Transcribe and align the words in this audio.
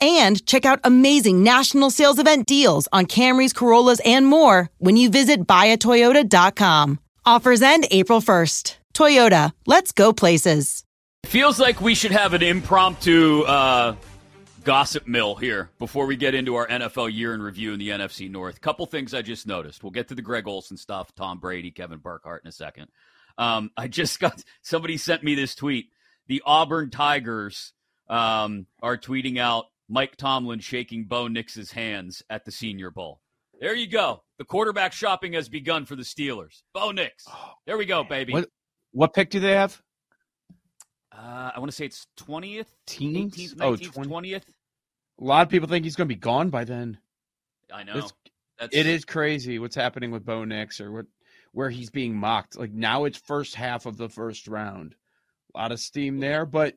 and 0.00 0.44
check 0.46 0.64
out 0.64 0.80
amazing 0.84 1.42
national 1.42 1.90
sales 1.90 2.18
event 2.18 2.46
deals 2.46 2.88
on 2.92 3.06
Camrys, 3.06 3.54
Corollas, 3.54 4.00
and 4.04 4.26
more 4.26 4.70
when 4.78 4.96
you 4.96 5.10
visit 5.10 5.46
buyatoyota.com. 5.46 6.98
Offers 7.24 7.62
end 7.62 7.86
April 7.90 8.20
1st. 8.20 8.76
Toyota, 8.94 9.52
let's 9.66 9.92
go 9.92 10.12
places. 10.12 10.84
Feels 11.26 11.60
like 11.60 11.80
we 11.80 11.94
should 11.94 12.12
have 12.12 12.34
an 12.34 12.42
impromptu 12.42 13.42
uh, 13.42 13.94
gossip 14.64 15.06
mill 15.06 15.34
here 15.34 15.70
before 15.78 16.06
we 16.06 16.16
get 16.16 16.34
into 16.34 16.54
our 16.56 16.66
NFL 16.66 17.12
year 17.12 17.34
in 17.34 17.42
review 17.42 17.72
in 17.72 17.78
the 17.78 17.90
NFC 17.90 18.30
North. 18.30 18.60
Couple 18.60 18.86
things 18.86 19.14
I 19.14 19.22
just 19.22 19.46
noticed. 19.46 19.82
We'll 19.82 19.90
get 19.90 20.08
to 20.08 20.14
the 20.14 20.22
Greg 20.22 20.48
Olson 20.48 20.76
stuff, 20.76 21.14
Tom 21.14 21.38
Brady, 21.38 21.70
Kevin 21.70 21.98
Burkhardt 21.98 22.44
in 22.44 22.48
a 22.48 22.52
second. 22.52 22.88
Um, 23.38 23.70
I 23.76 23.88
just 23.88 24.18
got 24.20 24.42
somebody 24.62 24.96
sent 24.96 25.22
me 25.22 25.34
this 25.34 25.54
tweet. 25.54 25.90
The 26.26 26.42
Auburn 26.44 26.90
Tigers 26.90 27.72
um, 28.08 28.66
are 28.82 28.96
tweeting 28.96 29.38
out 29.38 29.66
Mike 29.90 30.16
Tomlin 30.16 30.60
shaking 30.60 31.04
Bo 31.04 31.26
Nix's 31.26 31.72
hands 31.72 32.22
at 32.30 32.44
the 32.44 32.52
Senior 32.52 32.90
Bowl. 32.90 33.20
There 33.60 33.74
you 33.74 33.88
go. 33.88 34.22
The 34.38 34.44
quarterback 34.44 34.92
shopping 34.92 35.32
has 35.34 35.48
begun 35.48 35.84
for 35.84 35.96
the 35.96 36.04
Steelers. 36.04 36.62
Bo 36.72 36.92
Nix. 36.92 37.24
Oh, 37.28 37.52
there 37.66 37.76
we 37.76 37.84
go, 37.84 38.04
baby. 38.04 38.32
What, 38.32 38.48
what 38.92 39.12
pick 39.12 39.30
do 39.30 39.40
they 39.40 39.52
have? 39.52 39.82
Uh, 41.12 41.50
I 41.54 41.58
want 41.58 41.70
to 41.70 41.76
say 41.76 41.86
it's 41.86 42.06
20th, 42.18 42.68
Teens? 42.86 43.36
18th, 43.36 43.56
19th, 43.56 43.88
oh, 43.98 44.04
20. 44.04 44.30
20th. 44.30 44.44
A 45.20 45.24
lot 45.24 45.42
of 45.42 45.50
people 45.50 45.68
think 45.68 45.84
he's 45.84 45.96
going 45.96 46.08
to 46.08 46.14
be 46.14 46.18
gone 46.18 46.50
by 46.50 46.64
then. 46.64 46.98
I 47.72 47.82
know. 47.82 47.94
That's... 47.94 48.76
It 48.76 48.86
is 48.86 49.04
crazy 49.04 49.58
what's 49.58 49.74
happening 49.74 50.10
with 50.10 50.24
Bo 50.24 50.44
Nix 50.44 50.80
or 50.80 50.92
what 50.92 51.06
where 51.52 51.70
he's 51.70 51.90
being 51.90 52.14
mocked. 52.14 52.56
Like 52.56 52.72
now 52.72 53.04
it's 53.04 53.18
first 53.18 53.54
half 53.54 53.86
of 53.86 53.96
the 53.96 54.08
first 54.08 54.46
round. 54.46 54.94
A 55.54 55.58
lot 55.58 55.72
of 55.72 55.80
steam 55.80 56.18
there, 56.20 56.46
but 56.46 56.74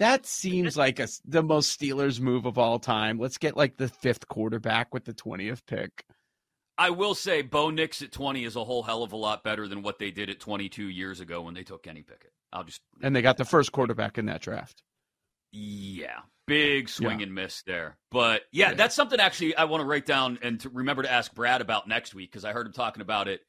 that 0.00 0.24
seems 0.24 0.78
like 0.78 0.98
a, 0.98 1.08
the 1.26 1.42
most 1.42 1.78
Steelers 1.78 2.20
move 2.20 2.46
of 2.46 2.56
all 2.56 2.78
time. 2.78 3.18
Let's 3.18 3.36
get 3.36 3.54
like 3.54 3.76
the 3.76 3.88
fifth 3.88 4.26
quarterback 4.28 4.94
with 4.94 5.04
the 5.04 5.12
20th 5.12 5.60
pick. 5.66 6.04
I 6.78 6.88
will 6.88 7.14
say 7.14 7.42
Bo 7.42 7.68
Nix 7.68 8.00
at 8.00 8.10
20 8.10 8.44
is 8.44 8.56
a 8.56 8.64
whole 8.64 8.82
hell 8.82 9.02
of 9.02 9.12
a 9.12 9.16
lot 9.16 9.44
better 9.44 9.68
than 9.68 9.82
what 9.82 9.98
they 9.98 10.10
did 10.10 10.30
at 10.30 10.40
22 10.40 10.84
years 10.84 11.20
ago 11.20 11.42
when 11.42 11.52
they 11.52 11.64
took 11.64 11.82
Kenny 11.82 12.02
Pickett. 12.02 12.32
I'll 12.50 12.64
just 12.64 12.80
And 13.02 13.14
they 13.14 13.20
got 13.20 13.36
the 13.36 13.44
first 13.44 13.72
quarterback 13.72 14.16
in 14.16 14.26
that 14.26 14.40
draft. 14.40 14.82
Yeah. 15.52 16.20
Big 16.46 16.88
swing 16.88 17.20
yeah. 17.20 17.26
and 17.26 17.34
miss 17.34 17.62
there. 17.66 17.98
But 18.10 18.42
yeah, 18.52 18.70
yeah, 18.70 18.74
that's 18.76 18.94
something 18.94 19.20
actually 19.20 19.54
I 19.54 19.64
want 19.64 19.82
to 19.82 19.86
write 19.86 20.06
down 20.06 20.38
and 20.40 20.58
to 20.60 20.70
remember 20.70 21.02
to 21.02 21.12
ask 21.12 21.34
Brad 21.34 21.60
about 21.60 21.86
next 21.86 22.14
week 22.14 22.32
because 22.32 22.46
I 22.46 22.52
heard 22.52 22.66
him 22.66 22.72
talking 22.72 23.02
about 23.02 23.28
it 23.28 23.42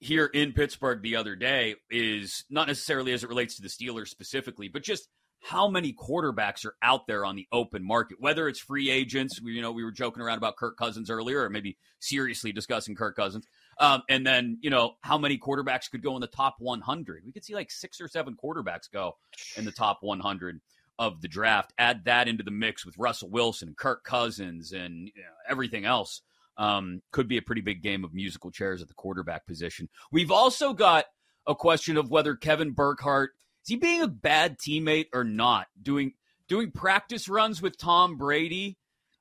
here 0.00 0.24
in 0.24 0.54
Pittsburgh 0.54 1.02
the 1.02 1.16
other 1.16 1.36
day 1.36 1.74
is 1.90 2.46
not 2.48 2.68
necessarily 2.68 3.12
as 3.12 3.22
it 3.22 3.28
relates 3.28 3.56
to 3.56 3.62
the 3.62 3.68
Steelers 3.68 4.08
specifically, 4.08 4.68
but 4.68 4.82
just– 4.82 5.06
how 5.44 5.68
many 5.68 5.92
quarterbacks 5.92 6.64
are 6.64 6.74
out 6.80 7.06
there 7.06 7.22
on 7.22 7.36
the 7.36 7.46
open 7.52 7.84
market, 7.84 8.16
whether 8.18 8.48
it's 8.48 8.58
free 8.58 8.88
agents. 8.88 9.38
You 9.44 9.60
know, 9.60 9.72
we 9.72 9.84
were 9.84 9.92
joking 9.92 10.22
around 10.22 10.38
about 10.38 10.56
Kirk 10.56 10.78
Cousins 10.78 11.10
earlier, 11.10 11.42
or 11.42 11.50
maybe 11.50 11.76
seriously 11.98 12.50
discussing 12.50 12.94
Kirk 12.94 13.14
Cousins. 13.14 13.46
Um, 13.78 14.02
and 14.08 14.26
then, 14.26 14.56
you 14.62 14.70
know, 14.70 14.94
how 15.02 15.18
many 15.18 15.36
quarterbacks 15.36 15.90
could 15.90 16.02
go 16.02 16.14
in 16.14 16.22
the 16.22 16.28
top 16.28 16.56
100? 16.60 17.24
We 17.26 17.32
could 17.32 17.44
see 17.44 17.54
like 17.54 17.70
six 17.70 18.00
or 18.00 18.08
seven 18.08 18.38
quarterbacks 18.42 18.90
go 18.90 19.16
in 19.54 19.66
the 19.66 19.70
top 19.70 19.98
100 20.00 20.62
of 20.98 21.20
the 21.20 21.28
draft. 21.28 21.74
Add 21.76 22.06
that 22.06 22.26
into 22.26 22.42
the 22.42 22.50
mix 22.50 22.86
with 22.86 22.96
Russell 22.96 23.28
Wilson 23.28 23.68
and 23.68 23.76
Kirk 23.76 24.02
Cousins 24.02 24.72
and 24.72 25.08
you 25.14 25.22
know, 25.22 25.28
everything 25.46 25.84
else. 25.84 26.22
Um, 26.56 27.02
could 27.12 27.28
be 27.28 27.36
a 27.36 27.42
pretty 27.42 27.60
big 27.60 27.82
game 27.82 28.02
of 28.02 28.14
musical 28.14 28.50
chairs 28.50 28.80
at 28.80 28.88
the 28.88 28.94
quarterback 28.94 29.44
position. 29.44 29.90
We've 30.10 30.30
also 30.30 30.72
got 30.72 31.04
a 31.46 31.54
question 31.54 31.98
of 31.98 32.10
whether 32.10 32.34
Kevin 32.34 32.70
Burkhardt 32.70 33.32
is 33.64 33.68
he 33.68 33.76
being 33.76 34.02
a 34.02 34.08
bad 34.08 34.58
teammate 34.58 35.06
or 35.12 35.24
not? 35.24 35.66
Doing 35.80 36.12
doing 36.48 36.70
practice 36.70 37.28
runs 37.28 37.62
with 37.62 37.78
Tom 37.78 38.16
Brady 38.16 38.76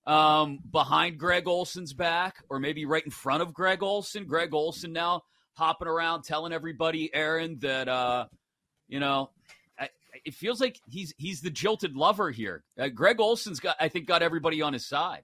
um, 0.05 0.59
behind 0.69 1.17
Greg 1.17 1.47
Olson's 1.47 1.93
back, 1.93 2.43
or 2.49 2.59
maybe 2.59 2.85
right 2.85 3.03
in 3.03 3.11
front 3.11 3.41
of 3.41 3.53
Greg 3.53 3.81
Olson. 3.81 4.25
Greg 4.25 4.53
Olson 4.53 4.93
now 4.93 5.21
hopping 5.53 5.87
around 5.87 6.23
telling 6.23 6.51
everybody, 6.51 7.13
Erin, 7.13 7.59
that 7.61 7.87
uh, 7.87 8.25
you 8.87 8.99
know 8.99 9.29
it 10.25 10.33
feels 10.33 10.61
like 10.61 10.79
he's 10.87 11.13
he's 11.17 11.41
the 11.41 11.49
jilted 11.49 11.95
lover 11.95 12.31
here. 12.31 12.63
Uh, 12.79 12.87
Greg 12.87 13.19
Olson's 13.19 13.59
got, 13.59 13.75
I 13.79 13.89
think, 13.89 14.07
got 14.07 14.21
everybody 14.21 14.61
on 14.61 14.73
his 14.73 14.85
side. 14.85 15.23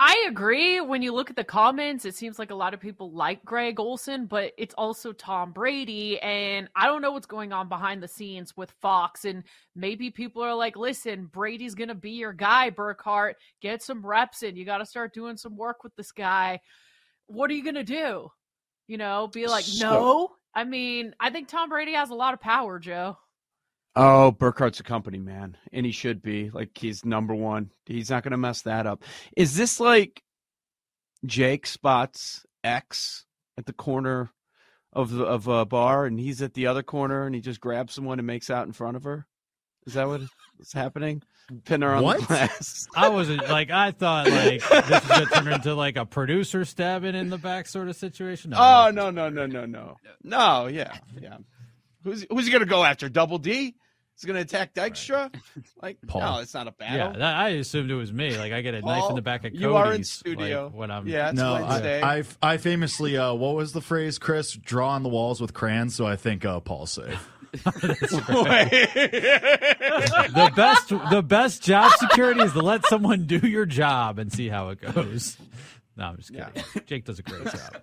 I 0.00 0.26
agree. 0.28 0.80
When 0.80 1.02
you 1.02 1.12
look 1.12 1.28
at 1.28 1.34
the 1.34 1.42
comments, 1.42 2.04
it 2.04 2.14
seems 2.14 2.38
like 2.38 2.52
a 2.52 2.54
lot 2.54 2.72
of 2.72 2.78
people 2.78 3.10
like 3.10 3.44
Greg 3.44 3.80
Olson, 3.80 4.26
but 4.26 4.52
it's 4.56 4.74
also 4.78 5.12
Tom 5.12 5.50
Brady. 5.50 6.20
And 6.20 6.68
I 6.76 6.86
don't 6.86 7.02
know 7.02 7.10
what's 7.10 7.26
going 7.26 7.52
on 7.52 7.68
behind 7.68 8.00
the 8.00 8.06
scenes 8.06 8.56
with 8.56 8.70
Fox. 8.80 9.24
And 9.24 9.42
maybe 9.74 10.10
people 10.10 10.40
are 10.42 10.54
like, 10.54 10.76
listen, 10.76 11.26
Brady's 11.26 11.74
going 11.74 11.88
to 11.88 11.96
be 11.96 12.12
your 12.12 12.32
guy, 12.32 12.70
Burkhardt. 12.70 13.38
Get 13.60 13.82
some 13.82 14.06
reps 14.06 14.44
in. 14.44 14.54
You 14.54 14.64
got 14.64 14.78
to 14.78 14.86
start 14.86 15.14
doing 15.14 15.36
some 15.36 15.56
work 15.56 15.82
with 15.82 15.96
this 15.96 16.12
guy. 16.12 16.60
What 17.26 17.50
are 17.50 17.54
you 17.54 17.64
going 17.64 17.74
to 17.74 17.82
do? 17.82 18.30
You 18.86 18.98
know, 18.98 19.26
be 19.26 19.48
like, 19.48 19.64
so- 19.64 19.90
no. 19.90 20.30
I 20.54 20.64
mean, 20.64 21.14
I 21.20 21.30
think 21.30 21.48
Tom 21.48 21.68
Brady 21.68 21.92
has 21.94 22.10
a 22.10 22.14
lot 22.14 22.34
of 22.34 22.40
power, 22.40 22.78
Joe. 22.78 23.18
Oh, 24.00 24.30
Burkhardt's 24.30 24.78
a 24.78 24.84
company 24.84 25.18
man, 25.18 25.56
and 25.72 25.84
he 25.84 25.90
should 25.90 26.22
be. 26.22 26.50
Like 26.50 26.70
he's 26.78 27.04
number 27.04 27.34
one. 27.34 27.72
He's 27.84 28.10
not 28.10 28.22
going 28.22 28.30
to 28.30 28.36
mess 28.36 28.62
that 28.62 28.86
up. 28.86 29.02
Is 29.36 29.56
this 29.56 29.80
like 29.80 30.22
Jake 31.26 31.66
spots 31.66 32.46
X 32.62 33.24
at 33.58 33.66
the 33.66 33.72
corner 33.72 34.30
of 34.92 35.10
the, 35.10 35.24
of 35.24 35.48
a 35.48 35.64
bar, 35.66 36.06
and 36.06 36.18
he's 36.20 36.40
at 36.42 36.54
the 36.54 36.68
other 36.68 36.84
corner, 36.84 37.26
and 37.26 37.34
he 37.34 37.40
just 37.40 37.60
grabs 37.60 37.92
someone 37.94 38.20
and 38.20 38.26
makes 38.26 38.50
out 38.50 38.66
in 38.68 38.72
front 38.72 38.96
of 38.96 39.02
her? 39.02 39.26
Is 39.84 39.94
that 39.94 40.06
what 40.06 40.20
is 40.60 40.72
happening? 40.72 41.22
Pin 41.64 41.82
her 41.82 41.94
on 41.94 42.04
What? 42.04 42.20
the 42.20 42.26
glass. 42.26 42.86
I 42.94 43.08
wasn't 43.08 43.48
like 43.48 43.70
I 43.70 43.90
thought 43.90 44.28
like 44.28 44.60
this 44.68 44.90
was 44.90 45.00
gonna 45.08 45.26
turn 45.26 45.48
into 45.48 45.74
like 45.74 45.96
a 45.96 46.04
producer 46.06 46.64
stabbing 46.66 47.14
in 47.16 47.30
the 47.30 47.38
back 47.38 47.66
sort 47.66 47.88
of 47.88 47.96
situation. 47.96 48.50
No, 48.50 48.58
Oh 48.60 48.90
no 48.92 49.10
no 49.10 49.28
no 49.28 49.46
no 49.46 49.64
no 49.64 49.96
no! 50.22 50.66
Yeah 50.66 50.96
yeah. 51.20 51.38
Who's 52.04 52.26
who's 52.30 52.44
he 52.46 52.52
gonna 52.52 52.66
go 52.66 52.84
after? 52.84 53.08
Double 53.08 53.38
D? 53.38 53.74
He's 54.20 54.26
gonna 54.26 54.40
attack 54.40 54.74
Dykstra? 54.74 55.32
Like 55.80 55.98
Paul. 56.08 56.20
no, 56.20 56.38
it's 56.40 56.52
not 56.52 56.66
a 56.66 56.72
battle. 56.72 56.96
yeah, 56.96 57.12
that, 57.12 57.36
I 57.36 57.50
assumed 57.50 57.88
it 57.88 57.94
was 57.94 58.12
me. 58.12 58.36
Like 58.36 58.52
I 58.52 58.62
get 58.62 58.74
a 58.74 58.80
knife 58.82 59.08
in 59.10 59.14
the 59.14 59.22
back 59.22 59.44
of 59.44 59.52
Cody's. 59.52 59.60
you 59.60 59.76
are 59.76 59.92
in 59.92 59.98
like, 59.98 60.06
studio. 60.06 60.72
when 60.74 60.90
I'm 60.90 61.06
yeah, 61.06 61.28
it's 61.30 61.38
no, 61.38 61.52
Wednesday. 61.52 62.02
I, 62.02 62.18
I 62.18 62.24
I 62.42 62.56
famously 62.56 63.16
uh, 63.16 63.32
what 63.34 63.54
was 63.54 63.72
the 63.72 63.80
phrase, 63.80 64.18
Chris? 64.18 64.54
Draw 64.54 64.88
on 64.88 65.04
the 65.04 65.08
walls 65.08 65.40
with 65.40 65.54
crayons. 65.54 65.94
So 65.94 66.04
I 66.04 66.16
think 66.16 66.44
uh, 66.44 66.58
Paul's 66.58 66.90
safe. 66.90 67.30
the 67.52 67.92
best 70.54 70.88
the 70.88 71.22
best 71.24 71.62
job 71.62 71.92
security 71.92 72.40
is 72.42 72.52
to 72.54 72.60
let 72.60 72.84
someone 72.86 73.24
do 73.26 73.38
your 73.38 73.66
job 73.66 74.18
and 74.18 74.32
see 74.32 74.48
how 74.48 74.70
it 74.70 74.80
goes. 74.80 75.36
No, 75.96 76.06
I'm 76.06 76.16
just 76.16 76.32
kidding. 76.32 76.64
Jake 76.86 77.04
does 77.04 77.20
a 77.20 77.22
great 77.22 77.44
job. 77.44 77.82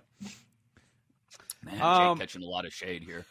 Man, 1.64 1.74
Jake 1.74 1.82
Um, 1.82 2.18
catching 2.18 2.42
a 2.42 2.46
lot 2.46 2.64
of 2.66 2.72
shade 2.72 3.02
here. 3.02 3.24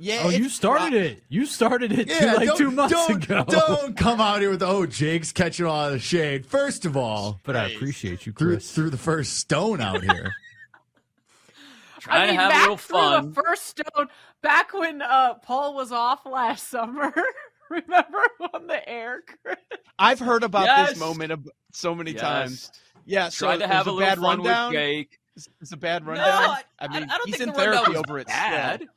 Yeah, 0.00 0.22
Oh, 0.24 0.28
you 0.30 0.46
it's 0.46 0.54
started 0.54 0.94
it. 0.94 1.22
You 1.28 1.46
started 1.46 1.92
it 1.92 2.08
two, 2.08 2.26
like 2.26 2.56
two 2.56 2.70
months 2.70 2.94
don't, 2.94 3.22
ago. 3.24 3.44
Don't 3.46 3.96
come 3.96 4.20
out 4.20 4.40
here 4.40 4.50
with 4.50 4.62
oh 4.62 4.86
Jake's 4.86 5.30
catching 5.30 5.66
a 5.66 5.68
lot 5.68 5.88
of 5.88 5.92
the 5.92 5.98
shade. 6.00 6.46
First 6.46 6.84
of 6.86 6.96
all, 6.96 7.38
But 7.44 7.54
I 7.54 7.68
appreciate 7.70 8.26
you, 8.26 8.32
threw 8.32 8.52
Chris. 8.54 8.72
threw 8.72 8.90
the 8.90 8.96
first 8.98 9.34
stone 9.38 9.80
out 9.80 10.02
here. 10.02 10.32
Trying 12.00 12.22
I 12.22 12.26
mean, 12.28 12.36
to 12.36 12.40
have 12.40 12.48
Mac 12.50 12.58
a 12.58 12.62
little 12.62 12.76
threw 12.78 12.98
fun. 12.98 13.28
the 13.34 13.42
first 13.42 13.66
stone 13.66 14.08
back 14.42 14.72
when 14.72 15.02
uh, 15.02 15.34
Paul 15.34 15.74
was 15.74 15.92
off 15.92 16.24
last 16.24 16.68
summer. 16.70 17.12
Remember 17.70 18.22
on 18.54 18.66
the 18.66 18.88
air, 18.88 19.22
Chris? 19.44 19.56
I've 19.98 20.18
heard 20.18 20.42
about 20.42 20.64
Yes. 20.64 20.90
this 20.90 20.98
moment 20.98 21.30
of 21.30 21.46
so 21.72 21.94
many 21.94 22.12
Yes. 22.12 22.20
times. 22.22 22.72
Yeah, 23.04 23.28
so 23.28 23.46
Tried 23.46 23.58
to 23.58 23.66
have 23.68 23.86
a 23.86 23.90
a 23.90 23.92
little 23.92 24.08
bad 24.08 24.18
fun 24.18 24.38
rundown. 24.38 24.68
with 24.70 24.78
Jake. 24.80 25.18
It's, 25.36 25.48
it's 25.60 25.72
a 25.72 25.76
bad 25.76 26.04
No, 26.04 26.10
rundown. 26.12 26.26
I, 26.26 26.62
I 26.80 26.88
mean, 26.88 27.04
I 27.04 27.16
don't 27.18 27.26
he's 27.26 27.36
think 27.36 27.48
in 27.48 27.54
the 27.54 27.60
therapy 27.60 27.96
over 27.96 28.18
it. 28.18 28.26
Bad. 28.28 28.80
still. 28.80 28.88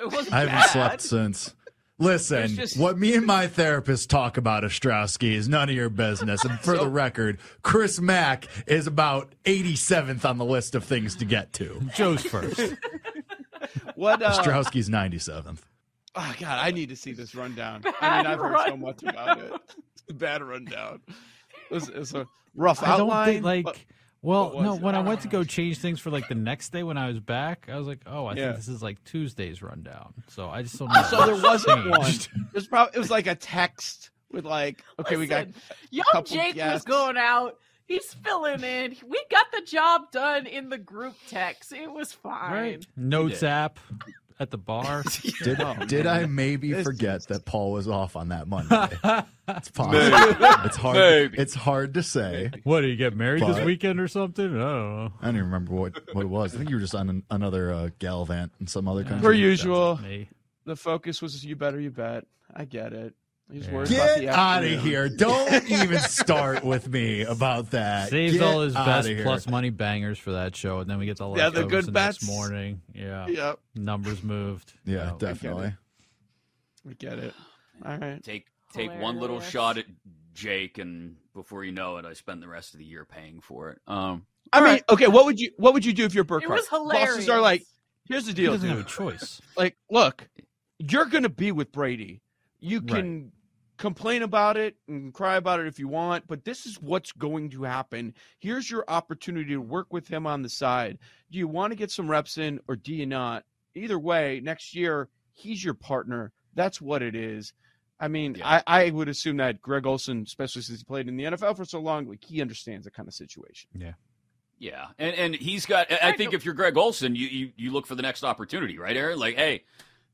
It 0.00 0.12
wasn't 0.12 0.34
I 0.34 0.40
haven't 0.40 0.54
bad. 0.54 0.70
slept 0.70 1.00
since. 1.02 1.54
Listen, 1.98 2.48
just- 2.56 2.76
what 2.78 2.98
me 2.98 3.14
and 3.14 3.24
my 3.26 3.46
therapist 3.46 4.10
talk 4.10 4.36
about 4.36 4.64
Ostrowski 4.64 5.34
is 5.34 5.48
none 5.48 5.68
of 5.68 5.74
your 5.74 5.88
business. 5.88 6.44
And 6.44 6.58
for 6.60 6.76
So- 6.76 6.84
the 6.84 6.90
record, 6.90 7.38
Chris 7.62 8.00
Mack 8.00 8.46
is 8.66 8.86
about 8.88 9.32
87th 9.44 10.24
on 10.24 10.38
the 10.38 10.44
list 10.44 10.74
of 10.74 10.84
things 10.84 11.14
to 11.16 11.24
get 11.24 11.52
to. 11.54 11.80
Joe's 11.94 12.22
first. 12.24 12.60
What? 13.94 14.22
Uh, 14.22 14.32
Ostrowski's 14.32 14.88
97th. 14.88 15.58
oh 16.16 16.34
God, 16.40 16.58
I 16.58 16.70
need 16.72 16.88
to 16.88 16.96
see 16.96 17.12
this 17.12 17.34
rundown. 17.34 17.82
I 18.00 18.18
mean, 18.18 18.26
I've 18.26 18.38
heard 18.40 18.58
so 18.66 18.76
much 18.76 19.02
about 19.04 19.38
it. 19.40 19.52
It's 19.94 20.04
a 20.10 20.14
bad 20.14 20.42
rundown. 20.42 21.00
It 21.70 21.74
was, 21.74 21.88
it 21.88 21.98
was 21.98 22.14
a 22.14 22.26
rough 22.56 22.82
I 22.82 22.96
don't 22.96 23.02
outline. 23.02 23.26
think 23.34 23.44
like. 23.44 23.64
but- 23.64 23.78
well, 24.22 24.60
no. 24.60 24.74
it? 24.76 24.80
When 24.82 24.94
I 24.94 25.00
went 25.00 25.20
to 25.22 25.28
go 25.28 25.44
change 25.44 25.78
things 25.78 26.00
for 26.00 26.10
like 26.10 26.28
the 26.28 26.34
next 26.34 26.70
day 26.70 26.82
when 26.82 26.96
I 26.96 27.08
was 27.08 27.20
back, 27.20 27.68
I 27.70 27.76
was 27.76 27.86
like, 27.86 28.00
"Oh, 28.06 28.26
I 28.26 28.34
Yeah. 28.34 28.44
think 28.46 28.56
this 28.56 28.68
is 28.68 28.82
like 28.82 29.02
Tuesday's 29.04 29.62
rundown." 29.62 30.14
So 30.28 30.48
I 30.48 30.62
just 30.62 30.78
don't 30.78 30.92
know. 30.92 31.02
so 31.02 31.26
there 31.26 31.42
wasn't 31.42 31.90
one. 31.90 32.02
Changed. 32.06 32.30
There's 32.52 32.66
probably 32.66 32.92
it 32.96 32.98
was 32.98 33.10
like 33.10 33.26
a 33.26 33.34
text 33.34 34.10
with 34.30 34.44
like, 34.46 34.82
okay, 34.98 35.16
we 35.16 35.26
got 35.26 35.48
Listen, 35.48 35.62
young 35.90 36.04
couple 36.12 36.36
Jake 36.36 36.46
was 36.54 36.54
guests. 36.54 36.86
going 36.86 37.16
out. 37.18 37.58
He's 37.84 38.14
filling 38.14 38.62
in. 38.62 38.96
We 39.06 39.22
got 39.30 39.46
the 39.52 39.60
job 39.66 40.10
done 40.12 40.46
in 40.46 40.70
the 40.70 40.78
group 40.78 41.14
text. 41.28 41.72
It 41.72 41.92
was 41.92 42.12
fine. 42.12 42.52
Right. 42.52 42.86
Notes 42.96 43.42
app 43.42 43.78
at 44.40 44.50
the 44.50 44.58
bar. 44.58 45.02
Did, 45.42 45.60
Oh, 45.60 45.74
did. 45.86 46.06
I 46.06 46.26
maybe 46.26 46.72
This 46.72 46.84
forget 46.84 47.16
is- 47.16 47.26
that 47.26 47.44
Paul 47.44 47.72
was 47.72 47.88
off 47.88 48.16
on 48.16 48.28
that 48.28 48.48
Monday? 48.48 48.88
It's 49.48 49.70
possible. 49.70 49.98
Maybe. 49.98 50.36
It's 50.64 50.76
hard. 50.76 50.96
Maybe. 50.96 51.36
It's 51.38 51.54
hard 51.54 51.94
to 51.94 52.02
say. 52.02 52.50
what 52.62 52.82
did 52.82 52.90
you 52.90 52.96
get 52.96 53.14
married 53.16 53.42
this 53.42 53.62
weekend 53.64 53.98
or 54.00 54.06
something? 54.08 54.46
I 54.46 54.48
don't 54.48 54.58
know. 54.60 55.12
I 55.20 55.24
don't 55.26 55.34
even 55.34 55.46
remember 55.46 55.74
what, 55.74 55.94
what 56.14 56.22
it 56.22 56.28
was. 56.28 56.54
I 56.54 56.58
think 56.58 56.70
you 56.70 56.76
were 56.76 56.80
just 56.80 56.94
on 56.94 57.10
an, 57.10 57.22
another 57.28 57.72
uh, 57.72 57.88
gallivant 57.98 58.52
in 58.60 58.68
some 58.68 58.86
other 58.86 59.02
country. 59.02 59.20
per 59.20 59.32
usual. 59.32 59.98
The 60.64 60.76
focus 60.76 61.20
was 61.20 61.44
you 61.44 61.56
better, 61.56 61.80
you 61.80 61.90
bet. 61.90 62.24
I 62.54 62.64
get 62.66 62.92
it. 62.92 63.14
He's 63.50 63.68
worried 63.68 63.90
Yeah. 63.90 63.96
about 64.04 64.20
Get 64.20 64.20
the 64.32 64.38
out 64.38 64.64
of 64.64 64.82
here! 64.82 65.08
Don't 65.08 65.70
even 65.70 65.98
start 65.98 66.64
with 66.64 66.88
me 66.88 67.22
about 67.22 67.70
that. 67.72 68.08
Saves 68.10 68.34
Get 68.34 68.42
all 68.42 68.62
his 68.62 68.74
best 68.74 69.10
plus 69.22 69.46
money 69.48 69.70
bangers 69.70 70.18
for 70.18 70.32
that 70.32 70.56
show, 70.56 70.78
and 70.80 70.88
then 70.88 70.98
we 70.98 71.06
get 71.06 71.18
the 71.18 71.28
Yeah, 71.34 71.50
the 71.50 71.64
good 71.64 71.84
the 71.86 71.92
bets. 71.92 72.22
next 72.22 72.26
morning. 72.26 72.80
Yeah, 72.94 73.26
Yep, 73.26 73.58
numbers 73.74 74.22
moved. 74.22 74.72
Yeah, 74.86 74.94
Yeah. 75.10 75.14
definitely. 75.18 75.74
we 76.84 76.94
get 76.94 77.18
it. 77.18 77.34
All 77.84 77.96
right. 77.98 78.22
Take 78.22 78.46
take 78.72 78.90
one 79.00 79.18
little 79.20 79.40
shot 79.40 79.76
at 79.76 79.84
Jake, 80.34 80.78
and 80.78 81.16
before 81.34 81.62
you 81.64 81.72
know 81.72 81.98
it, 81.98 82.06
I 82.06 82.14
spend 82.14 82.42
the 82.42 82.48
rest 82.48 82.72
of 82.74 82.78
the 82.78 82.86
year 82.86 83.04
paying 83.04 83.40
for 83.42 83.70
it. 83.70 83.80
Um, 83.86 84.24
I 84.52 84.58
All 84.58 84.64
mean, 84.64 84.72
right. 84.74 84.84
okay, 84.88 85.06
what 85.08 85.26
would 85.26 85.38
you 85.38 85.50
what 85.58 85.74
would 85.74 85.84
you 85.84 85.92
do 85.92 86.04
if 86.06 86.14
you're 86.14 86.24
It 86.24 86.48
was 86.48 86.68
hilarious. 86.68 87.10
Bosses 87.16 87.28
are 87.28 87.40
like, 87.40 87.64
here's 88.08 88.24
the 88.24 88.30
He 88.30 88.34
deal, 88.36 88.52
doesn't 88.52 88.66
dude. 88.68 88.78
have 88.78 88.86
a 88.86 88.88
choice. 88.88 89.42
like, 89.58 89.76
look, 89.90 90.26
you're 90.78 91.04
going 91.04 91.22
to 91.24 91.28
be 91.28 91.52
with 91.52 91.70
Brady. 91.70 92.22
You 92.62 92.80
can 92.80 93.32
complain 93.76 94.22
about 94.22 94.56
it 94.56 94.76
and 94.86 95.12
cry 95.12 95.36
about 95.36 95.58
it 95.58 95.66
if 95.66 95.78
you 95.78 95.88
want, 95.88 96.26
but 96.28 96.44
this 96.44 96.66
is 96.66 96.80
what's 96.80 97.10
going 97.12 97.50
to 97.50 97.64
happen. 97.64 98.14
Here's 98.38 98.70
your 98.70 98.84
opportunity 98.86 99.50
to 99.50 99.60
work 99.60 99.92
with 99.92 100.06
him 100.06 100.26
on 100.26 100.42
the 100.42 100.48
side. 100.48 100.98
Do 101.30 101.38
you 101.38 101.48
want 101.48 101.72
to 101.72 101.76
get 101.76 101.90
some 101.90 102.08
reps 102.08 102.38
in 102.38 102.60
or 102.68 102.76
do 102.76 102.94
you 102.94 103.06
not? 103.06 103.44
Either 103.74 103.98
way, 103.98 104.40
next 104.42 104.74
year, 104.74 105.08
he's 105.32 105.64
your 105.64 105.74
partner. 105.74 106.30
That's 106.54 106.80
what 106.80 107.02
it 107.02 107.16
is. 107.16 107.52
I 107.98 108.08
mean, 108.08 108.36
Yeah. 108.36 108.62
I, 108.66 108.84
I 108.84 108.90
would 108.90 109.08
assume 109.08 109.38
that 109.38 109.60
Greg 109.60 109.86
Olson, 109.86 110.22
especially 110.26 110.62
since 110.62 110.78
he 110.78 110.84
played 110.84 111.08
in 111.08 111.16
the 111.16 111.24
NFL 111.24 111.56
for 111.56 111.64
so 111.64 111.80
long, 111.80 112.08
like 112.08 112.22
he 112.24 112.40
understands 112.40 112.84
that 112.84 112.94
kind 112.94 113.08
of 113.08 113.14
situation. 113.14 113.68
yeah, 113.74 113.92
Yeah, 114.58 114.86
and 114.98 115.14
and 115.16 115.34
he's 115.34 115.66
got. 115.66 115.90
I 115.90 116.10
I 116.10 116.12
think 116.16 116.34
if 116.34 116.44
you're 116.44 116.54
Greg 116.54 116.76
Olson, 116.76 117.16
you, 117.16 117.26
you 117.26 117.52
you 117.56 117.72
look 117.72 117.86
for 117.86 117.94
the 117.94 118.02
next 118.02 118.22
opportunity, 118.22 118.78
right, 118.78 118.96
Erin? 118.96 119.18
Like, 119.18 119.36
hey, 119.36 119.64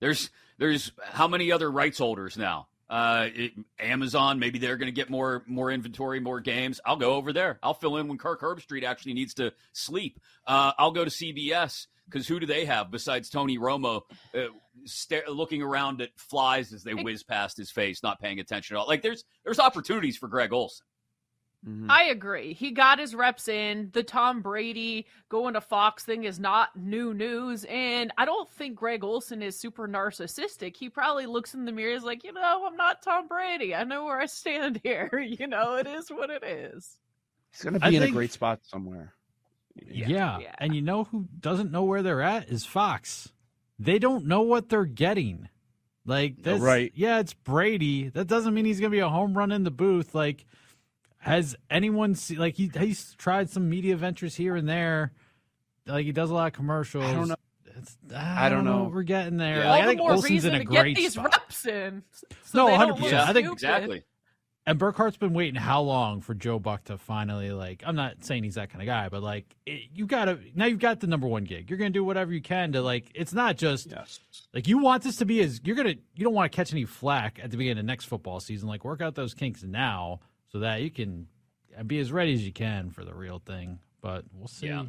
there's 0.00 0.30
there's 0.58 0.92
how 1.02 1.28
many 1.28 1.52
other 1.52 1.70
rights 1.70 1.98
holders 1.98 2.36
now? 2.36 2.68
Uh, 2.90 3.28
it, 3.34 3.52
Amazon, 3.78 4.38
maybe 4.38 4.58
they're 4.58 4.78
going 4.78 4.88
to 4.88 4.92
get 4.92 5.10
more 5.10 5.44
more 5.46 5.70
inventory, 5.70 6.20
more 6.20 6.40
games. 6.40 6.80
I'll 6.86 6.96
go 6.96 7.14
over 7.14 7.32
there. 7.32 7.58
I'll 7.62 7.74
fill 7.74 7.98
in 7.98 8.08
when 8.08 8.18
Kirk 8.18 8.40
Herbstreit 8.40 8.82
actually 8.82 9.14
needs 9.14 9.34
to 9.34 9.52
sleep. 9.72 10.18
Uh, 10.46 10.72
I'll 10.78 10.92
go 10.92 11.04
to 11.04 11.10
CBS 11.10 11.86
because 12.06 12.26
who 12.26 12.40
do 12.40 12.46
they 12.46 12.64
have 12.64 12.90
besides 12.90 13.28
Tony 13.28 13.58
Romo, 13.58 14.02
uh, 14.34 14.44
sta- 14.86 15.28
looking 15.28 15.60
around 15.60 16.00
at 16.00 16.10
flies 16.16 16.72
as 16.72 16.82
they 16.82 16.94
whiz 16.94 17.22
past 17.22 17.58
his 17.58 17.70
face, 17.70 18.02
not 18.02 18.20
paying 18.20 18.40
attention 18.40 18.76
at 18.76 18.80
all? 18.80 18.86
Like, 18.88 19.02
there's 19.02 19.24
there's 19.44 19.58
opportunities 19.60 20.16
for 20.16 20.28
Greg 20.28 20.52
Olson. 20.52 20.86
Mhm. 21.68 21.86
I 21.90 22.04
agree. 22.04 22.54
He 22.54 22.70
got 22.70 22.98
his 22.98 23.14
reps 23.14 23.48
in. 23.48 23.90
The 23.92 24.02
Tom 24.02 24.40
Brady 24.40 25.06
going 25.28 25.54
to 25.54 25.60
Fox 25.60 26.04
thing 26.04 26.24
is 26.24 26.38
not 26.40 26.74
new 26.76 27.12
news. 27.12 27.64
And 27.68 28.12
I 28.16 28.24
don't 28.24 28.50
think 28.50 28.76
Greg 28.76 29.04
Olson 29.04 29.42
is 29.42 29.58
super 29.58 29.86
narcissistic. 29.86 30.76
He 30.76 30.88
probably 30.88 31.26
looks 31.26 31.54
in 31.54 31.64
the 31.64 31.72
mirror 31.72 31.90
and 31.90 31.98
is 31.98 32.04
like, 32.04 32.24
you 32.24 32.32
know, 32.32 32.66
I'm 32.66 32.76
not 32.76 33.02
Tom 33.02 33.28
Brady. 33.28 33.74
I 33.74 33.84
know 33.84 34.04
where 34.04 34.18
I 34.18 34.26
stand 34.26 34.80
here. 34.84 35.10
You 35.38 35.46
know, 35.46 35.74
it 35.76 35.86
is 35.86 36.08
what 36.10 36.30
it 36.30 36.42
is. 36.42 36.98
He's 37.52 37.62
going 37.62 37.78
to 37.78 37.84
I 37.86 37.90
be 37.90 37.96
in 37.96 38.02
a 38.02 38.10
great 38.10 38.32
spot 38.32 38.60
somewhere. 38.62 39.14
Yeah. 39.74 40.38
Yeah. 40.38 40.54
And 40.58 40.74
you 40.74 40.82
know 40.82 41.04
who 41.04 41.26
doesn't 41.38 41.70
know 41.70 41.84
where 41.84 42.02
they're 42.02 42.22
at 42.22 42.48
is 42.48 42.64
Fox. 42.64 43.30
They 43.78 43.98
don't 43.98 44.26
know 44.26 44.42
what 44.42 44.68
they're 44.68 44.84
getting. 44.84 45.48
Like 46.04 46.42
that's 46.42 46.60
right. 46.60 46.90
Yeah, 46.94 47.18
it's 47.20 47.34
Brady. 47.34 48.08
That 48.08 48.26
doesn't 48.26 48.54
mean 48.54 48.64
he's 48.64 48.80
gonna 48.80 48.90
be 48.90 48.98
a 49.00 49.08
home 49.08 49.36
run 49.36 49.52
in 49.52 49.62
the 49.64 49.70
booth. 49.70 50.14
Like, 50.14 50.46
has 51.28 51.56
anyone 51.70 52.14
see 52.14 52.36
like 52.36 52.56
he 52.56 52.70
he's 52.78 53.14
tried 53.14 53.50
some 53.50 53.68
media 53.68 53.96
ventures 53.96 54.34
here 54.34 54.56
and 54.56 54.68
there. 54.68 55.12
Like 55.86 56.04
he 56.04 56.12
does 56.12 56.30
a 56.30 56.34
lot 56.34 56.46
of 56.48 56.52
commercials. 56.52 57.04
I 57.04 57.12
don't 57.14 57.28
know. 57.28 57.36
It's, 57.76 57.96
I, 58.14 58.46
I 58.46 58.48
don't 58.48 58.64
know. 58.64 58.78
know. 58.78 58.82
what 58.84 58.92
We're 58.94 59.02
getting 59.04 59.36
there. 59.36 59.60
Yeah. 59.60 59.70
Like, 59.70 59.84
I 59.84 59.86
think 59.86 60.00
more 60.00 60.12
Olson's 60.12 60.30
reason 60.30 60.54
in 60.54 60.62
a 60.62 60.64
to 60.64 60.70
get 60.70 60.80
great 60.82 60.96
these 60.96 61.12
spot. 61.12 61.32
reps 61.32 61.64
in. 61.66 62.02
No, 62.52 62.66
100%. 62.66 63.12
I 63.14 63.32
think- 63.32 63.52
exactly. 63.52 64.02
And 64.66 64.78
Burkhardt's 64.78 65.16
been 65.16 65.32
waiting 65.32 65.54
how 65.54 65.80
long 65.80 66.20
for 66.20 66.34
Joe 66.34 66.58
Buck 66.58 66.84
to 66.84 66.98
finally 66.98 67.52
like? 67.52 67.82
I'm 67.86 67.96
not 67.96 68.22
saying 68.22 68.44
he's 68.44 68.56
that 68.56 68.68
kind 68.68 68.82
of 68.82 68.86
guy, 68.86 69.08
but 69.08 69.22
like 69.22 69.46
it, 69.64 69.84
you 69.94 70.06
gotta 70.06 70.40
now 70.54 70.66
you've 70.66 70.78
got 70.78 71.00
the 71.00 71.06
number 71.06 71.26
one 71.26 71.44
gig. 71.44 71.70
You're 71.70 71.78
gonna 71.78 71.88
do 71.88 72.04
whatever 72.04 72.34
you 72.34 72.42
can 72.42 72.72
to 72.72 72.82
like. 72.82 73.10
It's 73.14 73.32
not 73.32 73.56
just 73.56 73.86
Yes. 73.90 74.20
like 74.52 74.68
you 74.68 74.76
want 74.76 75.04
this 75.04 75.16
to 75.16 75.24
be 75.24 75.40
as 75.40 75.58
you're 75.64 75.74
gonna 75.76 75.94
you 76.14 76.22
don't 76.24 76.34
want 76.34 76.52
to 76.52 76.54
catch 76.54 76.70
any 76.74 76.84
flack 76.84 77.40
at 77.42 77.50
the 77.50 77.56
beginning 77.56 77.78
of 77.78 77.86
next 77.86 78.04
football 78.06 78.40
season. 78.40 78.68
Like 78.68 78.84
work 78.84 79.00
out 79.00 79.14
those 79.14 79.32
kinks 79.32 79.62
now 79.62 80.20
so 80.48 80.60
that 80.60 80.82
you 80.82 80.90
can 80.90 81.26
be 81.86 81.98
as 81.98 82.10
ready 82.12 82.32
as 82.32 82.44
you 82.44 82.52
can 82.52 82.90
for 82.90 83.04
the 83.04 83.14
real 83.14 83.38
thing. 83.38 83.78
But 84.00 84.24
we'll 84.32 84.48
see. 84.48 84.66
Yeah. 84.68 84.86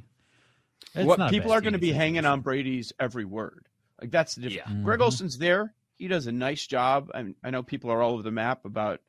It's 0.95 1.05
what 1.05 1.19
not 1.19 1.29
people 1.31 1.51
are 1.51 1.61
going 1.61 1.73
to 1.73 1.79
be 1.79 1.91
hanging 1.91 2.25
on 2.25 2.41
Brady's 2.41 2.93
every 2.99 3.25
word. 3.25 3.67
Like 4.01 4.11
that's 4.11 4.35
the 4.35 4.41
difference. 4.49 4.77
Yeah. 4.77 4.83
Greg 4.83 4.99
Mhm. 4.99 5.03
Olson's 5.03 5.37
there. 5.37 5.73
He 5.97 6.07
does 6.07 6.27
a 6.27 6.31
nice 6.31 6.65
job. 6.65 7.11
I, 7.13 7.23
mean, 7.23 7.35
I 7.43 7.49
know 7.49 7.63
people 7.63 7.91
are 7.91 8.01
all 8.01 8.13
over 8.13 8.23
the 8.23 8.31
map 8.31 8.65
about 8.65 9.01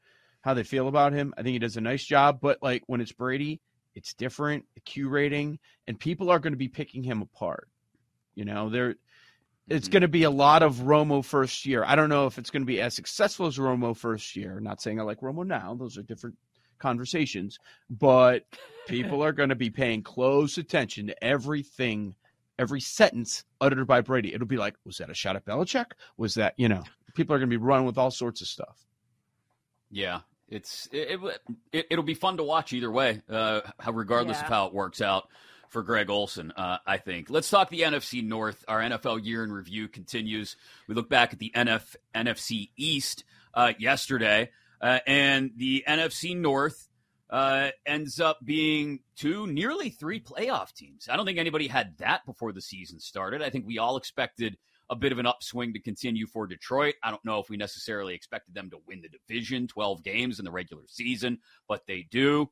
how 0.42 0.54
they 0.54 0.64
feel 0.64 0.88
about 0.88 1.12
him. 1.12 1.33
I 1.37 1.42
think 1.42 1.52
he 1.52 1.59
does 1.59 1.76
a 1.76 1.80
nice 1.80 2.04
job. 2.04 2.40
But 2.40 2.59
like 2.62 2.83
when 2.87 3.00
it's 3.00 3.12
Brady, 3.12 3.61
it's 3.95 4.14
different. 4.14 4.64
The 4.75 4.80
Q 4.80 5.09
rating 5.09 5.59
and 5.87 5.99
people 5.99 6.30
are 6.30 6.38
going 6.38 6.52
to 6.52 6.59
be 6.59 6.69
picking 6.69 7.02
him 7.04 7.23
apart. 7.23 7.69
You 8.35 8.45
know, 8.45 8.69
they're 8.69 8.97
it's 9.70 9.88
going 9.88 10.02
to 10.02 10.08
be 10.08 10.24
a 10.24 10.30
lot 10.30 10.62
of 10.62 10.78
Romo 10.78 11.24
first 11.24 11.64
year. 11.64 11.84
I 11.86 11.94
don't 11.94 12.08
know 12.08 12.26
if 12.26 12.38
it's 12.38 12.50
going 12.50 12.62
to 12.62 12.66
be 12.66 12.80
as 12.80 12.94
successful 12.94 13.46
as 13.46 13.56
Romo 13.56 13.96
first 13.96 14.34
year. 14.34 14.58
Not 14.58 14.82
saying 14.82 15.00
I 15.00 15.04
like 15.04 15.20
Romo 15.20 15.46
now; 15.46 15.74
those 15.74 15.96
are 15.96 16.02
different 16.02 16.36
conversations. 16.80 17.58
But 17.88 18.44
people 18.88 19.22
are 19.24 19.32
going 19.32 19.48
to 19.50 19.54
be 19.54 19.70
paying 19.70 20.02
close 20.02 20.58
attention 20.58 21.06
to 21.06 21.24
everything, 21.24 22.16
every 22.58 22.80
sentence 22.80 23.44
uttered 23.60 23.86
by 23.86 24.00
Brady. 24.00 24.34
It'll 24.34 24.46
be 24.46 24.56
like, 24.56 24.74
was 24.84 24.98
that 24.98 25.08
a 25.08 25.14
shot 25.14 25.36
at 25.36 25.46
Belichick? 25.46 25.92
Was 26.16 26.34
that 26.34 26.54
you 26.56 26.68
know? 26.68 26.82
People 27.14 27.34
are 27.34 27.38
going 27.38 27.50
to 27.50 27.58
be 27.58 27.64
running 27.64 27.86
with 27.86 27.98
all 27.98 28.10
sorts 28.10 28.40
of 28.40 28.48
stuff. 28.48 28.84
Yeah, 29.88 30.20
it's 30.48 30.88
it, 30.90 31.12
it, 31.12 31.20
will 31.20 31.32
it, 31.72 32.06
be 32.06 32.14
fun 32.14 32.36
to 32.38 32.44
watch 32.44 32.72
either 32.72 32.90
way, 32.90 33.22
uh, 33.30 33.60
regardless 33.86 34.38
yeah. 34.38 34.44
of 34.44 34.48
how 34.48 34.66
it 34.66 34.74
works 34.74 35.00
out 35.00 35.28
for 35.70 35.82
Greg 35.82 36.10
Olson, 36.10 36.52
uh, 36.56 36.78
I 36.86 36.98
think. 36.98 37.30
Let's 37.30 37.48
talk 37.48 37.70
the 37.70 37.82
NFC 37.82 38.22
North. 38.22 38.64
Our 38.68 38.80
NFL 38.80 39.24
year 39.24 39.42
in 39.44 39.52
review 39.52 39.88
continues. 39.88 40.56
We 40.86 40.94
look 40.94 41.08
back 41.08 41.32
at 41.32 41.38
the 41.38 41.52
NF, 41.54 41.96
NFC 42.14 42.70
East 42.76 43.24
uh, 43.54 43.72
yesterday, 43.78 44.50
uh, 44.80 44.98
and 45.06 45.52
the 45.56 45.84
NFC 45.88 46.36
North 46.36 46.88
uh, 47.30 47.70
ends 47.86 48.20
up 48.20 48.38
being 48.44 49.00
two, 49.16 49.46
nearly 49.46 49.90
three 49.90 50.20
playoff 50.20 50.72
teams. 50.72 51.08
I 51.08 51.16
don't 51.16 51.24
think 51.24 51.38
anybody 51.38 51.68
had 51.68 51.96
that 51.98 52.26
before 52.26 52.52
the 52.52 52.60
season 52.60 52.98
started. 52.98 53.40
I 53.40 53.50
think 53.50 53.66
we 53.66 53.78
all 53.78 53.96
expected 53.96 54.58
a 54.90 54.96
bit 54.96 55.12
of 55.12 55.20
an 55.20 55.26
upswing 55.26 55.72
to 55.72 55.80
continue 55.80 56.26
for 56.26 56.48
Detroit. 56.48 56.96
I 57.04 57.10
don't 57.10 57.24
know 57.24 57.38
if 57.38 57.48
we 57.48 57.56
necessarily 57.56 58.14
expected 58.14 58.54
them 58.54 58.70
to 58.70 58.78
win 58.88 59.02
the 59.02 59.08
division, 59.08 59.68
12 59.68 60.02
games 60.02 60.40
in 60.40 60.44
the 60.44 60.50
regular 60.50 60.82
season, 60.88 61.38
but 61.68 61.86
they 61.86 62.08
do. 62.10 62.50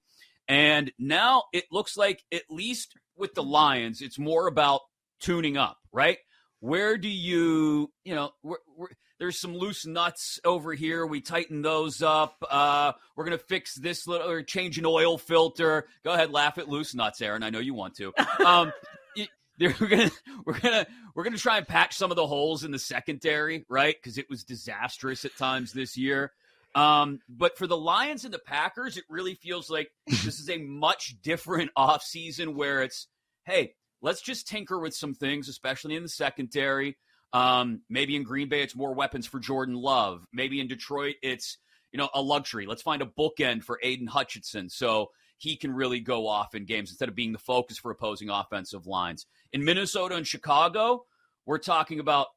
And 0.49 0.91
now 0.99 1.45
it 1.53 1.65
looks 1.71 1.97
like, 1.97 2.25
at 2.33 2.43
least 2.51 2.95
with 3.17 3.35
the 3.35 3.43
Lions, 3.43 4.01
it's 4.01 4.19
more 4.19 4.47
about 4.47 4.81
tuning 5.21 5.57
up, 5.57 5.79
right? 5.93 6.19
Where 6.61 6.97
do 6.97 7.09
you, 7.09 7.93
you 8.05 8.15
know, 8.15 8.31
where, 8.43 8.59
where, 8.75 8.91
there's 9.19 9.41
some 9.41 9.57
loose 9.57 9.85
nuts 9.85 10.39
over 10.45 10.73
here. 10.75 11.05
We 11.05 11.21
tighten 11.21 11.61
those 11.61 12.03
up. 12.03 12.37
Uh, 12.49 12.93
we're 13.17 13.25
gonna 13.25 13.39
fix 13.39 13.75
this 13.75 14.07
little 14.07 14.29
or 14.29 14.43
change 14.43 14.79
an 14.79 14.87
oil 14.87 15.19
filter. 15.19 15.89
Go 16.05 16.13
ahead, 16.13 16.31
laugh 16.31 16.57
at 16.59 16.69
loose 16.69 16.95
nuts, 16.95 17.21
Erin. 17.21 17.43
I 17.43 17.51
know 17.51 17.59
you 17.59 17.75
want 17.75 17.97
to. 17.97 18.13
Um, 18.45 18.73
we're 19.61 19.89
gonna 19.89 20.11
we're 20.45 20.59
gonna 20.59 20.87
we're 21.15 21.25
gonna 21.25 21.37
try 21.37 21.59
and 21.59 21.67
patch 21.67 21.97
some 21.97 22.11
of 22.11 22.17
the 22.17 22.27
holes 22.27 22.65
in 22.65 22.71
the 22.71 22.79
secondary, 22.79 23.65
right? 23.69 23.97
Because 24.01 24.19
it 24.19 24.31
was 24.31 24.45
disastrous 24.45 25.25
at 25.25 25.37
times 25.37 25.73
this 25.73 25.97
year. 25.97 26.33
Um, 26.79 27.19
but 27.29 27.59
for 27.59 27.67
the 27.67 27.77
Lions 27.77 28.25
and 28.25 28.33
the 28.33 28.39
Packers, 28.39 28.97
it 28.97 29.03
really 29.09 29.35
feels 29.35 29.69
like 29.69 29.91
this 30.07 30.39
is 30.39 30.49
a 30.49 30.59
much 30.59 31.17
different 31.23 31.73
offseason 31.77 32.55
where 32.55 32.83
it's, 32.83 33.09
hey, 33.45 33.75
let's 34.01 34.23
just 34.23 34.47
tinker 34.47 34.79
with 34.79 34.95
some 34.95 35.13
things, 35.13 35.49
especially 35.49 35.97
in 35.97 36.05
the 36.05 36.09
secondary. 36.09 36.97
Um, 37.33 37.83
maybe 37.91 38.15
in 38.15 38.23
Green 38.23 38.49
Bay, 38.49 38.63
it's 38.63 38.77
more 38.77 38.95
weapons 38.95 39.27
for 39.27 39.41
Jordan 39.41 39.75
Love. 39.75 40.25
Maybe 40.33 40.61
in 40.61 40.69
Detroit, 40.69 41.17
it's 41.21 41.59
you 41.93 41.99
know 41.99 42.09
a 42.15 42.23
luxury. 42.23 42.65
Let's 42.65 42.83
find 42.83 43.03
a 43.03 43.07
bookend 43.07 43.65
for 43.65 43.81
Aidan 43.83 44.07
Hutchinson 44.07 44.71
so 44.71 45.09
he 45.37 45.57
can 45.57 45.73
really 45.73 46.01
go 46.01 46.27
off 46.29 46.55
in 46.55 46.65
games 46.65 46.91
instead 46.91 47.09
of 47.09 47.15
being 47.15 47.33
the 47.33 47.39
focus 47.39 47.77
for 47.77 47.91
opposing 47.91 48.31
offensive 48.31 48.87
lines. 48.87 49.27
In 49.53 49.65
Minnesota 49.65 50.15
and 50.15 50.27
Chicago, 50.27 51.05
we're 51.45 51.59
talking 51.59 52.01
about 52.01 52.29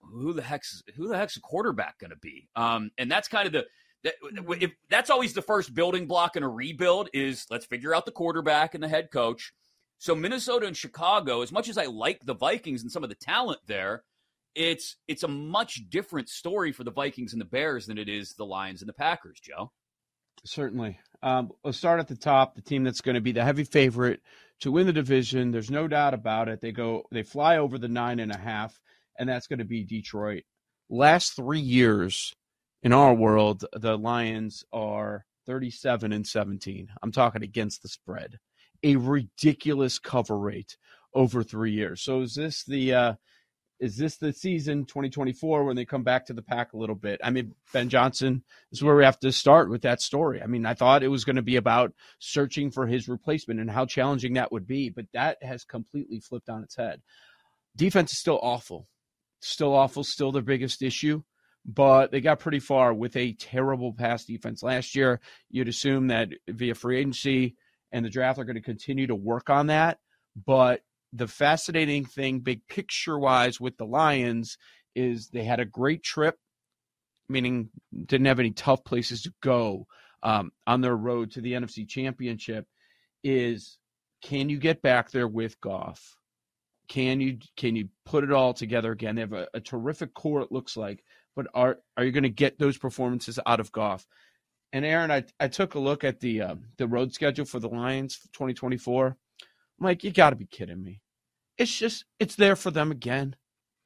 who 0.00 0.32
the 0.32 0.42
heck's 0.42 0.82
who 0.96 1.08
the 1.08 1.16
heck's 1.16 1.36
a 1.36 1.40
quarterback 1.40 1.98
going 1.98 2.10
to 2.10 2.16
be? 2.16 2.48
Um, 2.54 2.90
and 2.98 3.10
that's 3.10 3.28
kind 3.28 3.46
of 3.46 3.52
the 3.52 3.66
that, 4.06 4.14
if, 4.60 4.72
that's 4.88 5.10
always 5.10 5.34
the 5.34 5.42
first 5.42 5.74
building 5.74 6.06
block 6.06 6.36
in 6.36 6.42
a 6.42 6.48
rebuild 6.48 7.08
is 7.12 7.46
let's 7.50 7.66
figure 7.66 7.94
out 7.94 8.06
the 8.06 8.12
quarterback 8.12 8.74
and 8.74 8.82
the 8.82 8.88
head 8.88 9.10
coach. 9.12 9.52
So 9.98 10.14
Minnesota 10.14 10.66
and 10.66 10.76
Chicago, 10.76 11.42
as 11.42 11.52
much 11.52 11.68
as 11.68 11.78
I 11.78 11.86
like 11.86 12.20
the 12.24 12.34
Vikings 12.34 12.82
and 12.82 12.90
some 12.90 13.02
of 13.02 13.08
the 13.08 13.16
talent 13.16 13.60
there, 13.66 14.04
it's 14.54 14.96
it's 15.06 15.22
a 15.22 15.28
much 15.28 15.88
different 15.90 16.28
story 16.28 16.72
for 16.72 16.84
the 16.84 16.90
Vikings 16.90 17.32
and 17.32 17.40
the 17.40 17.46
Bears 17.46 17.86
than 17.86 17.98
it 17.98 18.08
is 18.08 18.32
the 18.34 18.46
Lions 18.46 18.80
and 18.80 18.88
the 18.88 18.94
Packers, 18.94 19.38
Joe. 19.40 19.70
Certainly. 20.44 20.98
Um, 21.22 21.50
let's 21.64 21.78
start 21.78 22.00
at 22.00 22.08
the 22.08 22.16
top. 22.16 22.54
The 22.54 22.62
team 22.62 22.84
that's 22.84 23.00
going 23.00 23.16
to 23.16 23.20
be 23.20 23.32
the 23.32 23.44
heavy 23.44 23.64
favorite 23.64 24.20
to 24.60 24.70
win 24.70 24.86
the 24.86 24.92
division. 24.92 25.50
There's 25.50 25.70
no 25.70 25.88
doubt 25.88 26.14
about 26.14 26.48
it. 26.48 26.60
They 26.60 26.72
go, 26.72 27.04
they 27.10 27.22
fly 27.22 27.58
over 27.58 27.78
the 27.78 27.88
nine 27.88 28.20
and 28.20 28.32
a 28.32 28.38
half 28.38 28.78
and 29.18 29.28
that's 29.28 29.46
going 29.46 29.58
to 29.58 29.64
be 29.64 29.84
Detroit. 29.84 30.44
Last 30.88 31.34
three 31.34 31.60
years 31.60 32.34
in 32.86 32.92
our 32.92 33.12
world, 33.12 33.64
the 33.72 33.98
Lions 33.98 34.62
are 34.72 35.24
37 35.46 36.12
and 36.12 36.24
17. 36.24 36.86
I'm 37.02 37.10
talking 37.10 37.42
against 37.42 37.82
the 37.82 37.88
spread. 37.88 38.38
A 38.84 38.94
ridiculous 38.94 39.98
cover 39.98 40.38
rate 40.38 40.76
over 41.12 41.42
three 41.42 41.72
years. 41.72 42.00
So 42.04 42.20
is 42.20 42.36
this 42.36 42.62
the 42.62 42.94
uh, 42.94 43.14
is 43.80 43.96
this 43.96 44.18
the 44.18 44.32
season 44.32 44.84
2024 44.84 45.64
when 45.64 45.74
they 45.74 45.84
come 45.84 46.04
back 46.04 46.26
to 46.26 46.32
the 46.32 46.42
pack 46.42 46.74
a 46.74 46.76
little 46.76 46.94
bit? 46.94 47.20
I 47.24 47.30
mean, 47.30 47.56
Ben 47.72 47.88
Johnson 47.88 48.44
is 48.70 48.84
where 48.84 48.94
we 48.94 49.02
have 49.02 49.18
to 49.18 49.32
start 49.32 49.68
with 49.68 49.82
that 49.82 50.00
story. 50.00 50.40
I 50.40 50.46
mean, 50.46 50.64
I 50.64 50.74
thought 50.74 51.02
it 51.02 51.08
was 51.08 51.24
going 51.24 51.36
to 51.36 51.42
be 51.42 51.56
about 51.56 51.92
searching 52.20 52.70
for 52.70 52.86
his 52.86 53.08
replacement 53.08 53.58
and 53.58 53.68
how 53.68 53.86
challenging 53.86 54.34
that 54.34 54.52
would 54.52 54.68
be, 54.68 54.90
but 54.90 55.06
that 55.12 55.42
has 55.42 55.64
completely 55.64 56.20
flipped 56.20 56.48
on 56.48 56.62
its 56.62 56.76
head. 56.76 57.02
Defense 57.74 58.12
is 58.12 58.20
still 58.20 58.38
awful 58.40 58.86
still 59.40 59.74
awful, 59.74 60.04
still 60.04 60.32
their 60.32 60.42
biggest 60.42 60.82
issue. 60.82 61.22
But 61.66 62.12
they 62.12 62.20
got 62.20 62.38
pretty 62.38 62.60
far 62.60 62.94
with 62.94 63.16
a 63.16 63.32
terrible 63.32 63.92
pass 63.92 64.24
defense 64.24 64.62
last 64.62 64.94
year. 64.94 65.20
You'd 65.50 65.68
assume 65.68 66.08
that 66.08 66.28
via 66.48 66.74
free 66.76 66.98
agency 66.98 67.56
and 67.90 68.04
the 68.04 68.10
draft 68.10 68.38
are 68.38 68.44
going 68.44 68.56
to 68.56 68.62
continue 68.62 69.08
to 69.08 69.14
work 69.16 69.50
on 69.50 69.66
that. 69.66 69.98
But 70.44 70.82
the 71.12 71.26
fascinating 71.26 72.04
thing, 72.04 72.40
big 72.40 72.66
picture 72.68 73.18
wise, 73.18 73.60
with 73.60 73.76
the 73.78 73.86
Lions 73.86 74.58
is 74.94 75.28
they 75.28 75.44
had 75.44 75.60
a 75.60 75.64
great 75.64 76.02
trip, 76.02 76.36
meaning 77.28 77.70
didn't 78.04 78.26
have 78.26 78.40
any 78.40 78.52
tough 78.52 78.84
places 78.84 79.22
to 79.22 79.32
go 79.42 79.86
um, 80.22 80.52
on 80.66 80.80
their 80.80 80.96
road 80.96 81.32
to 81.32 81.40
the 81.40 81.52
NFC 81.52 81.88
Championship. 81.88 82.66
Is 83.24 83.78
can 84.22 84.48
you 84.48 84.58
get 84.58 84.82
back 84.82 85.10
there 85.10 85.28
with 85.28 85.60
Goff? 85.60 86.16
Can 86.88 87.20
you 87.20 87.38
can 87.56 87.76
you 87.76 87.88
put 88.04 88.24
it 88.24 88.32
all 88.32 88.54
together 88.54 88.92
again? 88.92 89.16
They 89.16 89.22
have 89.22 89.32
a, 89.32 89.48
a 89.54 89.60
terrific 89.60 90.14
core. 90.14 90.42
It 90.42 90.52
looks 90.52 90.76
like, 90.76 91.02
but 91.36 91.46
are 91.54 91.78
are 91.96 92.04
you 92.04 92.10
going 92.10 92.24
to 92.24 92.30
get 92.30 92.58
those 92.58 92.78
performances 92.78 93.38
out 93.46 93.60
of 93.60 93.70
Goff? 93.70 94.06
And 94.72 94.84
Erin, 94.84 95.10
I 95.10 95.24
I 95.38 95.48
took 95.48 95.74
a 95.74 95.78
look 95.78 96.02
at 96.02 96.20
the 96.20 96.40
uh, 96.40 96.54
the 96.78 96.88
road 96.88 97.12
schedule 97.12 97.44
for 97.44 97.60
the 97.60 97.68
Lions 97.68 98.16
for 98.16 98.26
2024. 98.32 99.06
I'm 99.06 99.16
like, 99.84 100.02
you 100.02 100.10
got 100.10 100.30
to 100.30 100.36
be 100.36 100.46
kidding 100.46 100.82
me! 100.82 101.00
It's 101.58 101.76
just 101.76 102.04
it's 102.18 102.34
there 102.34 102.56
for 102.56 102.70
them 102.70 102.90
again. 102.90 103.36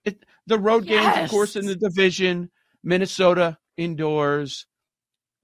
It 0.04 0.24
the 0.46 0.58
road 0.58 0.86
yes. 0.86 1.16
games, 1.16 1.24
of 1.24 1.30
course, 1.30 1.56
in 1.56 1.66
the 1.66 1.76
division. 1.76 2.50
Minnesota 2.82 3.58
indoors, 3.76 4.66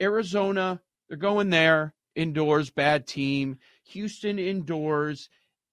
Arizona 0.00 0.80
they're 1.08 1.18
going 1.18 1.50
there 1.50 1.94
indoors. 2.14 2.70
Bad 2.70 3.06
team. 3.06 3.58
Houston 3.84 4.38
indoors. 4.38 5.28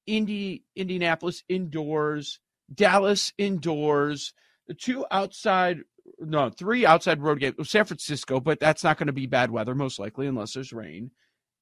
Indy, 0.05 0.63
Indianapolis 0.75 1.43
indoors, 1.47 2.39
Dallas 2.73 3.31
indoors, 3.37 4.33
the 4.67 4.73
two 4.73 5.05
outside, 5.11 5.79
no, 6.19 6.49
three 6.49 6.85
outside 6.85 7.21
road 7.21 7.39
games, 7.39 7.69
San 7.69 7.85
Francisco, 7.85 8.39
but 8.39 8.59
that's 8.59 8.83
not 8.83 8.97
going 8.97 9.07
to 9.07 9.13
be 9.13 9.25
bad 9.25 9.51
weather, 9.51 9.75
most 9.75 9.99
likely, 9.99 10.27
unless 10.27 10.53
there's 10.53 10.73
rain. 10.73 11.11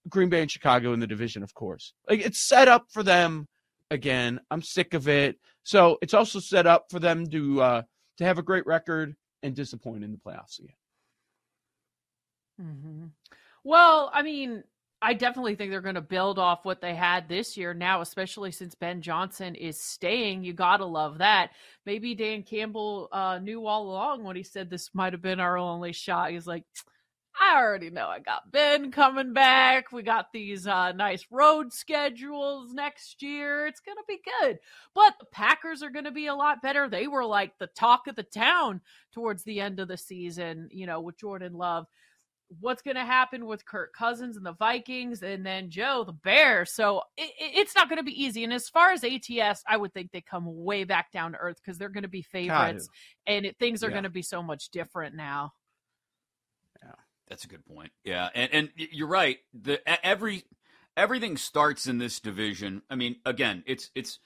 Green 0.10 0.30
Bay 0.30 0.42
and 0.42 0.52
Chicago 0.52 0.94
in 0.94 1.00
the 1.00 1.08
division, 1.08 1.44
of 1.44 1.54
course. 1.54 1.94
Like 2.10 2.20
it's 2.22 2.40
set 2.40 2.68
up 2.68 2.86
for 2.90 3.04
them 3.04 3.48
again. 3.92 4.40
I'm 4.50 4.62
sick 4.62 4.94
of 4.94 5.08
it. 5.08 5.38
So 5.64 5.98
it's 6.02 6.14
also 6.14 6.40
set 6.40 6.66
up 6.66 6.86
for 6.90 7.00
them 7.00 7.28
to 7.28 7.62
uh, 7.62 7.82
to 8.18 8.24
have 8.24 8.40
a 8.40 8.44
great 8.44 8.66
record 8.66 9.16
and 9.44 9.56
disappoint 9.56 10.04
in 10.04 10.12
the 10.12 10.18
playoffs 10.18 10.60
again. 10.60 10.76
Mm-hmm. 12.62 13.06
Well, 13.64 14.10
I 14.14 14.24
mean, 14.24 14.64
I 15.02 15.14
definitely 15.16 15.56
think 15.56 15.72
they're 15.72 15.82
going 15.82 15.96
to 15.96 16.02
build 16.02 16.38
off 16.38 16.64
what 16.64 16.80
they 16.80 16.94
had 16.94 17.28
this 17.28 17.58
year 17.58 17.74
now, 17.74 18.02
especially 18.02 18.52
since 18.52 18.76
Ben 18.76 19.02
Johnson 19.02 19.56
is 19.56 19.82
staying. 19.82 20.44
You 20.44 20.54
got 20.54 20.78
to 20.78 20.86
love 20.86 21.18
that. 21.18 21.52
Maybe 21.88 22.14
Dan 22.14 22.44
Campbell 22.44 23.10
uh, 23.12 23.40
knew 23.40 23.66
all 23.66 23.90
along 23.90 24.24
when 24.24 24.36
he 24.36 24.44
said 24.44 24.70
this 24.70 24.92
might 24.94 25.14
have 25.14 25.22
been 25.22 25.40
our 25.40 25.58
only 25.58 25.92
shot. 25.92 26.32
He's 26.32 26.46
like, 26.46 26.66
I 27.40 27.60
already 27.60 27.90
know 27.90 28.08
I 28.08 28.20
got 28.20 28.52
Ben 28.52 28.92
coming 28.92 29.34
back. 29.34 29.92
We 29.92 30.04
got 30.04 30.32
these 30.32 30.68
uh, 30.68 30.92
nice 30.92 31.26
road 31.32 31.74
schedules 31.74 32.74
next 32.74 33.24
year. 33.24 33.66
It's 33.66 33.80
going 33.80 33.98
to 33.98 34.04
be 34.08 34.20
good. 34.40 34.60
But 34.94 35.16
the 35.20 35.26
Packers 35.26 35.82
are 35.82 35.90
going 35.90 36.06
to 36.06 36.12
be 36.12 36.28
a 36.28 36.36
lot 36.36 36.62
better. 36.62 36.88
They 36.88 37.08
were 37.08 37.26
like 37.26 37.58
the 37.58 37.68
talk 37.68 38.08
of 38.08 38.16
the 38.16 38.24
town 38.24 38.82
towards 39.14 39.44
the 39.44 39.62
end 39.62 39.80
of 39.80 39.88
the 39.88 39.98
season, 39.98 40.70
you 40.72 40.86
know, 40.86 41.02
with 41.02 41.18
Jordan 41.18 41.54
Love 41.54 41.88
what's 42.60 42.82
going 42.82 42.96
to 42.96 43.06
happen 43.06 43.46
with 43.46 43.66
Kirk 43.66 43.94
Cousins 43.94 44.36
and 44.36 44.46
the 44.46 44.54
Vikings, 44.54 45.24
and 45.24 45.46
then 45.46 45.70
Joe, 45.70 46.04
the 46.06 46.14
Bears. 46.14 46.72
So 46.72 47.04
it, 47.18 47.32
it's 47.40 47.76
not 47.76 47.90
going 47.90 47.98
to 47.98 48.04
be 48.04 48.24
easy. 48.24 48.44
And 48.44 48.52
as 48.52 48.70
far 48.70 48.92
as 48.92 49.04
ATS, 49.04 49.64
I 49.68 49.78
would 49.78 49.94
think 49.94 50.12
they 50.12 50.22
come 50.22 50.46
way 50.48 50.84
back 50.84 51.12
down 51.12 51.32
to 51.32 51.38
earth 51.38 51.58
because 51.64 51.78
they're 51.78 51.90
going 51.90 52.04
to 52.04 52.10
be 52.10 52.22
favorites, 52.22 52.90
and 53.26 53.46
it, 53.46 53.58
things 53.58 53.84
are 53.84 53.88
yeah. 53.88 53.94
going 53.94 54.04
to 54.04 54.10
be 54.10 54.22
so 54.22 54.44
much 54.44 54.70
different 54.70 55.16
now. 55.16 55.54
Yeah, 56.84 56.94
that's 57.28 57.46
a 57.46 57.48
good 57.48 57.66
point. 57.66 57.92
Yeah, 58.04 58.30
and 58.34 58.50
and 58.54 58.70
you're 58.76 59.08
right. 59.08 59.38
The 59.54 59.80
every 60.06 60.44
everything 60.98 61.38
starts 61.38 61.88
in 61.88 61.98
this 61.98 62.20
division. 62.20 62.82
I 62.90 62.96
mean, 62.96 63.18
again, 63.26 63.64
it's 63.66 63.90
it's 63.96 64.20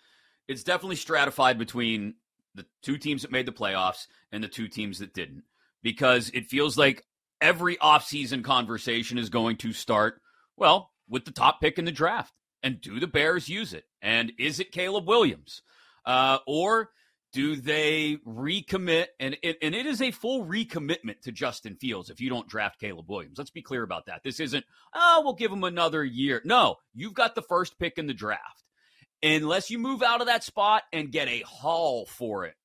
it's 0.48 0.64
definitely 0.64 0.96
stratified 0.98 1.58
between 1.58 2.16
the 2.56 2.66
two 2.82 2.98
teams 2.98 3.22
that 3.22 3.32
made 3.32 3.46
the 3.46 3.52
playoffs 3.52 4.08
and 4.32 4.44
the 4.44 4.48
two 4.48 4.68
teams 4.68 5.00
that 5.00 5.14
didn't, 5.14 5.44
because 5.84 6.30
it 6.34 6.48
feels 6.48 6.78
like 6.78 7.04
every 7.46 7.78
offseason 7.78 8.44
conversation 8.44 9.20
is 9.20 9.30
going 9.30 9.58
to 9.58 9.72
start, 9.72 10.20
well, 10.58 10.92
with 11.08 11.26
the 11.26 11.32
top 11.32 11.62
pick 11.62 11.78
in 11.78 11.86
the 11.86 11.92
draft. 11.92 12.34
And 12.64 12.82
do 12.82 13.00
the 13.00 13.06
Bears 13.06 13.48
use 13.48 13.74
it? 13.74 13.84
And 14.02 14.34
is 14.40 14.60
it 14.60 14.72
Caleb 14.72 15.08
Williams? 15.08 15.62
Uh, 16.04 16.40
or 16.48 16.90
do 17.32 17.56
they 17.56 18.18
recommit? 18.26 19.08
And 19.20 19.38
it, 19.44 19.58
and 19.62 19.76
it 19.76 19.86
is 19.86 20.02
a 20.02 20.10
full 20.10 20.46
recommitment 20.46 21.22
to 21.22 21.32
Justin 21.32 21.76
Fields 21.76 22.10
if 22.10 22.20
you 22.20 22.30
don't 22.30 22.50
draft 22.50 22.80
Caleb 22.80 23.08
Williams. 23.08 23.38
Let's 23.38 23.52
be 23.52 23.62
clear 23.62 23.84
about 23.84 24.08
that. 24.08 24.24
This 24.24 24.40
isn't, 24.40 24.66
oh, 24.96 25.22
we'll 25.24 25.36
give 25.36 25.52
him 25.52 25.64
another 25.64 26.04
year. 26.04 26.42
No, 26.44 26.78
you've 26.96 27.14
got 27.14 27.36
the 27.36 27.44
first 27.44 27.78
pick 27.78 28.00
in 28.00 28.08
the 28.08 28.14
draft. 28.16 28.64
Unless 29.22 29.70
you 29.70 29.78
move 29.78 30.02
out 30.02 30.22
of 30.22 30.28
that 30.28 30.44
spot 30.44 30.82
and 30.92 31.12
get 31.12 31.28
a 31.28 31.42
haul 31.42 32.08
for 32.08 32.46
it, 32.46 32.56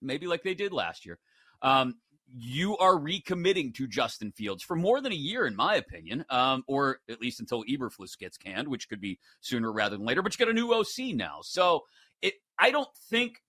maybe 0.00 0.26
like 0.26 0.42
they 0.42 0.54
did 0.54 0.72
last 0.72 1.04
year, 1.04 1.18
um, 1.60 1.96
you 2.34 2.76
are 2.78 2.94
recommitting 2.94 3.74
to 3.74 3.86
Justin 3.86 4.32
Fields 4.32 4.62
for 4.62 4.76
more 4.76 5.00
than 5.00 5.12
a 5.12 5.16
year, 5.16 5.46
in 5.46 5.54
my 5.54 5.76
opinion, 5.76 6.24
um, 6.30 6.64
or 6.66 7.00
at 7.08 7.20
least 7.20 7.40
until 7.40 7.64
Eberflus 7.64 8.18
gets 8.18 8.36
canned, 8.36 8.68
which 8.68 8.88
could 8.88 9.00
be 9.00 9.18
sooner 9.40 9.72
rather 9.72 9.96
than 9.96 10.06
later. 10.06 10.22
But 10.22 10.38
you 10.38 10.44
got 10.44 10.50
a 10.50 10.54
new 10.54 10.72
OC 10.72 11.14
now, 11.14 11.40
so 11.42 11.82
it. 12.20 12.34
I 12.58 12.70
don't 12.70 12.88
think. 13.10 13.42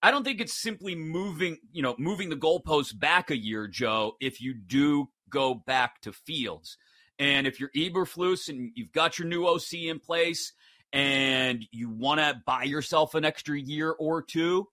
I 0.00 0.12
don't 0.12 0.22
think 0.22 0.40
it's 0.40 0.62
simply 0.62 0.94
moving, 0.94 1.58
you 1.72 1.82
know, 1.82 1.96
moving 1.98 2.30
the 2.30 2.36
goalposts 2.36 2.96
back 2.96 3.30
a 3.30 3.36
year, 3.36 3.66
Joe. 3.66 4.12
If 4.20 4.40
you 4.40 4.54
do 4.54 5.08
go 5.28 5.54
back 5.54 6.00
to 6.02 6.12
Fields, 6.12 6.78
and 7.18 7.46
if 7.46 7.58
you're 7.58 7.70
Eberflus 7.76 8.48
and 8.48 8.70
you've 8.74 8.92
got 8.92 9.18
your 9.18 9.26
new 9.26 9.46
OC 9.46 9.74
in 9.74 9.98
place, 9.98 10.52
and 10.92 11.66
you 11.70 11.90
want 11.90 12.20
to 12.20 12.40
buy 12.46 12.62
yourself 12.62 13.14
an 13.14 13.24
extra 13.24 13.58
year 13.58 13.90
or 13.90 14.22
two, 14.22 14.68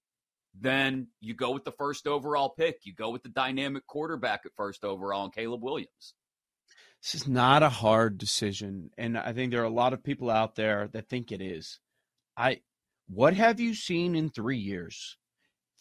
then 0.60 1.08
you 1.20 1.34
go 1.34 1.52
with 1.52 1.64
the 1.64 1.72
first 1.72 2.08
overall 2.08 2.50
pick. 2.50 2.80
You 2.84 2.94
go 2.94 3.10
with 3.10 3.24
the 3.24 3.30
dynamic 3.30 3.86
quarterback 3.88 4.42
at 4.46 4.56
first 4.56 4.84
overall 4.84 5.26
and 5.26 5.34
Caleb 5.34 5.64
Williams. 5.64 6.14
This 7.02 7.22
is 7.22 7.28
not 7.28 7.62
a 7.62 7.70
hard 7.70 8.18
decision. 8.18 8.90
And 8.98 9.18
I 9.18 9.34
think 9.34 9.52
there 9.52 9.62
are 9.62 9.66
a 9.66 9.70
lot 9.70 9.94
of 9.94 10.04
people 10.04 10.30
out 10.30 10.56
there 10.56 10.90
that 10.94 11.10
think 11.10 11.32
it 11.32 11.42
is. 11.42 11.80
I 12.38 12.62
what 13.08 13.36
have 13.36 13.60
you 13.60 13.76
seen 13.76 14.16
in 14.16 14.30
three 14.30 14.58
years? 14.58 15.18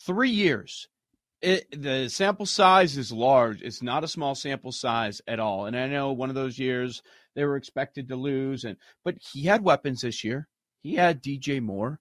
Three 0.04 0.30
years. 0.30 0.88
It, 1.40 1.66
the 1.70 2.08
sample 2.08 2.46
size 2.46 2.96
is 2.96 3.12
large. 3.12 3.62
It's 3.62 3.82
not 3.82 4.04
a 4.04 4.08
small 4.08 4.34
sample 4.34 4.72
size 4.72 5.20
at 5.26 5.40
all. 5.40 5.66
And 5.66 5.76
I 5.76 5.86
know 5.88 6.12
one 6.12 6.30
of 6.30 6.34
those 6.34 6.58
years 6.58 7.02
they 7.34 7.44
were 7.44 7.56
expected 7.56 8.08
to 8.08 8.16
lose, 8.16 8.64
and 8.64 8.76
but 9.04 9.16
he 9.32 9.42
had 9.42 9.62
weapons 9.62 10.02
this 10.02 10.24
year. 10.24 10.48
He 10.82 10.94
had 10.94 11.22
DJ 11.22 11.60
Moore. 11.60 12.00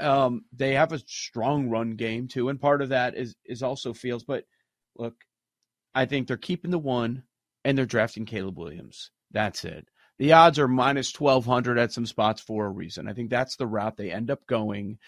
Um, 0.00 0.44
they 0.52 0.74
have 0.74 0.92
a 0.92 0.98
strong 1.06 1.68
run 1.68 1.92
game 1.92 2.28
too, 2.28 2.48
and 2.48 2.60
part 2.60 2.82
of 2.82 2.90
that 2.90 3.16
is 3.16 3.34
is 3.44 3.62
also 3.62 3.92
Fields. 3.92 4.24
But 4.24 4.44
look, 4.96 5.14
I 5.94 6.06
think 6.06 6.26
they're 6.26 6.36
keeping 6.36 6.70
the 6.70 6.78
one, 6.78 7.24
and 7.64 7.76
they're 7.76 7.86
drafting 7.86 8.26
Caleb 8.26 8.58
Williams. 8.58 9.10
That's 9.30 9.64
it. 9.64 9.86
The 10.18 10.32
odds 10.32 10.58
are 10.58 10.68
minus 10.68 11.12
twelve 11.12 11.46
hundred 11.46 11.78
at 11.78 11.92
some 11.92 12.06
spots 12.06 12.40
for 12.40 12.66
a 12.66 12.70
reason. 12.70 13.08
I 13.08 13.12
think 13.12 13.30
that's 13.30 13.56
the 13.56 13.66
route 13.66 13.96
they 13.96 14.10
end 14.10 14.30
up 14.30 14.46
going. 14.46 14.98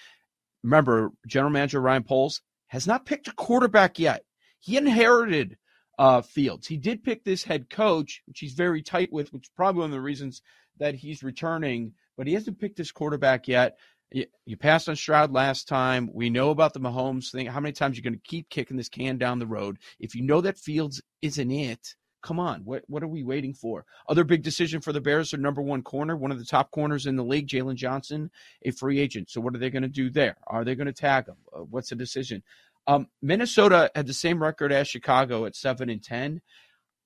Remember, 0.62 1.10
General 1.26 1.52
Manager 1.52 1.80
Ryan 1.80 2.04
Poles 2.04 2.40
has 2.68 2.86
not 2.86 3.04
picked 3.04 3.28
a 3.28 3.32
quarterback 3.32 3.98
yet. 3.98 4.24
He 4.60 4.76
inherited 4.76 5.58
uh, 5.98 6.22
Fields. 6.22 6.66
He 6.66 6.76
did 6.76 7.04
pick 7.04 7.24
this 7.24 7.44
head 7.44 7.68
coach, 7.68 8.22
which 8.26 8.40
he's 8.40 8.54
very 8.54 8.82
tight 8.82 9.12
with, 9.12 9.32
which 9.32 9.44
is 9.44 9.50
probably 9.56 9.80
one 9.80 9.90
of 9.90 9.92
the 9.92 10.00
reasons 10.00 10.40
that 10.78 10.94
he's 10.94 11.22
returning. 11.22 11.92
But 12.16 12.26
he 12.26 12.34
hasn't 12.34 12.60
picked 12.60 12.78
his 12.78 12.92
quarterback 12.92 13.48
yet. 13.48 13.78
You, 14.12 14.26
you 14.44 14.56
passed 14.56 14.88
on 14.88 14.96
Stroud 14.96 15.32
last 15.32 15.68
time. 15.68 16.10
We 16.12 16.30
know 16.30 16.50
about 16.50 16.74
the 16.74 16.80
Mahomes 16.80 17.30
thing. 17.30 17.46
How 17.46 17.60
many 17.60 17.72
times 17.72 17.94
are 17.94 17.98
you 17.98 18.02
going 18.02 18.14
to 18.14 18.20
keep 18.28 18.48
kicking 18.48 18.76
this 18.76 18.88
can 18.88 19.18
down 19.18 19.38
the 19.38 19.46
road? 19.46 19.78
If 19.98 20.14
you 20.14 20.22
know 20.22 20.40
that 20.42 20.58
Fields 20.58 21.02
isn't 21.22 21.50
it, 21.50 21.94
come 22.22 22.38
on. 22.38 22.60
What 22.64 22.84
what 22.86 23.02
are 23.02 23.08
we 23.08 23.24
waiting 23.24 23.54
for? 23.54 23.84
Other 24.08 24.24
big 24.24 24.42
decision 24.42 24.80
for 24.80 24.92
the 24.92 25.00
Bears, 25.00 25.30
their 25.30 25.40
number 25.40 25.62
one 25.62 25.82
corner, 25.82 26.16
one 26.16 26.30
of 26.30 26.38
the 26.38 26.44
top 26.44 26.70
corners 26.70 27.06
in 27.06 27.16
the 27.16 27.24
league, 27.24 27.48
Jaylon 27.48 27.74
Johnson, 27.74 28.30
a 28.62 28.70
free 28.70 29.00
agent. 29.00 29.30
So 29.30 29.40
what 29.40 29.54
are 29.54 29.58
they 29.58 29.70
going 29.70 29.82
to 29.82 29.88
do 29.88 30.10
there? 30.10 30.36
Are 30.46 30.64
they 30.64 30.74
going 30.74 30.86
to 30.86 30.92
tag 30.92 31.26
him? 31.26 31.36
Uh, 31.54 31.60
what's 31.60 31.90
the 31.90 31.96
decision? 31.96 32.42
Um, 32.86 33.08
Minnesota 33.20 33.90
had 33.94 34.06
the 34.06 34.14
same 34.14 34.42
record 34.42 34.72
as 34.72 34.88
Chicago 34.88 35.46
at 35.46 35.56
seven 35.56 35.88
and 35.88 36.02
ten. 36.02 36.40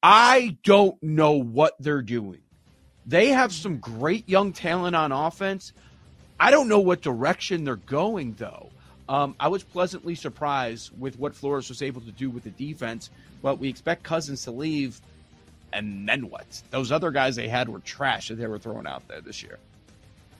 I 0.03 0.59
don't 0.63 1.03
know 1.03 1.33
what 1.33 1.75
they're 1.81 2.03
doing. 2.03 2.43
They 3.07 3.29
have 3.29 3.53
some 3.53 3.79
great 3.79 4.29
young 4.29 4.53
talent 4.53 4.97
on 4.97 5.13
offense. 5.13 5.73
I 6.39 6.51
don't 6.51 6.69
know 6.69 6.81
what 6.81 7.03
direction 7.03 7.65
they're 7.65 7.77
going, 7.77 8.35
though. 8.35 8.69
Um, 9.09 9.37
I 9.39 9.49
was 9.49 9.63
pleasantly 9.63 10.15
surprised 10.15 10.91
with 10.99 11.19
what 11.19 11.35
Flores 11.35 11.69
was 11.69 11.81
able 11.81 12.01
to 12.03 12.13
do 12.13 12.29
with 12.29 12.45
the 12.45 12.51
defense, 12.51 13.11
but 13.41 13.59
we 13.59 13.69
expect 13.69 14.03
Cousins 14.03 14.45
to 14.45 14.51
leave. 14.51 15.01
And 15.73 16.09
then 16.09 16.29
what? 16.29 16.63
Those 16.71 16.91
other 16.91 17.11
guys 17.11 17.37
they 17.37 17.49
had 17.49 17.69
were 17.69 17.81
trash 17.81 18.29
that 18.29 18.37
they 18.37 18.47
were 18.47 18.59
throwing 18.59 18.87
out 18.87 19.07
there 19.09 19.21
this 19.21 19.43
year. 19.43 19.59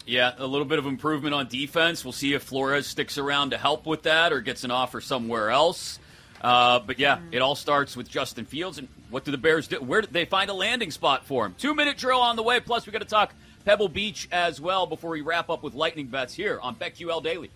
Yeah, 0.07 0.33
a 0.39 0.47
little 0.47 0.67
bit 0.67 0.79
of 0.79 0.87
improvement 0.87 1.35
on 1.35 1.49
defense. 1.49 2.05
We'll 2.05 2.13
see 2.13 2.33
if 2.33 2.45
Flores 2.45 2.87
sticks 2.87 3.19
around 3.19 3.51
to 3.51 3.59
help 3.59 3.87
with 3.87 4.03
that 4.05 4.33
or 4.33 4.41
gets 4.41 4.63
an 4.65 4.71
offer 4.71 5.01
somewhere 5.01 5.51
else. 5.51 5.99
Uh, 6.41 6.79
but 6.79 6.99
yeah, 6.99 7.19
it 7.33 7.43
all 7.43 7.57
starts 7.57 7.97
with 7.97 8.09
Justin 8.09 8.45
Fields. 8.45 8.79
And 8.79 8.89
what 9.11 9.25
do 9.25 9.33
the 9.33 9.39
Bears 9.39 9.69
do? 9.69 9.81
Where 9.81 10.01
did 10.01 10.13
they 10.13 10.25
find 10.25 10.49
a 10.49 10.55
landing 10.55 10.93
spot 10.93 11.27
for 11.27 11.45
him? 11.45 11.55
Two 11.59 11.75
minute 11.75 11.97
drill 11.97 12.21
on 12.21 12.37
the 12.37 12.43
way. 12.43 12.61
Plus, 12.61 12.87
we 12.87 12.93
got 12.93 13.01
to 13.01 13.05
talk 13.05 13.35
Pebble 13.67 13.89
Beach 13.89 14.29
as 14.31 14.61
well 14.61 14.87
before 14.87 15.11
we 15.11 15.23
wrap 15.23 15.51
up 15.51 15.65
with 15.65 15.75
lightning 15.75 16.07
bets 16.07 16.33
here 16.33 16.61
on 16.63 16.77
BetQL 16.77 17.21
Daily. 17.21 17.51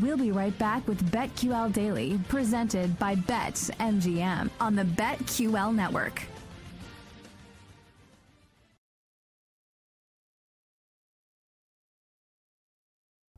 We'll 0.00 0.16
be 0.16 0.30
right 0.30 0.56
back 0.56 0.86
with 0.86 1.10
BetQL 1.10 1.72
Daily, 1.72 2.20
presented 2.28 2.96
by 3.00 3.16
BetMGM 3.16 4.48
on 4.60 4.76
the 4.76 4.84
BetQL 4.84 5.74
network. 5.74 6.22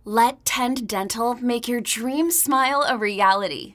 Let 0.05 0.44
Tend 0.44 0.87
Dental 0.87 1.35
make 1.37 1.66
your 1.66 1.81
dream 1.81 2.31
smile 2.31 2.85
a 2.87 2.98
reality. 2.98 3.74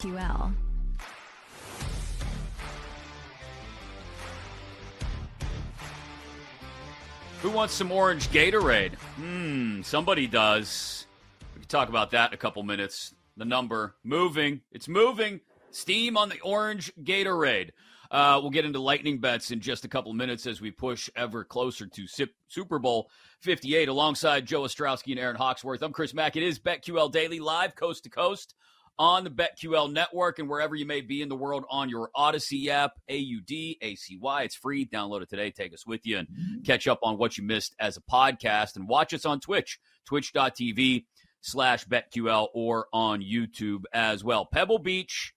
QL. 0.00 0.54
Who 7.42 7.50
wants 7.50 7.74
some 7.74 7.92
orange 7.92 8.28
Gatorade? 8.28 8.94
Hmm, 9.16 9.82
somebody 9.82 10.26
does. 10.26 11.06
We 11.54 11.60
can 11.60 11.68
talk 11.68 11.88
about 11.88 12.10
that 12.12 12.30
in 12.30 12.34
a 12.34 12.38
couple 12.38 12.62
minutes. 12.62 13.14
The 13.36 13.44
number 13.44 13.94
moving. 14.02 14.62
It's 14.72 14.88
moving. 14.88 15.40
Steam 15.70 16.16
on 16.16 16.30
the 16.30 16.40
orange 16.40 16.92
Gatorade. 17.02 17.70
Uh, 18.10 18.38
we'll 18.40 18.50
get 18.50 18.64
into 18.64 18.80
lightning 18.80 19.18
bets 19.18 19.50
in 19.50 19.60
just 19.60 19.84
a 19.84 19.88
couple 19.88 20.12
minutes 20.12 20.46
as 20.46 20.60
we 20.60 20.70
push 20.70 21.08
ever 21.14 21.44
closer 21.44 21.86
to 21.86 22.06
Super 22.48 22.78
Bowl 22.78 23.10
58 23.40 23.88
alongside 23.88 24.46
Joe 24.46 24.62
Ostrowski 24.62 25.12
and 25.12 25.20
Erin 25.20 25.36
Hawksworth. 25.36 25.82
I'm 25.82 25.92
Chris 25.92 26.12
Mack. 26.12 26.36
It 26.36 26.42
is 26.42 26.58
BetQL 26.58 27.12
Daily 27.12 27.38
live 27.38 27.76
coast 27.76 28.04
to 28.04 28.10
coast 28.10 28.54
on 29.00 29.24
the 29.24 29.30
BetQL 29.30 29.90
network 29.90 30.38
and 30.38 30.46
wherever 30.46 30.74
you 30.76 30.84
may 30.84 31.00
be 31.00 31.22
in 31.22 31.30
the 31.30 31.34
world 31.34 31.64
on 31.70 31.88
your 31.88 32.10
Audacy 32.14 32.66
app, 32.66 32.92
A 33.08 33.16
U 33.16 33.40
D 33.40 33.78
A 33.80 33.94
C 33.94 34.18
Y. 34.20 34.42
It's 34.42 34.54
free. 34.54 34.84
Download 34.84 35.22
it 35.22 35.30
today. 35.30 35.50
Take 35.50 35.72
us 35.72 35.86
with 35.86 36.04
you 36.04 36.18
and 36.18 36.28
mm-hmm. 36.28 36.60
catch 36.60 36.86
up 36.86 36.98
on 37.02 37.16
what 37.16 37.38
you 37.38 37.42
missed 37.42 37.74
as 37.80 37.96
a 37.96 38.02
podcast 38.02 38.76
and 38.76 38.86
watch 38.86 39.14
us 39.14 39.24
on 39.24 39.40
Twitch, 39.40 39.80
twitch.tv 40.04 41.06
slash 41.40 41.86
BetQL 41.86 42.48
or 42.52 42.88
on 42.92 43.22
YouTube 43.22 43.84
as 43.94 44.22
well. 44.22 44.44
Pebble 44.44 44.78
Beach 44.78 45.32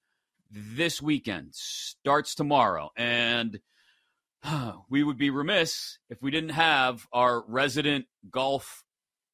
this 0.52 1.02
weekend 1.02 1.52
starts 1.54 2.36
tomorrow. 2.36 2.92
And 2.98 3.62
we 4.90 5.04
would 5.04 5.18
be 5.18 5.30
remiss 5.30 6.00
if 6.10 6.22
we 6.22 6.32
didn't 6.32 6.50
have 6.50 7.08
our 7.14 7.46
resident 7.48 8.08
golf 8.30 8.84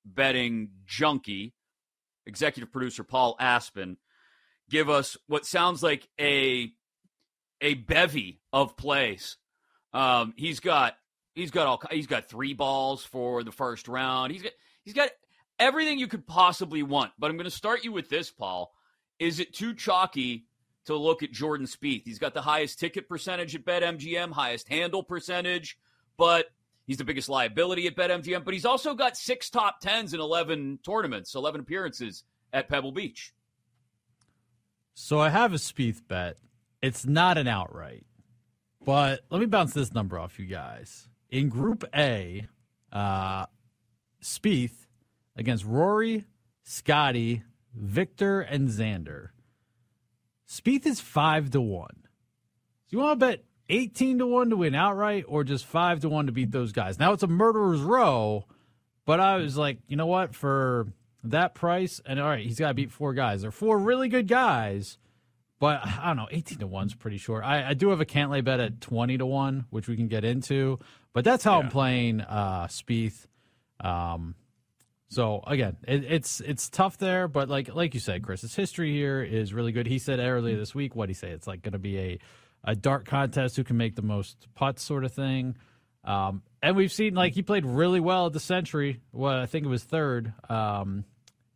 betting 0.06 0.70
junkie, 0.86 1.56
executive 2.28 2.72
producer 2.72 3.04
Paul 3.04 3.36
Aspen, 3.40 3.98
give 4.70 4.90
us 4.90 5.18
what 5.28 5.46
sounds 5.46 5.84
like 5.84 6.08
a 6.20 6.72
a 7.62 7.74
bevy 7.74 8.40
of 8.54 8.78
plays. 8.78 9.38
Um, 9.94 10.34
he's 10.38 10.60
got 10.60 10.96
he's 11.36 11.52
got 11.52 11.68
all 11.68 11.82
he's 11.92 12.08
got 12.08 12.30
three 12.30 12.54
balls 12.54 13.04
for 13.04 13.44
the 13.44 13.52
first 13.52 13.88
round. 13.88 14.32
He's 14.32 14.44
got 14.44 14.54
he's 14.84 14.94
got 14.94 15.10
everything 15.60 16.00
you 16.00 16.08
could 16.08 16.26
possibly 16.26 16.84
want. 16.84 17.12
But 17.20 17.30
I'm 17.30 17.38
going 17.38 17.46
to 17.46 17.52
start 17.52 17.84
you 17.84 17.92
with 17.92 18.10
this, 18.10 18.32
Paul. 18.32 18.74
Is 19.20 19.40
it 19.40 19.54
too 19.54 19.74
chalky 19.74 20.46
to 20.86 20.96
look 20.96 21.24
at 21.24 21.32
Jordan 21.32 21.68
Spieth? 21.68 22.04
He's 22.06 22.20
got 22.20 22.34
the 22.34 22.42
highest 22.42 22.80
ticket 22.80 23.10
percentage 23.10 23.56
at 23.56 23.66
BetMGM, 23.66 24.32
highest 24.32 24.70
handle 24.70 25.04
percentage, 25.04 25.78
but 26.18 26.48
he's 26.86 26.98
the 26.98 27.04
biggest 27.04 27.28
liability 27.28 27.86
at 27.88 27.96
BetMGM. 27.96 28.46
But 28.46 28.54
he's 28.54 28.66
also 28.66 28.94
got 28.94 29.18
six 29.18 29.50
top 29.50 29.82
tens 29.82 30.14
in 30.14 30.22
11 30.22 30.80
tournaments, 30.86 31.36
11 31.36 31.62
appearances 31.62 32.24
at 32.54 32.70
Pebble 32.70 32.94
Beach. 32.94 33.34
So 35.02 35.18
I 35.18 35.30
have 35.30 35.54
a 35.54 35.56
Spieth 35.56 36.02
bet. 36.10 36.36
It's 36.82 37.06
not 37.06 37.38
an 37.38 37.48
outright, 37.48 38.06
but 38.84 39.22
let 39.30 39.40
me 39.40 39.46
bounce 39.46 39.74
this 39.74 39.94
number 39.94 40.20
off 40.20 40.38
you 40.38 40.46
guys. 40.46 41.08
In 41.30 41.48
Group 41.48 41.86
A, 41.96 42.46
uh, 42.92 43.46
Spieth 44.22 44.88
against 45.38 45.64
Rory, 45.64 46.26
Scotty, 46.64 47.44
Victor, 47.74 48.42
and 48.42 48.68
Xander. 48.68 49.30
Spieth 50.48 50.86
is 50.86 51.00
five 51.00 51.50
to 51.52 51.62
one. 51.62 52.02
So 52.88 52.98
you 52.98 53.00
want 53.00 53.22
to 53.22 53.26
bet 53.26 53.46
eighteen 53.70 54.20
to 54.20 54.28
one 54.28 54.50
to 54.50 54.58
win 54.58 54.76
outright, 54.76 55.24
or 55.30 55.46
just 55.46 55.66
five 55.66 56.02
to 56.02 56.10
one 56.10 56.26
to 56.26 56.34
beat 56.34 56.52
those 56.52 56.74
guys? 56.74 57.00
Now 57.00 57.14
it's 57.14 57.24
a 57.24 57.28
murderer's 57.28 57.82
row, 57.82 58.46
but 59.06 59.22
I 59.22 59.38
was 59.38 59.56
like, 59.56 59.78
you 59.88 59.96
know 59.96 60.08
what, 60.08 60.36
for 60.36 60.88
that 61.24 61.54
price, 61.56 62.02
and 62.06 62.20
all 62.20 62.28
right, 62.28 62.46
he's 62.46 62.60
got 62.60 62.70
to 62.70 62.74
beat 62.74 62.92
four 62.92 63.14
guys. 63.14 63.42
They're 63.42 63.52
four 63.52 63.78
really 63.78 64.08
good 64.08 64.28
guys, 64.28 64.98
but 65.60 65.82
I 65.86 66.08
don't 66.08 66.18
know, 66.18 66.28
eighteen 66.32 66.60
to 66.60 66.68
one's 66.68 66.96
pretty 66.96 67.18
short. 67.18 67.44
I, 67.44 67.70
I 67.70 67.74
do 67.74 67.90
have 67.90 68.02
a 68.02 68.06
can't 68.06 68.32
lay 68.32 68.42
bet 68.42 68.60
at 68.60 68.82
twenty 68.82 69.18
to 69.18 69.26
one, 69.26 69.66
which 69.70 69.88
we 69.88 69.96
can 69.96 70.08
get 70.08 70.24
into, 70.24 70.80
but 71.14 71.24
that's 71.24 71.44
how 71.44 71.60
yeah. 71.60 71.66
I'm 71.66 71.70
playing 71.70 72.22
uh, 72.22 72.68
Spieth. 72.68 73.28
Um, 73.82 74.36
so 75.10 75.44
again, 75.48 75.78
it, 75.88 76.04
it's 76.06 76.40
it's 76.42 76.70
tough 76.70 76.98
there, 76.98 77.28
but 77.28 77.50
like 77.50 77.74
like 77.74 77.94
you 77.94 78.00
said, 78.00 78.24
Chris, 78.24 78.42
his 78.42 78.56
history 78.56 78.94
here 78.94 79.22
is 79.22 79.54
really 79.54 79.72
good. 79.72 79.88
He 79.88 80.00
said 80.00 80.20
earlier 80.20 80.58
this 80.58 80.76
week, 80.76 80.96
what 80.96 81.10
he 81.10 81.16
say? 81.16 81.32
It's 81.32 81.48
like 81.48 81.62
going 81.64 81.74
to 81.74 81.80
be 81.80 81.98
a 81.98 82.20
a 82.64 82.76
dart 82.76 83.06
contest 83.06 83.56
who 83.56 83.64
can 83.64 83.78
make 83.78 83.96
the 83.96 84.02
most 84.02 84.48
putts, 84.54 84.84
sort 84.84 85.04
of 85.04 85.14
thing. 85.14 85.56
Um, 86.04 86.44
and 86.62 86.76
we've 86.76 86.92
seen 86.92 87.14
like 87.14 87.34
he 87.34 87.42
played 87.42 87.66
really 87.66 88.00
well 88.00 88.28
at 88.28 88.34
the 88.34 88.40
Sentry. 88.40 89.02
Well, 89.12 89.40
I 89.40 89.46
think 89.46 89.66
it 89.66 89.70
was 89.70 89.84
third. 89.84 90.34
Um, 90.50 91.06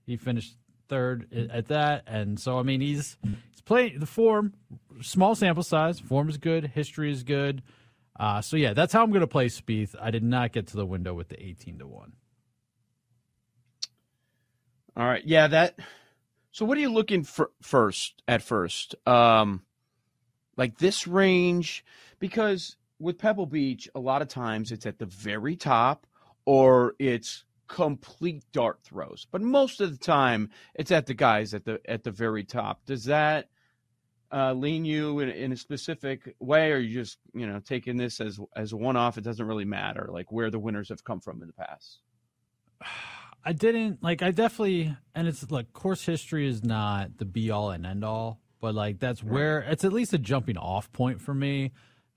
he 0.06 0.18
finished 0.18 0.56
third 0.90 1.50
at 1.52 1.68
that, 1.68 2.04
and 2.08 2.40
so 2.40 2.60
I 2.60 2.64
mean 2.64 2.82
he's 2.82 3.18
he's 3.52 3.62
playing 3.62 4.00
the 4.00 4.06
form, 4.06 4.54
small 5.02 5.36
sample 5.36 5.64
size. 5.64 6.00
Form 6.00 6.30
is 6.30 6.38
good, 6.38 6.68
history 6.68 7.12
is 7.12 7.24
good. 7.24 7.64
Uh, 8.20 8.42
so 8.42 8.58
yeah, 8.58 8.74
that's 8.74 8.94
how 8.94 9.04
I'm 9.04 9.10
going 9.10 9.22
to 9.22 9.28
play 9.28 9.48
Spieth. 9.48 9.96
I 10.00 10.12
did 10.12 10.24
not 10.24 10.52
get 10.52 10.68
to 10.68 10.78
the 10.78 10.86
window 10.86 11.14
with 11.14 11.30
the 11.30 11.44
18 11.44 11.80
to 11.80 11.88
one. 11.88 12.14
All 14.96 15.06
right. 15.06 15.26
Yeah, 15.26 15.48
that. 15.48 15.80
So 16.52 16.66
what 16.66 16.78
are 16.78 16.82
you 16.82 16.92
looking 16.92 17.24
for 17.24 17.50
first 17.62 18.22
at 18.28 18.44
first? 18.44 18.96
Um 19.08 19.64
like 20.56 20.78
this 20.78 21.08
range 21.08 21.84
because 22.20 22.76
with 23.00 23.18
Pebble 23.18 23.46
Beach, 23.46 23.90
a 23.96 24.00
lot 24.00 24.22
of 24.22 24.28
times 24.28 24.72
it's 24.72 24.86
at 24.86 25.00
the 25.00 25.06
very 25.06 25.56
top 25.56 26.06
or 26.46 26.96
it's 27.00 27.46
complete 27.68 28.44
dart 28.52 28.80
throws. 28.84 29.28
But 29.32 29.42
most 29.42 29.82
of 29.82 29.92
the 29.92 29.98
time 29.98 30.50
it's 30.76 30.92
at 30.92 31.06
the 31.06 31.14
guys 31.14 31.54
at 31.54 31.66
the 31.66 31.80
at 31.86 32.04
the 32.04 32.12
very 32.12 32.44
top. 32.44 32.86
Does 32.86 33.06
that 33.06 33.50
uh, 34.32 34.54
lean 34.54 34.86
you 34.86 35.20
in, 35.20 35.30
in, 35.30 35.52
a 35.52 35.58
specific 35.58 36.36
way, 36.40 36.72
or 36.72 36.78
you 36.78 37.02
just 37.02 37.18
you 37.34 37.46
know 37.46 37.60
taking 37.60 37.98
this 37.98 38.20
as 38.20 38.40
as 38.56 38.74
a 38.74 38.78
one 38.78 38.96
off? 38.96 39.18
It 39.18 39.24
doesn't 39.24 39.46
really 39.46 39.66
matter, 39.66 40.10
like 40.12 40.32
where 40.32 40.50
the 40.50 40.60
winners 40.60 40.90
have 40.90 41.04
come 41.04 41.20
from 41.20 41.42
in 41.42 41.48
the 41.48 41.54
past. 41.54 42.00
I 43.46 43.52
didn't 43.52 44.02
like. 44.02 44.22
I 44.22 44.32
definitely, 44.32 44.96
and 45.14 45.28
it's 45.28 45.52
like 45.52 45.74
course 45.74 46.06
history 46.06 46.48
is 46.48 46.64
not 46.64 47.18
the 47.18 47.26
be 47.26 47.52
all 47.52 47.72
and 47.72 47.86
end 47.86 48.06
all, 48.06 48.40
but 48.62 48.74
like 48.74 49.00
that's 49.00 49.22
where 49.22 49.60
it's 49.60 49.84
at 49.84 49.92
least 49.92 50.14
a 50.14 50.18
jumping 50.18 50.58
off 50.58 50.90
point 50.94 51.20
for 51.20 51.34
me, 51.34 51.74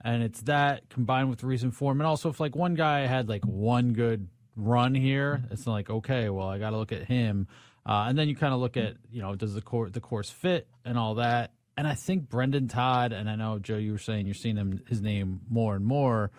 and 0.07 0.23
it's 0.23 0.41
that 0.43 0.89
combined 0.89 1.29
with 1.31 1.43
recent 1.43 1.75
form, 1.75 2.01
and 2.01 2.07
also 2.07 2.31
if 2.31 2.39
like 2.39 2.55
one 2.55 2.75
guy 2.75 3.07
had 3.07 3.29
like 3.29 3.45
one 3.45 3.93
good 3.93 4.29
run 4.55 4.95
here, 4.95 5.43
it's 5.51 5.67
like 5.67 5.91
okay, 5.91 6.29
well 6.29 6.49
I 6.49 6.59
got 6.59 6.71
to 6.71 6.77
look 6.77 6.93
at 6.93 7.05
him, 7.05 7.49
uh, 7.85 8.07
and 8.09 8.17
then 8.17 8.29
you 8.29 8.37
kind 8.37 8.55
of 8.55 8.61
look 8.61 8.77
at 8.77 8.95
you 9.11 9.21
know 9.21 9.35
does 9.35 9.53
the 9.53 9.61
course 9.61 9.91
the 9.91 10.01
course 10.01 10.31
fit 10.31 10.69
and 10.85 10.97
all 10.97 11.17
that, 11.17 11.51
and 11.77 11.89
I 11.89 11.95
think 11.95 12.29
Brendan 12.29 12.69
Todd, 12.69 13.13
and 13.13 13.29
I 13.29 13.35
know 13.35 13.59
Joe, 13.59 13.79
you 13.79 13.91
were 13.93 13.99
saying 13.99 14.27
you're 14.27 14.35
seeing 14.35 14.57
him 14.57 14.81
his 14.89 15.03
name 15.03 15.41
more 15.51 15.75
and 15.75 15.85
more. 15.85 16.31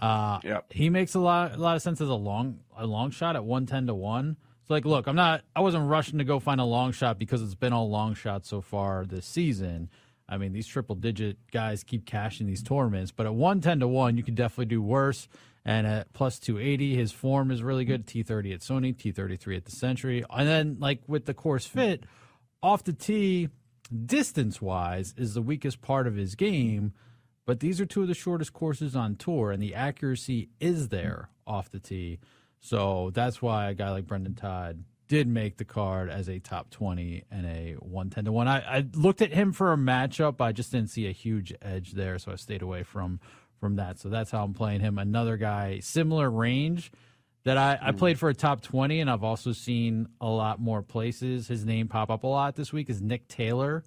Uh, 0.00 0.40
yep. 0.42 0.72
He 0.72 0.90
makes 0.90 1.14
a 1.14 1.20
lot 1.20 1.54
a 1.54 1.58
lot 1.58 1.76
of 1.76 1.82
sense 1.82 2.00
as 2.00 2.08
a 2.08 2.14
long 2.14 2.58
a 2.76 2.86
long 2.86 3.12
shot 3.12 3.36
at 3.36 3.44
one 3.44 3.66
ten 3.66 3.86
to 3.86 3.94
one. 3.94 4.36
It's 4.62 4.70
like, 4.70 4.84
look, 4.84 5.06
I'm 5.06 5.16
not. 5.16 5.42
I 5.54 5.60
wasn't 5.60 5.88
rushing 5.88 6.18
to 6.18 6.24
go 6.24 6.40
find 6.40 6.60
a 6.60 6.64
long 6.64 6.90
shot 6.90 7.20
because 7.20 7.40
it's 7.40 7.54
been 7.54 7.72
all 7.72 7.88
long 7.88 8.14
shots 8.14 8.48
so 8.48 8.60
far 8.60 9.04
this 9.04 9.26
season. 9.26 9.90
I 10.32 10.38
mean, 10.38 10.52
these 10.52 10.66
triple 10.66 10.96
digit 10.96 11.36
guys 11.50 11.84
keep 11.84 12.06
cashing 12.06 12.46
these 12.46 12.62
tournaments, 12.62 13.12
but 13.12 13.26
at 13.26 13.34
one 13.34 13.60
ten 13.60 13.80
to 13.80 13.88
one, 13.88 14.16
you 14.16 14.22
can 14.22 14.34
definitely 14.34 14.66
do 14.66 14.82
worse. 14.82 15.28
And 15.64 15.86
at 15.86 16.12
plus 16.12 16.38
two 16.38 16.58
eighty, 16.58 16.96
his 16.96 17.12
form 17.12 17.50
is 17.50 17.62
really 17.62 17.84
good. 17.84 18.06
T 18.06 18.22
thirty 18.22 18.52
at 18.52 18.60
Sony, 18.60 18.96
T 18.96 19.12
thirty 19.12 19.36
three 19.36 19.56
at 19.56 19.64
the 19.64 19.70
Sentry. 19.70 20.24
and 20.30 20.48
then 20.48 20.76
like 20.80 21.00
with 21.06 21.26
the 21.26 21.34
course 21.34 21.66
fit, 21.66 22.04
off 22.62 22.82
the 22.82 22.92
tee, 22.92 23.48
distance 24.06 24.60
wise, 24.60 25.14
is 25.16 25.34
the 25.34 25.42
weakest 25.42 25.82
part 25.82 26.06
of 26.06 26.16
his 26.16 26.34
game 26.34 26.92
but 27.44 27.60
these 27.60 27.80
are 27.80 27.86
two 27.86 28.02
of 28.02 28.08
the 28.08 28.14
shortest 28.14 28.52
courses 28.52 28.94
on 28.94 29.16
tour, 29.16 29.50
and 29.50 29.62
the 29.62 29.74
accuracy 29.74 30.50
is 30.60 30.88
there 30.88 31.28
off 31.46 31.70
the 31.70 31.80
tee. 31.80 32.20
So 32.60 33.10
that's 33.12 33.42
why 33.42 33.68
a 33.68 33.74
guy 33.74 33.90
like 33.90 34.06
Brendan 34.06 34.34
Todd 34.34 34.84
did 35.12 35.28
make 35.28 35.58
the 35.58 35.64
card 35.66 36.08
as 36.08 36.26
a 36.26 36.38
top 36.38 36.70
20 36.70 37.24
and 37.30 37.44
a 37.44 37.74
110 37.80 38.24
to 38.24 38.32
1. 38.32 38.48
I, 38.48 38.78
I 38.78 38.84
looked 38.94 39.20
at 39.20 39.30
him 39.30 39.52
for 39.52 39.70
a 39.70 39.76
matchup. 39.76 40.40
I 40.40 40.52
just 40.52 40.72
didn't 40.72 40.88
see 40.88 41.06
a 41.06 41.12
huge 41.12 41.52
edge 41.60 41.92
there, 41.92 42.18
so 42.18 42.32
I 42.32 42.36
stayed 42.36 42.62
away 42.62 42.82
from 42.82 43.20
from 43.60 43.76
that. 43.76 43.98
So 43.98 44.08
that's 44.08 44.30
how 44.30 44.42
I'm 44.42 44.54
playing 44.54 44.80
him. 44.80 44.96
Another 44.96 45.36
guy, 45.36 45.80
similar 45.80 46.30
range 46.30 46.90
that 47.44 47.58
I, 47.58 47.78
I 47.82 47.92
played 47.92 48.18
for 48.18 48.30
a 48.30 48.34
top 48.34 48.62
20, 48.62 49.00
and 49.00 49.10
I've 49.10 49.22
also 49.22 49.52
seen 49.52 50.08
a 50.18 50.28
lot 50.28 50.62
more 50.62 50.80
places. 50.80 51.46
His 51.46 51.66
name 51.66 51.88
pop 51.88 52.08
up 52.08 52.24
a 52.24 52.26
lot 52.26 52.56
this 52.56 52.72
week 52.72 52.88
is 52.88 53.02
Nick 53.02 53.28
Taylor. 53.28 53.84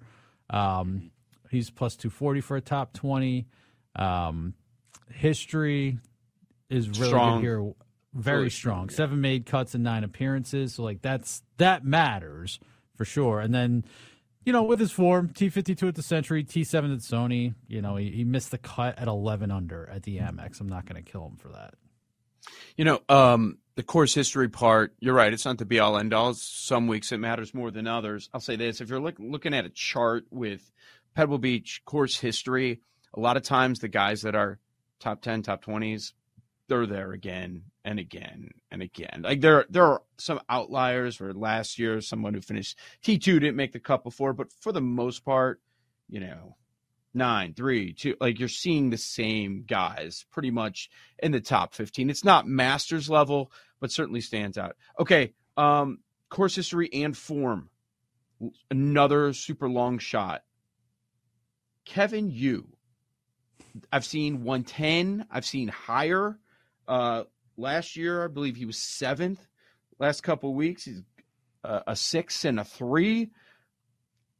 Um, 0.48 1.10
He's 1.50 1.70
plus 1.70 1.96
240 1.96 2.40
for 2.40 2.56
a 2.56 2.60
top 2.60 2.92
20. 2.92 3.48
Um, 3.96 4.54
history 5.10 5.98
is 6.70 6.88
really 6.88 7.08
strong. 7.08 7.40
good 7.40 7.46
here. 7.46 7.72
Very 8.16 8.38
really 8.38 8.50
strong. 8.50 8.88
yeah. 8.90 8.96
Seven 8.96 9.20
made 9.20 9.46
cuts 9.46 9.74
and 9.74 9.84
nine 9.84 10.04
appearances. 10.04 10.74
So 10.74 10.82
like 10.82 11.02
that's 11.02 11.42
that 11.58 11.84
matters 11.84 12.58
for 12.96 13.04
sure. 13.04 13.40
And 13.40 13.54
then, 13.54 13.84
you 14.44 14.52
know, 14.52 14.62
with 14.62 14.80
his 14.80 14.92
form, 14.92 15.30
T 15.30 15.48
fifty 15.48 15.74
two 15.74 15.88
at 15.88 15.94
the 15.94 16.02
Sentry, 16.02 16.44
T 16.44 16.64
seven 16.64 16.92
at 16.92 17.00
Sony. 17.00 17.54
You 17.68 17.82
know, 17.82 17.96
he, 17.96 18.10
he 18.10 18.24
missed 18.24 18.50
the 18.50 18.58
cut 18.58 18.98
at 18.98 19.08
eleven 19.08 19.50
under 19.50 19.88
at 19.88 20.02
the 20.04 20.18
Amex. 20.18 20.60
I'm 20.60 20.68
not 20.68 20.86
going 20.86 21.02
to 21.02 21.10
kill 21.10 21.26
him 21.26 21.36
for 21.36 21.48
that. 21.48 21.74
You 22.76 22.84
know, 22.84 23.00
um, 23.08 23.58
the 23.74 23.82
course 23.82 24.14
history 24.14 24.48
part, 24.48 24.94
you're 25.00 25.14
right. 25.14 25.32
It's 25.32 25.44
not 25.44 25.58
the 25.58 25.64
be 25.64 25.80
all 25.80 25.98
end 25.98 26.14
all. 26.14 26.32
Some 26.34 26.86
weeks 26.86 27.12
it 27.12 27.18
matters 27.18 27.52
more 27.52 27.70
than 27.70 27.86
others. 27.86 28.30
I'll 28.32 28.40
say 28.40 28.56
this: 28.56 28.80
if 28.80 28.88
you're 28.88 29.00
look, 29.00 29.16
looking 29.18 29.54
at 29.54 29.64
a 29.64 29.70
chart 29.70 30.24
with 30.30 30.70
Pebble 31.14 31.38
Beach 31.38 31.82
course 31.84 32.18
history, 32.18 32.80
a 33.14 33.20
lot 33.20 33.36
of 33.36 33.42
times 33.42 33.80
the 33.80 33.88
guys 33.88 34.22
that 34.22 34.34
are 34.34 34.58
top 35.00 35.22
10, 35.22 35.42
top 35.42 35.64
20s, 35.64 36.12
they're 36.68 36.86
there 36.86 37.12
again 37.12 37.62
and 37.84 37.98
again 37.98 38.50
and 38.70 38.82
again. 38.82 39.22
Like 39.22 39.40
there 39.40 39.66
there 39.70 39.84
are 39.84 40.02
some 40.18 40.40
outliers 40.48 41.20
where 41.20 41.32
last 41.32 41.78
year 41.78 42.00
someone 42.00 42.34
who 42.34 42.40
finished 42.40 42.78
T2 43.04 43.20
didn't 43.20 43.56
make 43.56 43.72
the 43.72 43.80
cut 43.80 44.04
before, 44.04 44.32
but 44.32 44.52
for 44.60 44.72
the 44.72 44.80
most 44.80 45.24
part, 45.24 45.60
you 46.08 46.20
know, 46.20 46.56
nine, 47.14 47.54
three, 47.54 47.92
two. 47.92 48.16
Like 48.20 48.38
you're 48.38 48.48
seeing 48.48 48.90
the 48.90 48.98
same 48.98 49.64
guys 49.66 50.26
pretty 50.30 50.50
much 50.50 50.90
in 51.18 51.32
the 51.32 51.40
top 51.40 51.74
15. 51.74 52.10
It's 52.10 52.24
not 52.24 52.46
Masters 52.46 53.08
level, 53.08 53.50
but 53.80 53.90
certainly 53.90 54.20
stands 54.20 54.58
out. 54.58 54.76
Okay. 54.98 55.32
Um, 55.56 55.98
course 56.28 56.54
history 56.54 56.90
and 56.92 57.16
form. 57.16 57.70
Another 58.70 59.32
super 59.32 59.68
long 59.68 59.98
shot. 59.98 60.42
Kevin 61.84 62.30
Yu. 62.30 62.66
I've 63.92 64.04
seen 64.04 64.42
110. 64.42 65.26
I've 65.30 65.46
seen 65.46 65.68
higher. 65.68 66.38
Uh, 66.88 67.24
last 67.56 67.96
year, 67.96 68.24
I 68.24 68.28
believe 68.28 68.56
he 68.56 68.66
was 68.66 68.78
seventh. 68.78 69.46
Last 69.98 70.22
couple 70.22 70.54
weeks, 70.54 70.84
he's 70.84 71.02
uh, 71.64 71.80
a 71.86 71.96
six 71.96 72.44
and 72.44 72.60
a 72.60 72.64
three. 72.64 73.30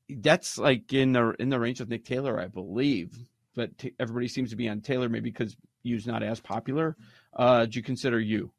That's 0.08 0.58
like 0.58 0.92
in 0.92 1.12
the 1.12 1.34
in 1.38 1.48
the 1.48 1.58
range 1.58 1.80
of 1.80 1.88
Nick 1.88 2.04
Taylor, 2.04 2.40
I 2.40 2.46
believe. 2.46 3.16
But 3.54 3.76
t- 3.78 3.94
everybody 3.98 4.28
seems 4.28 4.50
to 4.50 4.56
be 4.56 4.68
on 4.68 4.80
Taylor, 4.80 5.08
maybe 5.08 5.30
because 5.30 5.56
Yu's 5.82 6.06
not 6.06 6.22
as 6.22 6.40
popular. 6.40 6.96
Uh, 7.34 7.66
do 7.66 7.78
you 7.78 7.82
consider 7.82 8.20
Yu? 8.20 8.50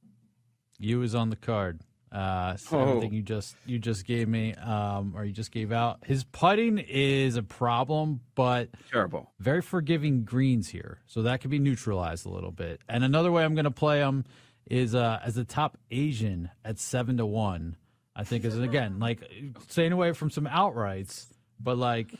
Yu 0.80 1.02
is 1.02 1.16
on 1.16 1.30
the 1.30 1.36
card. 1.36 1.82
Uh, 2.12 2.56
so 2.56 2.80
Oh. 2.80 2.88
everything 2.90 3.14
you 3.14 3.22
just 3.22 3.56
you 3.66 3.80
just 3.80 4.06
gave 4.06 4.28
me, 4.30 4.54
um, 4.56 5.14
or 5.16 5.26
you 5.26 5.34
just 5.34 5.52
gave 5.52 5.72
out. 5.74 6.00
His 6.06 6.24
putting 6.24 6.78
is 6.78 7.36
a 7.36 7.44
problem, 7.44 8.22
but 8.36 8.70
Terrible. 8.92 9.30
very 9.40 9.62
forgiving 9.62 10.24
greens 10.24 10.70
here, 10.70 11.00
so 11.06 11.24
that 11.24 11.42
could 11.42 11.52
be 11.52 11.60
neutralized 11.60 12.26
a 12.26 12.30
little 12.30 12.52
bit. 12.52 12.80
And 12.88 13.04
another 13.04 13.32
way 13.32 13.44
I'm 13.44 13.56
going 13.56 13.66
to 13.66 13.72
play 13.72 14.00
him 14.00 14.24
is 14.70 14.96
uh, 14.96 15.20
as 15.24 15.38
a 15.38 15.44
top 15.44 15.78
Asian 15.92 16.50
at 16.64 16.80
seven 16.80 17.18
to 17.18 17.26
one. 17.26 17.76
I 18.16 18.24
think 18.24 18.46
is 18.46 18.58
again 18.58 19.00
like 19.00 19.20
staying 19.68 19.92
away 19.92 20.14
from 20.14 20.30
some 20.30 20.46
outrights, 20.46 21.28
but 21.60 21.78
like. 21.78 22.14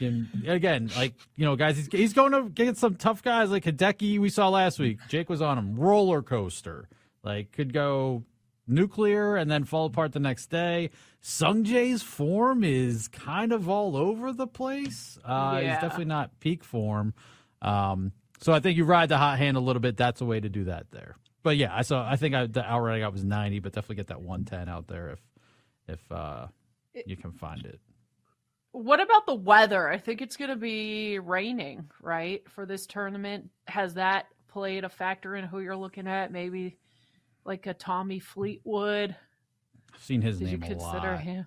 in- 0.00 0.28
again, 0.46 0.90
like 0.96 1.12
you 1.36 1.44
know, 1.44 1.56
guys, 1.56 1.76
he's, 1.76 1.88
he's 1.92 2.12
going 2.14 2.32
to 2.32 2.48
get 2.48 2.76
some 2.78 2.94
tough 2.96 3.22
guys 3.22 3.50
like 3.50 3.64
Hideki 3.64 4.18
we 4.18 4.28
saw 4.30 4.48
last 4.48 4.78
week. 4.78 4.98
Jake 5.08 5.28
was 5.28 5.42
on 5.42 5.58
him, 5.58 5.76
roller 5.76 6.22
coaster, 6.22 6.88
like 7.22 7.52
could 7.52 7.72
go 7.74 8.22
nuclear 8.70 9.36
and 9.36 9.50
then 9.50 9.64
fall 9.64 9.86
apart 9.86 10.12
the 10.12 10.20
next 10.20 10.46
day. 10.48 10.90
Sung 11.20 11.64
Jae's 11.64 12.02
form 12.02 12.64
is 12.64 13.08
kind 13.08 13.52
of 13.52 13.68
all 13.68 13.96
over 13.96 14.32
the 14.32 14.46
place. 14.46 15.18
Uh, 15.24 15.56
He's 15.56 15.68
definitely 15.68 16.06
not 16.06 16.38
peak 16.40 16.64
form. 16.64 17.14
Um, 17.60 18.12
so 18.40 18.52
I 18.52 18.60
think 18.60 18.78
you 18.78 18.84
ride 18.84 19.10
the 19.10 19.18
hot 19.18 19.38
hand 19.38 19.56
a 19.56 19.60
little 19.60 19.80
bit. 19.80 19.96
That's 19.96 20.20
a 20.20 20.24
way 20.24 20.40
to 20.40 20.48
do 20.48 20.64
that 20.64 20.86
there. 20.90 21.16
But 21.42 21.56
yeah, 21.56 21.74
I 21.74 21.82
saw. 21.82 22.08
I 22.08 22.16
think 22.16 22.34
I, 22.34 22.46
the 22.46 22.64
outright 22.64 22.96
I 22.96 23.00
got 23.00 23.12
was 23.12 23.24
ninety, 23.24 23.60
but 23.60 23.72
definitely 23.72 23.96
get 23.96 24.08
that 24.08 24.22
one 24.22 24.44
ten 24.44 24.68
out 24.68 24.86
there 24.88 25.10
if 25.10 25.20
if 25.88 26.12
uh, 26.12 26.46
you 27.06 27.16
can 27.16 27.32
find 27.32 27.64
it. 27.64 27.80
What 28.72 29.00
about 29.00 29.26
the 29.26 29.34
weather? 29.34 29.88
I 29.88 29.98
think 29.98 30.22
it's 30.22 30.36
going 30.36 30.50
to 30.50 30.56
be 30.56 31.18
raining, 31.18 31.90
right, 32.00 32.48
for 32.48 32.66
this 32.66 32.86
tournament. 32.86 33.50
Has 33.66 33.94
that 33.94 34.26
played 34.48 34.84
a 34.84 34.88
factor 34.88 35.34
in 35.34 35.44
who 35.44 35.60
you're 35.60 35.76
looking 35.76 36.06
at? 36.06 36.30
Maybe 36.30 36.76
like 37.50 37.66
a 37.66 37.74
Tommy 37.74 38.20
Fleetwood. 38.20 39.16
I've 39.92 40.02
seen 40.02 40.22
his 40.22 40.38
Did 40.38 40.50
you 40.50 40.58
name 40.58 40.62
a 40.62 40.66
consider 40.68 41.10
lot. 41.10 41.20
him? 41.20 41.46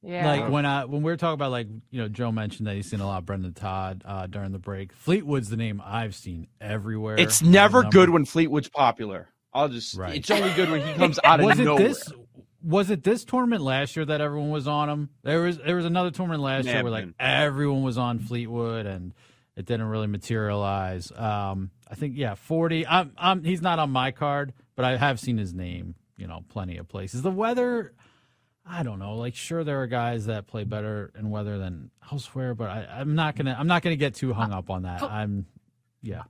Yeah. 0.00 0.26
Like 0.26 0.48
when 0.48 0.64
I 0.64 0.84
when 0.84 1.02
we 1.02 1.10
are 1.10 1.16
talking 1.16 1.34
about 1.34 1.50
like 1.50 1.66
you 1.90 2.00
know 2.00 2.08
Joe 2.08 2.30
mentioned 2.30 2.68
that 2.68 2.76
he's 2.76 2.88
seen 2.88 3.00
a 3.00 3.06
lot 3.06 3.18
of 3.18 3.26
Brendan 3.26 3.52
Todd 3.52 4.02
uh, 4.06 4.28
during 4.28 4.52
the 4.52 4.60
break. 4.60 4.92
Fleetwood's 4.92 5.50
the 5.50 5.56
name 5.56 5.82
I've 5.84 6.14
seen 6.14 6.46
everywhere. 6.60 7.16
It's 7.18 7.42
never 7.42 7.82
good 7.82 8.10
when 8.10 8.24
Fleetwood's 8.24 8.68
popular. 8.68 9.28
I'll 9.52 9.68
just. 9.68 9.96
Right. 9.96 10.14
It's 10.14 10.30
only 10.30 10.52
good 10.54 10.70
when 10.70 10.86
he 10.86 10.92
comes 10.98 11.18
out 11.24 11.40
of 11.40 11.46
was 11.46 11.58
it 11.58 11.64
nowhere. 11.64 11.88
this 11.88 12.08
was 12.62 12.90
it 12.90 13.02
this 13.02 13.24
tournament 13.24 13.62
last 13.62 13.96
year 13.96 14.04
that 14.04 14.20
everyone 14.20 14.50
was 14.50 14.68
on 14.68 14.88
him? 14.88 15.10
There 15.24 15.42
was 15.42 15.58
there 15.58 15.76
was 15.76 15.84
another 15.84 16.12
tournament 16.12 16.42
last 16.42 16.66
May 16.66 16.74
year 16.74 16.82
where 16.84 16.92
like 16.92 17.08
everyone 17.18 17.82
was 17.82 17.98
on 17.98 18.20
Fleetwood 18.20 18.86
and 18.86 19.12
it 19.56 19.66
didn't 19.66 19.86
really 19.86 20.06
materialize. 20.06 21.10
Um, 21.12 21.70
I 21.90 21.96
think 21.96 22.16
yeah, 22.16 22.36
forty. 22.36 22.86
I'm, 22.86 23.12
I'm 23.18 23.44
he's 23.44 23.60
not 23.60 23.78
on 23.80 23.90
my 23.90 24.12
card, 24.12 24.54
but 24.80 24.86
I 24.86 24.96
have 24.96 25.20
seen 25.20 25.36
his 25.36 25.52
name. 25.52 25.94
You 26.16 26.26
know, 26.26 26.42
plenty 26.48 26.78
of 26.78 26.88
places. 26.88 27.20
The 27.20 27.30
weather. 27.30 27.92
I 28.66 28.82
don't 28.82 28.98
know. 28.98 29.16
Like, 29.16 29.34
sure, 29.34 29.62
there 29.62 29.82
are 29.82 29.86
guys 29.86 30.26
that 30.26 30.46
play 30.46 30.64
better 30.64 31.12
in 31.18 31.28
weather 31.28 31.58
than 31.58 31.90
elsewhere, 32.10 32.54
but 32.54 32.70
I, 32.70 32.86
I'm 33.00 33.14
not 33.14 33.36
gonna. 33.36 33.54
I'm 33.58 33.66
not 33.66 33.82
gonna 33.82 33.96
get 33.96 34.14
too 34.14 34.32
hung 34.32 34.52
up 34.52 34.70
on 34.70 34.82
that. 34.82 35.02
Oh. 35.02 35.08
I'm, 35.08 35.44
yeah. 36.00 36.22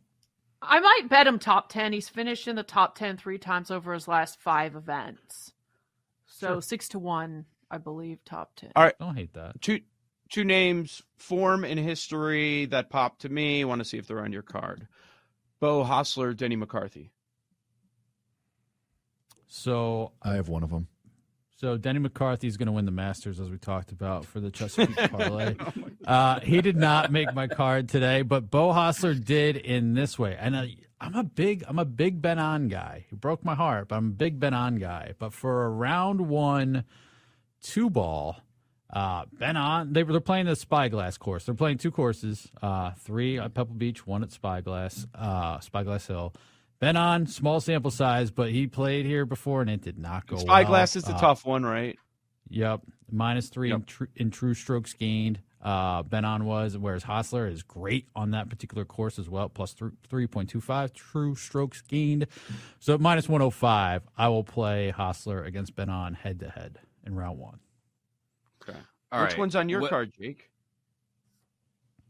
I 0.60 0.80
might 0.80 1.08
bet 1.08 1.28
him 1.28 1.38
top 1.38 1.68
10. 1.68 1.92
He's 1.92 2.08
finished 2.08 2.48
in 2.48 2.56
the 2.56 2.62
top 2.64 2.96
10 2.96 3.16
three 3.18 3.38
times 3.38 3.70
over 3.70 3.94
his 3.94 4.06
last 4.08 4.40
five 4.40 4.74
events. 4.74 5.52
So 6.26 6.58
six 6.60 6.88
to 6.88 6.98
one, 6.98 7.46
I 7.70 7.78
believe, 7.78 8.18
top 8.24 8.56
10. 8.56 8.72
All 8.74 8.82
right. 8.82 8.98
Don't 8.98 9.16
hate 9.16 9.34
that. 9.34 9.62
Two 9.62 9.80
two 10.28 10.44
names, 10.44 11.02
form 11.18 11.64
and 11.64 11.78
history 11.78 12.66
that 12.66 12.90
popped 12.90 13.22
to 13.22 13.28
me. 13.28 13.64
Want 13.64 13.80
to 13.80 13.84
see 13.84 13.98
if 13.98 14.08
they're 14.08 14.24
on 14.24 14.32
your 14.32 14.42
card. 14.42 14.88
Beau 15.60 15.84
Hossler, 15.84 16.36
Denny 16.36 16.56
McCarthy. 16.56 17.12
So 19.50 20.12
I 20.22 20.34
have 20.34 20.48
one 20.48 20.62
of 20.62 20.70
them. 20.70 20.86
So 21.56 21.76
Denny 21.76 21.98
McCarthy 21.98 22.46
is 22.46 22.56
going 22.56 22.68
to 22.68 22.72
win 22.72 22.86
the 22.86 22.92
Masters, 22.92 23.40
as 23.40 23.50
we 23.50 23.58
talked 23.58 23.90
about 23.92 24.24
for 24.24 24.38
the 24.40 24.50
Chesapeake 24.52 25.10
parlay. 25.10 25.56
uh, 26.06 26.40
he 26.40 26.62
did 26.62 26.76
not 26.76 27.12
make 27.12 27.34
my 27.34 27.48
card 27.48 27.88
today, 27.88 28.22
but 28.22 28.48
Beau 28.50 28.72
Hossler 28.72 29.22
did 29.22 29.56
in 29.56 29.92
this 29.92 30.18
way. 30.18 30.36
And 30.38 30.54
uh, 30.54 30.66
I'm 31.00 31.16
a 31.16 31.24
big, 31.24 31.64
I'm 31.66 31.80
a 31.80 31.84
big 31.84 32.22
Ben 32.22 32.38
An 32.38 32.68
guy. 32.68 33.04
He 33.10 33.16
broke 33.16 33.44
my 33.44 33.56
heart, 33.56 33.88
but 33.88 33.96
I'm 33.96 34.06
a 34.06 34.12
big 34.12 34.38
Ben 34.38 34.54
An 34.54 34.76
guy. 34.76 35.14
But 35.18 35.32
for 35.34 35.64
a 35.64 35.68
round 35.68 36.28
one, 36.28 36.84
two 37.60 37.90
ball, 37.90 38.36
uh, 38.88 39.24
Ben 39.32 39.56
An, 39.56 39.92
they 39.92 40.04
were 40.04 40.12
they're 40.12 40.20
playing 40.20 40.46
the 40.46 40.54
Spyglass 40.54 41.18
course. 41.18 41.44
They're 41.44 41.54
playing 41.56 41.78
two 41.78 41.90
courses, 41.90 42.48
uh, 42.62 42.92
three 42.92 43.38
at 43.40 43.52
Pebble 43.52 43.74
Beach, 43.74 44.06
one 44.06 44.22
at 44.22 44.30
Spyglass, 44.30 45.08
uh, 45.12 45.58
Spyglass 45.58 46.06
Hill. 46.06 46.34
Ben 46.80 46.96
An, 46.96 47.26
small 47.26 47.60
sample 47.60 47.90
size, 47.90 48.30
but 48.30 48.50
he 48.50 48.66
played 48.66 49.04
here 49.06 49.26
before 49.26 49.60
and 49.60 49.70
it 49.70 49.82
did 49.82 49.98
not 49.98 50.26
go 50.26 50.36
well. 50.36 50.46
Spyglass 50.46 50.96
is 50.96 51.04
the 51.04 51.14
Uh, 51.14 51.20
tough 51.20 51.44
one, 51.44 51.62
right? 51.64 51.98
Yep, 52.48 52.80
minus 53.10 53.48
three 53.48 53.70
in, 53.70 53.82
tr- 53.84 54.04
in 54.16 54.30
true 54.30 54.54
strokes 54.54 54.92
gained. 54.94 55.40
Uh, 55.62 56.02
Ben 56.02 56.24
An 56.24 56.46
was, 56.46 56.78
whereas 56.78 57.04
Hossler 57.04 57.50
is 57.52 57.62
great 57.62 58.08
on 58.16 58.30
that 58.30 58.48
particular 58.48 58.86
course 58.86 59.18
as 59.18 59.28
well, 59.28 59.50
plus 59.50 59.74
th- 59.74 59.92
3.25 60.10 60.94
true 60.94 61.34
strokes 61.34 61.82
gained. 61.82 62.26
So 62.78 62.94
at 62.94 63.00
minus 63.00 63.28
105, 63.28 64.02
I 64.16 64.28
will 64.28 64.42
play 64.42 64.90
Hossler 64.96 65.46
against 65.46 65.76
Ben 65.76 65.90
An 65.90 66.14
head 66.14 66.40
to 66.40 66.48
head 66.48 66.78
in 67.04 67.14
round 67.14 67.38
one. 67.38 67.60
Okay. 68.62 68.78
All 69.12 69.20
Which 69.22 69.32
right. 69.32 69.38
one's 69.38 69.54
on 69.54 69.68
your 69.68 69.82
What- 69.82 69.90
card, 69.90 70.12
Jake? 70.18 70.50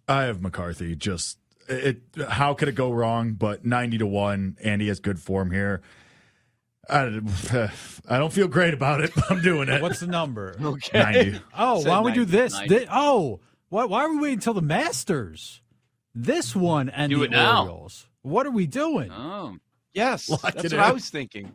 I 0.06 0.22
have 0.22 0.40
McCarthy. 0.40 0.94
Just 0.96 1.38
it. 1.68 2.02
How 2.28 2.54
could 2.54 2.68
it 2.68 2.74
go 2.74 2.90
wrong? 2.92 3.32
But 3.34 3.64
ninety 3.64 3.98
to 3.98 4.06
one, 4.06 4.56
Andy 4.62 4.88
has 4.88 5.00
good 5.00 5.18
form 5.18 5.50
here. 5.50 5.82
I, 6.88 7.20
I 8.08 8.18
don't 8.18 8.32
feel 8.32 8.48
great 8.48 8.74
about 8.74 9.00
it, 9.00 9.12
but 9.14 9.30
I'm 9.30 9.42
doing 9.42 9.68
it. 9.68 9.80
What's 9.82 10.00
the 10.00 10.06
number? 10.06 10.56
Okay. 10.62 10.98
ninety? 10.98 11.40
Oh, 11.56 11.76
why 11.80 11.94
don't 11.96 12.04
we 12.04 12.12
do 12.12 12.20
90. 12.26 12.30
this? 12.36 12.58
Thi- 12.60 12.86
oh, 12.90 13.40
why, 13.68 13.84
why 13.84 14.04
are 14.04 14.10
we 14.10 14.18
waiting 14.18 14.34
until 14.38 14.54
the 14.54 14.62
Masters? 14.62 15.60
This 16.14 16.56
one 16.56 16.88
and 16.88 17.10
Do 17.10 17.18
the 17.18 17.24
it 17.24 17.30
now. 17.30 17.86
What 18.22 18.46
are 18.46 18.50
we 18.50 18.66
doing? 18.66 19.12
Oh, 19.12 19.56
Yes, 19.94 20.28
Lock 20.28 20.42
that's 20.42 20.64
it 20.64 20.72
what 20.72 20.80
I 20.80 20.92
was 20.92 21.08
thinking. 21.10 21.52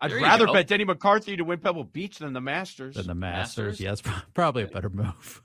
I'd 0.00 0.10
There 0.10 0.20
rather 0.20 0.46
bet 0.46 0.68
Denny 0.68 0.84
McCarthy 0.84 1.36
to 1.36 1.42
win 1.44 1.58
Pebble 1.58 1.84
Beach 1.84 2.18
than 2.18 2.32
the 2.32 2.40
Masters. 2.40 2.94
Than 2.94 3.06
the 3.06 3.14
Masters. 3.14 3.80
Masters? 3.80 3.80
Yes, 3.80 4.02
probably 4.34 4.62
a 4.62 4.66
better 4.68 4.88
move. 4.88 5.42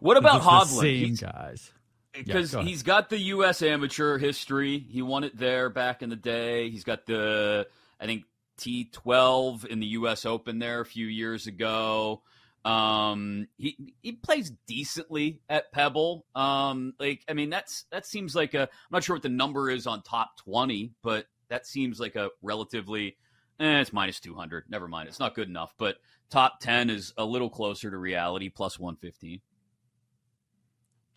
What 0.00 0.16
about 0.16 0.42
Hovland? 0.42 0.80
Same 0.80 1.06
He's- 1.06 1.20
guys. 1.20 1.72
because 2.12 2.52
go 2.52 2.62
he's 2.62 2.82
got 2.82 3.10
the 3.10 3.18
U.S. 3.18 3.62
amateur 3.62 4.18
history. 4.18 4.78
He 4.78 5.02
won 5.02 5.24
it 5.24 5.36
there 5.36 5.68
back 5.70 6.02
in 6.02 6.08
the 6.10 6.16
day. 6.16 6.70
He's 6.70 6.84
got 6.84 7.06
the, 7.06 7.66
I 8.00 8.06
think, 8.06 8.24
T12 8.58 9.66
in 9.66 9.80
the 9.80 9.86
U.S. 9.88 10.24
Open 10.24 10.58
there 10.58 10.80
a 10.80 10.86
few 10.86 11.06
years 11.06 11.46
ago. 11.46 12.22
Um, 12.64 13.46
he 13.58 13.94
he 14.02 14.12
plays 14.12 14.50
decently 14.66 15.40
at 15.48 15.70
Pebble. 15.72 16.24
Um, 16.34 16.94
like 16.98 17.22
I 17.28 17.34
mean, 17.34 17.50
that's 17.50 17.84
that 17.92 18.06
seems 18.06 18.34
like 18.34 18.54
a. 18.54 18.62
I'm 18.62 18.68
not 18.90 19.04
sure 19.04 19.14
what 19.16 19.22
the 19.22 19.28
number 19.28 19.70
is 19.70 19.86
on 19.86 20.02
top 20.02 20.36
20, 20.38 20.92
but 21.02 21.26
that 21.48 21.66
seems 21.66 22.00
like 22.00 22.16
a 22.16 22.30
relatively. 22.42 23.16
Eh, 23.60 23.80
it's 23.80 23.92
minus 23.92 24.20
200. 24.20 24.64
Never 24.68 24.88
mind. 24.88 25.08
It's 25.08 25.20
not 25.20 25.34
good 25.34 25.48
enough. 25.48 25.74
But 25.78 25.96
top 26.28 26.60
10 26.60 26.90
is 26.90 27.14
a 27.16 27.24
little 27.24 27.48
closer 27.48 27.90
to 27.90 27.96
reality. 27.96 28.48
Plus 28.48 28.78
115. 28.78 29.40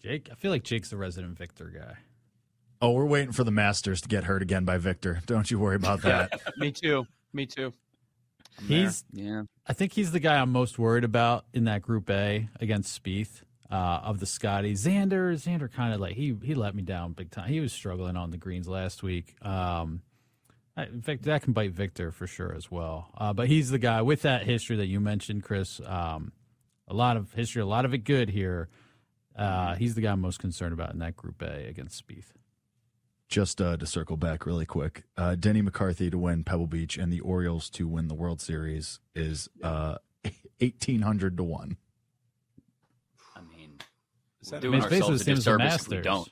Jake, 0.01 0.29
I 0.31 0.35
feel 0.35 0.51
like 0.51 0.63
Jake's 0.63 0.89
the 0.89 0.97
resident 0.97 1.37
Victor 1.37 1.65
guy. 1.65 1.97
Oh, 2.81 2.91
we're 2.91 3.05
waiting 3.05 3.33
for 3.33 3.43
the 3.43 3.51
Masters 3.51 4.01
to 4.01 4.07
get 4.07 4.23
hurt 4.23 4.41
again 4.41 4.63
by 4.63 4.77
Victor. 4.77 5.21
Don't 5.25 5.51
you 5.51 5.59
worry 5.59 5.75
about 5.75 6.01
that. 6.03 6.39
Me 6.57 6.71
too. 6.71 7.05
Me 7.33 7.45
too. 7.45 7.73
I'm 8.57 8.67
there. 8.67 8.77
He's, 8.79 9.03
Yeah. 9.11 9.43
I 9.67 9.73
think 9.73 9.93
he's 9.93 10.11
the 10.11 10.19
guy 10.19 10.39
I'm 10.39 10.51
most 10.51 10.79
worried 10.79 11.03
about 11.03 11.45
in 11.53 11.65
that 11.65 11.81
Group 11.81 12.09
A 12.09 12.47
against 12.61 13.03
Spieth 13.03 13.41
uh, 13.69 13.99
of 14.03 14.19
the 14.19 14.25
Scotty. 14.25 14.73
Xander, 14.73 15.33
Xander 15.33 15.71
kind 15.71 15.93
of 15.93 15.99
like 15.99 16.15
he 16.15 16.35
he 16.41 16.55
let 16.55 16.73
me 16.73 16.81
down 16.81 17.13
big 17.13 17.31
time. 17.31 17.49
He 17.49 17.59
was 17.59 17.73
struggling 17.73 18.15
on 18.15 18.31
the 18.31 18.37
greens 18.37 18.67
last 18.67 19.03
week. 19.03 19.35
Um, 19.45 20.01
I, 20.75 20.85
in 20.85 21.01
fact, 21.01 21.23
that 21.23 21.43
can 21.43 21.53
bite 21.53 21.71
Victor 21.71 22.11
for 22.11 22.25
sure 22.27 22.53
as 22.55 22.71
well. 22.71 23.09
Uh, 23.17 23.33
but 23.33 23.47
he's 23.47 23.69
the 23.69 23.79
guy 23.79 24.01
with 24.01 24.21
that 24.21 24.43
history 24.43 24.77
that 24.77 24.87
you 24.87 24.99
mentioned, 24.99 25.43
Chris. 25.43 25.81
Um, 25.85 26.31
a 26.87 26.93
lot 26.93 27.17
of 27.17 27.33
history, 27.33 27.61
a 27.61 27.65
lot 27.65 27.85
of 27.85 27.93
it 27.93 27.99
good 27.99 28.29
here. 28.29 28.69
Uh, 29.39 29.75
he's 29.75 29.95
the 29.95 30.01
guy 30.01 30.11
I'm 30.11 30.19
most 30.21 30.39
concerned 30.39 30.73
about 30.73 30.91
in 30.91 30.99
that 30.99 31.15
Group 31.15 31.41
A 31.41 31.65
against 31.67 32.05
Spieth. 32.05 32.31
Just 33.29 33.61
uh, 33.61 33.77
to 33.77 33.85
circle 33.85 34.17
back 34.17 34.45
really 34.45 34.65
quick, 34.65 35.03
uh, 35.15 35.35
Denny 35.35 35.61
McCarthy 35.61 36.09
to 36.09 36.17
win 36.17 36.43
Pebble 36.43 36.67
Beach 36.67 36.97
and 36.97 37.13
the 37.13 37.19
Orioles 37.21 37.69
to 37.71 37.87
win 37.87 38.07
the 38.07 38.15
World 38.15 38.41
Series 38.41 38.99
is 39.15 39.47
uh, 39.63 39.97
eighteen 40.59 41.01
hundred 41.03 41.37
to 41.37 41.43
one. 41.43 41.77
I 43.35 43.41
mean, 43.41 43.77
Is 44.41 44.51
we're 44.51 44.57
that- 44.57 44.61
doing 44.61 44.73
I 44.73 44.77
mean, 44.77 44.83
it's 44.85 44.89
basically 44.89 45.13
ourselves 45.13 45.21
a 45.21 45.23
the 45.23 45.23
same 45.25 45.37
as 45.37 45.45
the 45.45 45.51
if 45.51 45.57
we 45.57 45.63
Masters. 45.63 46.03
don't. 46.03 46.29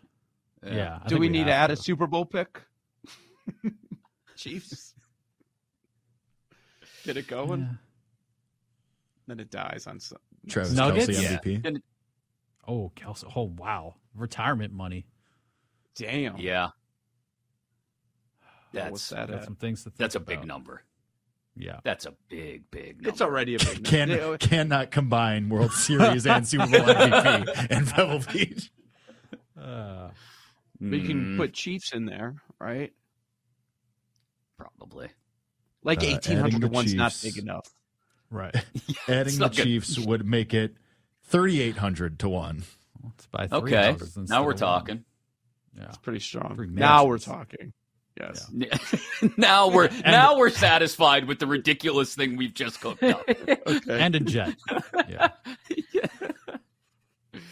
Yeah. 0.75 0.95
I 1.01 1.07
Do 1.07 1.09
think 1.15 1.19
we 1.21 1.29
need 1.29 1.45
to 1.45 1.53
have 1.53 1.69
add 1.69 1.71
a 1.71 1.75
Super 1.75 2.07
Bowl 2.07 2.25
pick? 2.25 2.61
Chiefs. 4.35 4.95
Get 7.05 7.15
it 7.17 7.27
going. 7.27 7.61
Yeah. 7.61 7.67
Then 9.27 9.39
it 9.39 9.51
dies 9.51 9.85
on 9.87 9.99
some. 9.99 10.17
Travis 10.49 10.73
Nuggets? 10.73 11.07
Kelce 11.07 11.21
Yeah. 11.21 11.37
MVP. 11.37 11.65
And- 11.65 11.81
Oh, 12.67 12.91
Kelce. 12.95 13.23
Oh, 13.35 13.43
wow. 13.57 13.95
Retirement 14.15 14.73
money. 14.73 15.05
Damn. 15.95 16.37
Yeah, 16.37 16.69
That 18.73 18.91
that's 18.91 19.01
sad. 19.01 19.29
Got 19.29 19.45
some 19.45 19.55
things 19.55 19.83
to 19.83 19.89
think 19.89 19.97
that's 19.97 20.15
a 20.15 20.19
big 20.19 20.45
number. 20.45 20.83
Yeah. 21.55 21.79
That's 21.83 22.05
a 22.05 22.13
big, 22.29 22.69
big 22.69 22.97
number. 22.97 23.09
It's 23.09 23.21
already 23.21 23.55
a 23.55 23.59
big 23.59 23.83
Can 23.83 24.09
number. 24.09 24.37
cannot 24.37 24.91
combine 24.91 25.49
World 25.49 25.71
Series 25.73 26.27
and 26.27 26.47
Super 26.47 26.67
Bowl 26.67 26.81
MVP 26.81 27.71
in 27.71 27.85
Pebble 27.87 28.21
Beach. 28.31 28.71
Uh, 29.59 30.09
But 30.79 30.99
you 30.99 31.07
can 31.07 31.25
Mm, 31.25 31.37
put 31.37 31.53
Chiefs 31.53 31.93
in 31.93 32.05
there, 32.05 32.35
right? 32.59 32.93
probably. 34.57 35.09
Like 35.83 35.99
Uh, 36.03 36.07
eighteen 36.07 36.37
hundred 36.37 36.61
to 36.61 36.67
adding 36.67 36.71
one's 36.75 36.93
not 36.93 37.17
big 37.23 37.37
enough. 37.37 37.67
right. 38.29 38.53
Adding 39.07 39.33
the 39.35 39.39
not 39.39 39.55
good. 39.55 39.63
Chiefs 39.63 39.97
would 39.99 40.25
make 40.25 40.53
it 40.53 40.75
thirty 41.27 41.61
eight 41.61 41.77
hundred 41.77 42.19
to 42.19 42.29
one. 42.29 42.63
Let's 43.03 43.25
buy 43.27 43.47
three 43.47 43.57
Okay, 43.75 43.95
now 44.27 44.43
we're 44.43 44.51
of 44.51 44.61
one. 44.61 44.69
talking. 44.69 45.03
Yeah. 45.77 45.85
It's 45.89 45.97
pretty 45.97 46.19
strong. 46.19 46.55
Three 46.55 46.67
now 46.67 47.05
we're 47.05 47.19
talking. 47.19 47.73
Yes. 48.19 48.51
now 49.37 49.69
we're 49.69 49.89
now 50.05 50.37
we're 50.37 50.49
satisfied 50.49 51.27
with 51.27 51.37
the 51.39 51.45
ridiculous 51.45 52.15
thing 52.15 52.35
we've 52.35 52.53
just 52.53 52.81
cooked 52.81 53.03
up. 53.03 53.23
Okay. 53.67 53.99
And 54.01 54.15
a 54.15 54.19
jet. 54.21 54.55
yeah. 55.07 55.27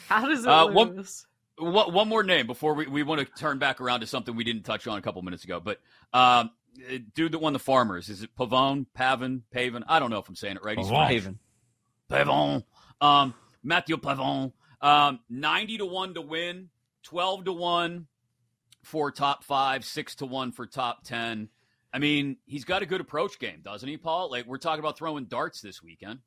How 0.07 0.27
does 0.27 0.43
it 0.45 0.47
Uh, 0.49 0.65
lose? 0.65 1.25
one- 1.57 1.73
One, 1.73 1.93
one 1.93 2.07
more 2.09 2.23
name 2.23 2.47
before 2.47 2.73
we, 2.73 2.85
we 2.87 3.03
want 3.03 3.21
to 3.21 3.25
turn 3.39 3.59
back 3.59 3.79
around 3.79 4.01
to 4.01 4.07
something 4.07 4.35
we 4.35 4.43
didn't 4.43 4.63
touch 4.63 4.87
on 4.87 4.97
a 4.97 5.01
couple 5.01 5.21
minutes 5.21 5.43
ago. 5.45 5.59
But 5.61 5.79
um, 6.13 6.49
uh, 6.91 6.97
dude 7.13 7.31
that 7.31 7.39
won 7.39 7.53
the 7.53 7.59
Farmers 7.59 8.09
is 8.09 8.23
it 8.23 8.35
Pavone, 8.35 8.85
Pavin, 8.93 9.43
Pavin? 9.51 9.83
I 9.87 9.99
don't 9.99 10.09
know 10.09 10.19
if 10.19 10.27
I'm 10.27 10.35
saying 10.35 10.57
it 10.57 10.63
right. 10.65 10.77
He's 10.77 10.87
Pavone. 10.87 11.21
French. 12.09 12.27
Pavon. 12.27 12.63
Um, 12.99 13.33
Matthew 13.65 13.97
Pavon. 13.97 14.53
Um, 14.81 15.19
90 15.29 15.79
to 15.79 15.85
1 15.85 16.13
to 16.13 16.21
win, 16.21 16.69
12 17.03 17.45
to 17.45 17.53
1 17.53 18.07
for 18.83 19.11
top 19.11 19.43
five, 19.43 19.83
6 19.83 20.15
to 20.15 20.25
1 20.25 20.51
for 20.51 20.67
top 20.67 21.03
10. 21.03 21.49
I 21.91 21.99
mean, 21.99 22.37
he's 22.45 22.65
got 22.65 22.81
a 22.83 22.85
good 22.85 23.01
approach 23.01 23.39
game, 23.39 23.61
doesn't 23.63 23.87
he, 23.87 23.97
Paul? 23.97 24.29
Like, 24.29 24.45
we're 24.45 24.57
talking 24.57 24.79
about 24.79 24.97
throwing 24.97 25.25
darts 25.25 25.61
this 25.61 25.81
weekend. 25.81 26.19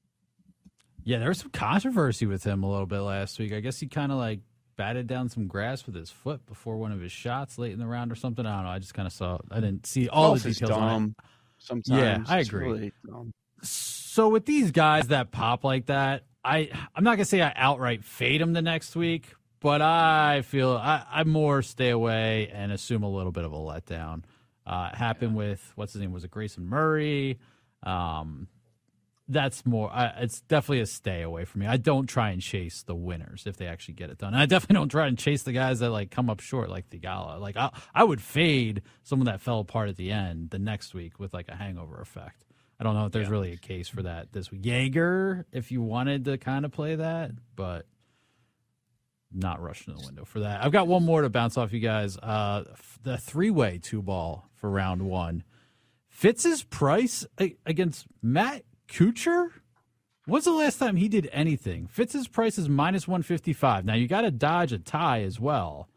Yeah, 1.04 1.18
there 1.18 1.28
was 1.28 1.38
some 1.38 1.50
controversy 1.50 2.26
with 2.26 2.42
him 2.44 2.62
a 2.64 2.70
little 2.70 2.86
bit 2.86 3.00
last 3.00 3.38
week. 3.38 3.52
I 3.52 3.60
guess 3.60 3.78
he 3.78 3.86
kind 3.86 4.10
of 4.10 4.18
like 4.18 4.40
batted 4.76 5.06
down 5.06 5.28
some 5.28 5.46
grass 5.46 5.86
with 5.86 5.94
his 5.94 6.10
foot 6.10 6.44
before 6.46 6.76
one 6.76 6.92
of 6.92 7.00
his 7.00 7.12
shots 7.12 7.58
late 7.58 7.72
in 7.72 7.78
the 7.78 7.86
round 7.86 8.10
or 8.12 8.14
something. 8.14 8.44
I 8.44 8.56
don't 8.56 8.64
know. 8.64 8.70
I 8.70 8.78
just 8.78 8.94
kind 8.94 9.06
of 9.06 9.12
saw. 9.12 9.38
I 9.50 9.60
didn't 9.60 9.86
see 9.86 10.08
all 10.08 10.30
Golf 10.30 10.42
the 10.42 10.50
details. 10.50 10.70
on 10.70 10.82
it. 10.82 10.90
dumb. 10.90 11.16
Sometimes. 11.58 12.00
Yeah, 12.00 12.18
I 12.26 12.40
agree. 12.40 12.66
really 12.66 12.92
dumb. 13.06 13.32
So 13.62 14.28
with 14.28 14.46
these 14.46 14.70
guys 14.70 15.08
that 15.08 15.30
pop 15.30 15.64
like 15.64 15.86
that, 15.86 16.24
I 16.44 16.70
I'm 16.94 17.04
not 17.04 17.16
gonna 17.16 17.24
say 17.24 17.42
I 17.42 17.52
outright 17.56 18.04
fade 18.04 18.40
them 18.40 18.52
the 18.52 18.62
next 18.62 18.96
week, 18.96 19.34
but 19.60 19.82
I 19.82 20.42
feel 20.42 20.72
I, 20.72 21.04
I 21.10 21.24
more 21.24 21.62
stay 21.62 21.90
away 21.90 22.50
and 22.52 22.72
assume 22.72 23.02
a 23.02 23.10
little 23.10 23.32
bit 23.32 23.44
of 23.44 23.52
a 23.52 23.56
letdown. 23.56 24.22
Uh, 24.66 24.94
happened 24.94 25.34
with 25.34 25.72
what's 25.76 25.94
his 25.94 26.02
name? 26.02 26.12
Was 26.12 26.24
it 26.24 26.30
Grayson 26.30 26.66
Murray? 26.66 27.38
Um, 27.82 28.48
that's 29.28 29.66
more. 29.66 29.90
I, 29.92 30.06
it's 30.20 30.40
definitely 30.42 30.80
a 30.80 30.86
stay 30.86 31.22
away 31.22 31.44
from 31.44 31.60
me. 31.60 31.66
I 31.66 31.76
don't 31.76 32.06
try 32.06 32.30
and 32.30 32.40
chase 32.40 32.82
the 32.82 32.94
winners 32.94 33.44
if 33.46 33.56
they 33.56 33.66
actually 33.66 33.94
get 33.94 34.10
it 34.10 34.18
done. 34.18 34.32
And 34.32 34.42
I 34.42 34.46
definitely 34.46 34.74
don't 34.80 34.88
try 34.88 35.06
and 35.06 35.18
chase 35.18 35.42
the 35.42 35.52
guys 35.52 35.80
that 35.80 35.90
like 35.90 36.10
come 36.10 36.30
up 36.30 36.40
short, 36.40 36.70
like 36.70 36.88
the 36.90 36.98
Gala. 36.98 37.38
Like 37.38 37.56
I 37.56 37.70
I 37.94 38.04
would 38.04 38.20
fade 38.20 38.82
someone 39.02 39.26
that 39.26 39.40
fell 39.40 39.60
apart 39.60 39.88
at 39.88 39.96
the 39.96 40.10
end 40.10 40.50
the 40.50 40.58
next 40.58 40.94
week 40.94 41.18
with 41.18 41.34
like 41.34 41.48
a 41.48 41.56
hangover 41.56 42.00
effect. 42.00 42.44
I 42.78 42.84
don't 42.84 42.94
know 42.94 43.06
if 43.06 43.12
there's 43.12 43.28
really 43.28 43.52
a 43.52 43.56
case 43.56 43.88
for 43.88 44.02
that 44.02 44.32
this 44.32 44.50
week. 44.50 44.64
Jaeger, 44.64 45.46
if 45.52 45.72
you 45.72 45.82
wanted 45.82 46.26
to 46.26 46.38
kind 46.38 46.64
of 46.64 46.70
play 46.70 46.94
that, 46.94 47.32
but 47.56 47.86
not 49.32 49.60
rushing 49.60 49.94
to 49.94 50.00
the 50.00 50.06
window 50.06 50.24
for 50.24 50.40
that. 50.40 50.64
I've 50.64 50.72
got 50.72 50.86
one 50.86 51.04
more 51.04 51.22
to 51.22 51.28
bounce 51.28 51.56
off 51.56 51.72
you 51.72 51.80
guys. 51.80 52.16
Uh, 52.16 52.64
the 53.02 53.18
three 53.18 53.50
way 53.50 53.78
two 53.82 54.02
ball 54.02 54.48
for 54.54 54.70
round 54.70 55.02
one. 55.02 55.42
Fitz's 56.08 56.62
price 56.62 57.26
against 57.66 58.06
Matt 58.22 58.64
Kuchar. 58.88 59.50
When's 60.26 60.44
the 60.44 60.52
last 60.52 60.78
time 60.78 60.96
he 60.96 61.08
did 61.08 61.28
anything? 61.32 61.86
Fitz's 61.86 62.28
price 62.28 62.58
is 62.58 62.68
minus 62.68 63.06
155. 63.06 63.84
Now, 63.84 63.94
you 63.94 64.08
got 64.08 64.22
to 64.22 64.30
dodge 64.30 64.72
a 64.72 64.78
tie 64.78 65.22
as 65.22 65.40
well, 65.40 65.88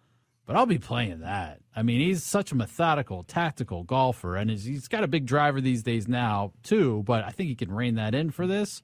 but 0.52 0.58
I'll 0.58 0.66
be 0.66 0.80
playing 0.80 1.22
that. 1.22 1.62
I 1.74 1.82
mean, 1.82 2.02
he's 2.02 2.26
such 2.26 2.52
a 2.52 2.56
methodical, 2.56 3.24
tactical 3.24 3.84
golfer, 3.86 4.36
and 4.36 4.50
he's, 4.50 4.66
he's 4.66 4.90
got 4.90 5.02
a 5.02 5.08
big 5.08 5.26
driver 5.26 5.62
these 5.62 5.82
days 5.82 6.10
now, 6.10 6.52
too, 6.62 7.04
but 7.06 7.24
I 7.24 7.30
think 7.30 7.48
he 7.48 7.56
can 7.56 7.72
rein 7.72 7.96
that 7.96 8.14
in 8.14 8.32
for 8.32 8.46
this. 8.46 8.82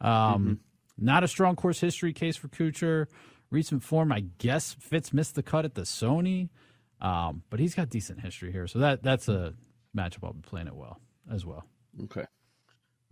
Um, 0.00 0.60
Not 0.96 1.22
a 1.22 1.28
strong 1.28 1.56
course 1.56 1.78
history 1.78 2.14
case 2.14 2.38
for 2.38 2.48
Kuchar. 2.48 3.06
Recent 3.50 3.82
form, 3.82 4.12
I 4.12 4.20
guess 4.38 4.74
Fitz 4.80 5.12
missed 5.12 5.34
the 5.34 5.42
cut 5.42 5.66
at 5.66 5.74
the 5.74 5.82
Sony, 5.82 6.48
um, 7.02 7.42
but 7.50 7.60
he's 7.60 7.74
got 7.74 7.90
decent 7.90 8.22
history 8.22 8.50
here. 8.50 8.66
So 8.66 8.78
that 8.78 9.02
that's 9.02 9.28
a 9.28 9.52
matchup 9.94 10.24
I'll 10.24 10.32
be 10.32 10.40
playing 10.40 10.68
it 10.68 10.74
well 10.74 11.00
as 11.30 11.44
well. 11.44 11.66
Okay. 12.04 12.24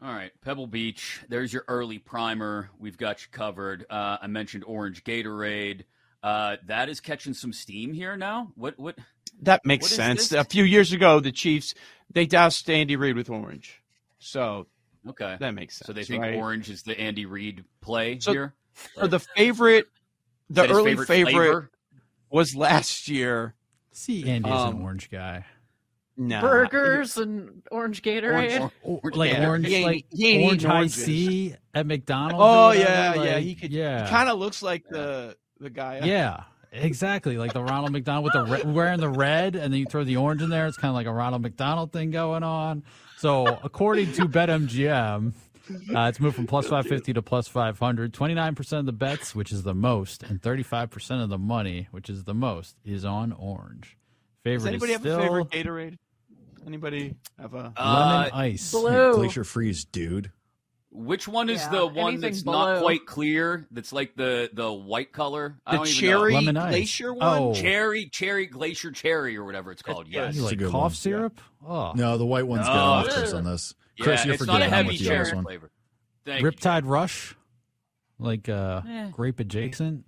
All 0.02 0.14
right, 0.14 0.30
Pebble 0.40 0.66
Beach. 0.66 1.20
There's 1.28 1.52
your 1.52 1.64
early 1.68 1.98
primer. 1.98 2.70
We've 2.78 2.96
got 2.96 3.20
you 3.20 3.28
covered. 3.32 3.84
Uh, 3.90 4.16
I 4.22 4.28
mentioned 4.28 4.64
Orange 4.66 5.04
Gatorade. 5.04 5.82
Uh, 6.22 6.56
that 6.66 6.88
is 6.88 7.00
catching 7.00 7.34
some 7.34 7.52
steam 7.52 7.92
here 7.92 8.16
now. 8.16 8.52
What? 8.56 8.78
What? 8.78 8.96
That 9.42 9.64
makes 9.64 9.84
What 9.84 9.90
is 9.92 9.96
sense. 9.96 10.32
A 10.32 10.44
few 10.44 10.64
years 10.64 10.92
ago, 10.92 11.20
the 11.20 11.30
Chiefs 11.32 11.74
they 12.12 12.26
doused 12.26 12.68
Andy 12.70 12.96
Reid 12.96 13.14
with 13.16 13.30
orange, 13.30 13.80
so 14.18 14.66
Okay, 15.08 15.36
that 15.38 15.54
makes 15.54 15.76
sense. 15.76 15.86
so 15.86 15.92
they 15.92 16.04
think 16.04 16.22
right? 16.22 16.34
Orange 16.34 16.70
is 16.70 16.82
the 16.82 16.98
Andy 16.98 17.24
Reid 17.26 17.64
play 17.80 18.18
So- 18.18 18.32
here. 18.32 18.54
Or 18.96 19.08
the 19.08 19.18
favorite, 19.20 19.86
the 20.50 20.68
early 20.68 20.92
favorite 20.96 21.06
favorite, 21.06 21.68
was 22.30 22.54
last 22.56 23.08
year. 23.08 23.54
See, 23.92 24.28
Andy 24.28 24.48
is 24.48 24.54
an 24.60 24.68
Um, 24.68 24.82
orange 24.82 25.10
guy. 25.10 25.44
Nah, 26.16 26.40
Burgers 26.40 27.16
and 27.16 27.62
orange 27.70 28.02
Gatorade. 28.02 28.70
Orange- 28.82 29.16
like 29.16 29.32
Gatorade. 29.32 29.46
orange, 29.48 29.66
He 29.66 29.74
ain't- 29.76 29.86
like 29.86 30.06
he 30.10 30.28
ain't 30.28 30.44
orange 30.44 30.62
eating 30.62 30.70
high. 30.70 30.86
C 30.88 31.54
at 31.74 31.86
McDonald's. 31.86 32.34
Oh 32.42 32.64
or 32.64 32.68
whatever, 32.68 32.78
yeah, 32.78 33.14
yeah. 33.24 33.34
like, 33.34 33.42
He 33.44 33.54
could. 33.54 33.72
Yeah, 33.72 34.08
kind 34.08 34.28
of 34.28 34.38
looks 34.38 34.62
like 34.62 34.84
the 34.88 35.36
the 35.60 35.70
guy. 35.70 36.00
Yeah, 36.04 36.44
exactly. 36.72 37.36
Like 37.36 37.52
the 37.52 37.62
Ronald 37.62 37.92
McDonald 37.92 38.24
with 38.24 38.32
the 38.32 38.44
re- 38.44 38.72
wearing 38.72 39.00
the 39.00 39.08
red, 39.08 39.54
and 39.56 39.72
then 39.72 39.80
you 39.80 39.86
throw 39.86 40.04
the 40.04 40.16
orange 40.16 40.42
in 40.42 40.50
there. 40.50 40.66
It's 40.66 40.76
kind 40.76 40.90
of 40.90 40.94
like 40.94 41.06
a 41.06 41.12
Ronald 41.12 41.42
McDonald 41.42 41.92
thing 41.92 42.10
going 42.10 42.42
on. 42.42 42.84
So 43.18 43.46
according 43.62 44.12
to 44.12 44.26
BetMGM, 44.26 45.32
uh, 45.94 46.00
it's 46.08 46.20
moved 46.20 46.36
from 46.36 46.46
plus 46.46 46.66
five 46.68 46.86
fifty 46.86 47.12
to 47.12 47.22
plus 47.22 47.48
five 47.48 47.78
hundred. 47.78 48.14
Twenty 48.14 48.34
nine 48.34 48.54
percent 48.54 48.80
of 48.80 48.86
the 48.86 48.92
bets, 48.92 49.34
which 49.34 49.52
is 49.52 49.62
the 49.64 49.74
most, 49.74 50.22
and 50.22 50.40
thirty 50.42 50.62
five 50.62 50.90
percent 50.90 51.22
of 51.22 51.28
the 51.28 51.38
money, 51.38 51.88
which 51.90 52.08
is 52.08 52.24
the 52.24 52.34
most, 52.34 52.76
is 52.84 53.04
on 53.04 53.32
orange. 53.32 53.96
Favorite 54.44 54.58
Does 54.58 54.66
anybody 54.66 54.92
is 54.92 54.96
have 54.98 55.02
still 55.02 55.18
a 55.18 55.22
favorite 55.22 55.50
Gatorade? 55.50 55.96
Anybody 56.66 57.14
have 57.38 57.54
a? 57.54 57.72
Uh, 57.76 58.24
lemon 58.24 58.30
ice. 58.34 58.70
Blue. 58.72 59.14
Glacier 59.14 59.44
freeze, 59.44 59.84
dude. 59.84 60.30
Which 60.90 61.28
one 61.28 61.50
is 61.50 61.60
Yeah, 61.60 61.68
the 61.70 61.86
one 61.86 62.14
anything 62.14 62.20
that's 62.32 62.44
not 62.44 62.80
quite 62.82 63.04
clear? 63.06 63.66
That's 63.70 63.92
like 63.92 64.16
the 64.16 64.50
the 64.52 64.72
white 64.72 65.12
color. 65.12 65.58
I 65.66 65.72
The 65.72 65.76
don't 65.78 65.86
even 65.88 66.00
cherry 66.00 66.44
know. 66.52 66.68
Glacier 66.68 67.12
one. 67.12 67.38
Oh. 67.42 67.54
cherry, 67.54 68.06
cherry 68.06 68.46
glacier 68.46 68.90
cherry 68.90 69.36
or 69.36 69.44
whatever 69.44 69.70
it's 69.72 69.82
called. 69.82 70.06
It's 70.06 70.14
Yes. 70.14 70.34
You 70.34 70.40
It's 70.42 70.46
a 70.48 70.50
like 70.52 70.58
good 70.58 70.70
cough 70.70 70.82
one. 70.82 70.90
syrup? 70.94 71.40
Oh, 71.66 71.92
No, 71.94 72.16
the 72.18 72.26
white 72.26 72.46
one's 72.46 72.66
No. 72.66 72.72
got 72.72 73.08
off 73.18 73.34
on 73.34 73.44
this. 73.44 73.74
Chris, 74.00 74.24
you're 74.24 74.34
it's 74.34 74.46
not 74.46 74.62
a 74.62 74.64
forgetting 74.64 74.64
I'm 74.64 74.70
heavy 74.84 74.88
with 74.88 75.00
you 75.00 75.10
on 75.12 75.18
this 75.18 75.26
cherry 75.28 75.36
one. 75.36 75.44
flavor. 75.44 75.70
Thank 76.24 76.42
you. 76.42 76.50
Riptide 76.50 76.82
Rush, 76.84 77.34
like 78.18 78.48
uh, 78.48 78.82
Eh. 78.88 79.08
grape 79.10 79.40
adjacent. 79.40 80.04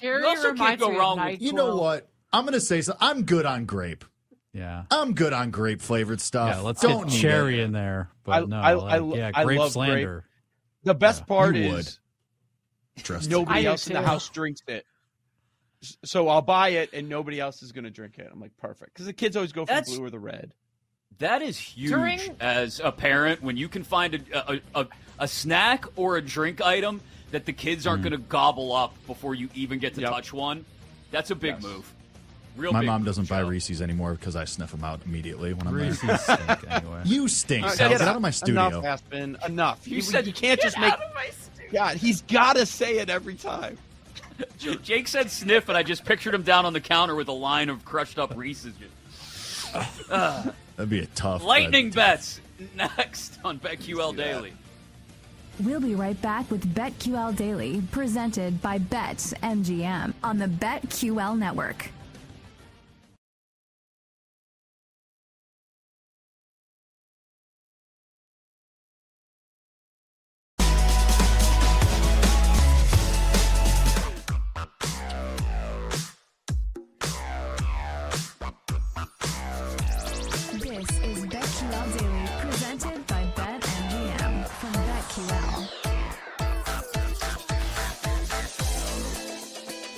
Cherry 0.00 0.22
You 0.22 0.28
also 0.28 0.54
can't 0.54 0.80
go 0.80 0.96
wrong 0.96 1.20
with- 1.24 1.40
You 1.42 1.52
know 1.52 1.76
what? 1.76 2.08
I'm 2.32 2.44
gonna 2.44 2.60
say 2.60 2.80
so. 2.80 2.96
I'm 3.00 3.24
good 3.24 3.44
on 3.46 3.64
grape. 3.66 4.04
Yeah. 4.52 4.84
I'm 4.90 5.14
good 5.14 5.32
on 5.32 5.50
grape 5.50 5.80
flavored 5.80 6.20
stuff. 6.20 6.56
Yeah, 6.56 6.60
let's 6.62 6.80
Don't 6.80 7.08
get 7.08 7.20
cherry 7.20 7.60
it. 7.60 7.64
in 7.64 7.72
there. 7.72 8.10
But 8.24 8.32
I- 8.32 8.46
no, 8.46 8.56
I- 8.56 8.74
like, 8.74 8.92
I 8.92 8.98
lo- 8.98 9.16
yeah, 9.16 9.30
I 9.34 9.44
grape 9.44 9.58
love 9.60 9.72
slander. 9.72 10.24
The 10.82 10.94
best 10.94 11.26
part 11.26 11.54
You 11.56 11.76
is 11.76 12.00
Trust 13.02 13.30
nobody 13.30 13.60
I 13.60 13.62
do 13.62 13.68
else 13.68 13.86
in 13.86 13.92
the 13.94 14.02
house 14.02 14.28
drinks 14.28 14.60
it. 14.66 14.84
So 16.04 16.28
I'll 16.28 16.42
buy 16.42 16.70
it, 16.70 16.92
and 16.92 17.08
nobody 17.08 17.40
else 17.40 17.62
is 17.62 17.72
going 17.72 17.84
to 17.84 17.90
drink 17.90 18.18
it. 18.18 18.28
I'm 18.30 18.40
like, 18.40 18.54
perfect, 18.58 18.92
because 18.92 19.06
the 19.06 19.12
kids 19.14 19.36
always 19.36 19.52
go 19.52 19.62
for 19.62 19.68
That's- 19.68 19.88
the 19.90 19.96
blue 19.96 20.06
or 20.06 20.10
the 20.10 20.18
red. 20.18 20.52
That 21.18 21.42
is 21.42 21.58
huge 21.58 21.90
During- 21.90 22.36
as 22.40 22.80
a 22.80 22.92
parent 22.92 23.42
when 23.42 23.56
you 23.56 23.68
can 23.68 23.84
find 23.84 24.14
a, 24.14 24.52
a, 24.52 24.60
a, 24.74 24.86
a 25.20 25.28
snack 25.28 25.84
or 25.96 26.16
a 26.16 26.22
drink 26.22 26.60
item 26.60 27.00
that 27.30 27.44
the 27.46 27.52
kids 27.52 27.86
aren't 27.86 28.00
mm. 28.00 28.10
going 28.10 28.20
to 28.22 28.26
gobble 28.28 28.72
up 28.72 28.94
before 29.06 29.34
you 29.34 29.48
even 29.54 29.78
get 29.78 29.94
to 29.94 30.00
Yep. 30.00 30.10
touch 30.10 30.32
one. 30.32 30.64
That's 31.10 31.30
a 31.30 31.34
big 31.34 31.54
Yes. 31.54 31.62
move. 31.62 31.94
Real 32.60 32.72
My 32.72 32.82
mom 32.82 33.04
doesn't 33.04 33.28
buy 33.28 33.40
Joe. 33.40 33.48
Reese's 33.48 33.80
anymore 33.82 34.14
because 34.14 34.36
I 34.36 34.44
sniff 34.44 34.70
them 34.70 34.84
out 34.84 35.00
immediately 35.06 35.52
when 35.54 35.66
I'm 35.66 35.76
there. 35.76 35.88
Reese's 35.88 36.20
stink 36.22 36.70
anyway. 36.70 37.02
You 37.04 37.26
stink. 37.28 37.66
Uh, 37.66 37.70
Sal. 37.70 37.88
get 37.88 37.98
Get 37.98 38.08
out 38.08 38.16
of 38.16 38.22
my 38.22 38.30
studio. 38.30 38.66
Enough, 38.68 38.84
Aspen. 38.84 39.36
Enough. 39.46 39.88
You 39.88 39.96
You, 39.96 40.02
said, 40.02 40.26
you 40.26 40.32
can't 40.32 40.60
Get 40.60 40.64
just 40.66 40.78
make. 40.78 40.92
out 40.92 41.02
of 41.02 41.14
my 41.14 41.28
studio. 41.30 41.70
God, 41.72 41.96
he's 41.96 42.22
got 42.22 42.56
to 42.56 42.66
say 42.66 42.98
it 42.98 43.08
every 43.10 43.34
time. 43.34 43.78
Jake 44.58 45.06
said 45.08 45.30
sniff, 45.30 45.68
and 45.68 45.76
I 45.76 45.82
just 45.82 46.04
pictured 46.04 46.34
him 46.34 46.42
down 46.42 46.64
on 46.66 46.72
the 46.72 46.80
counter 46.80 47.14
with 47.14 47.28
a 47.28 47.32
line 47.32 47.68
of 47.68 47.84
crushed 47.84 48.18
up 48.18 48.34
Reese's. 48.36 48.74
That'd 50.08 50.88
be 50.88 51.00
a 51.00 51.06
tough. 51.06 51.44
Lightning 51.44 51.90
uh, 51.92 51.94
bets 51.94 52.40
next 52.74 53.38
on 53.44 53.58
BetQL 53.58 54.16
Daily. 54.16 54.52
We'll 55.62 55.80
be 55.80 55.94
right 55.94 56.20
back 56.22 56.50
with 56.50 56.74
BetQL 56.74 57.36
Daily, 57.36 57.82
presented 57.92 58.62
by 58.62 58.78
Bet 58.78 59.18
MGM 59.42 60.14
on 60.24 60.38
the 60.38 60.46
BetQL 60.46 61.36
network. 61.38 61.90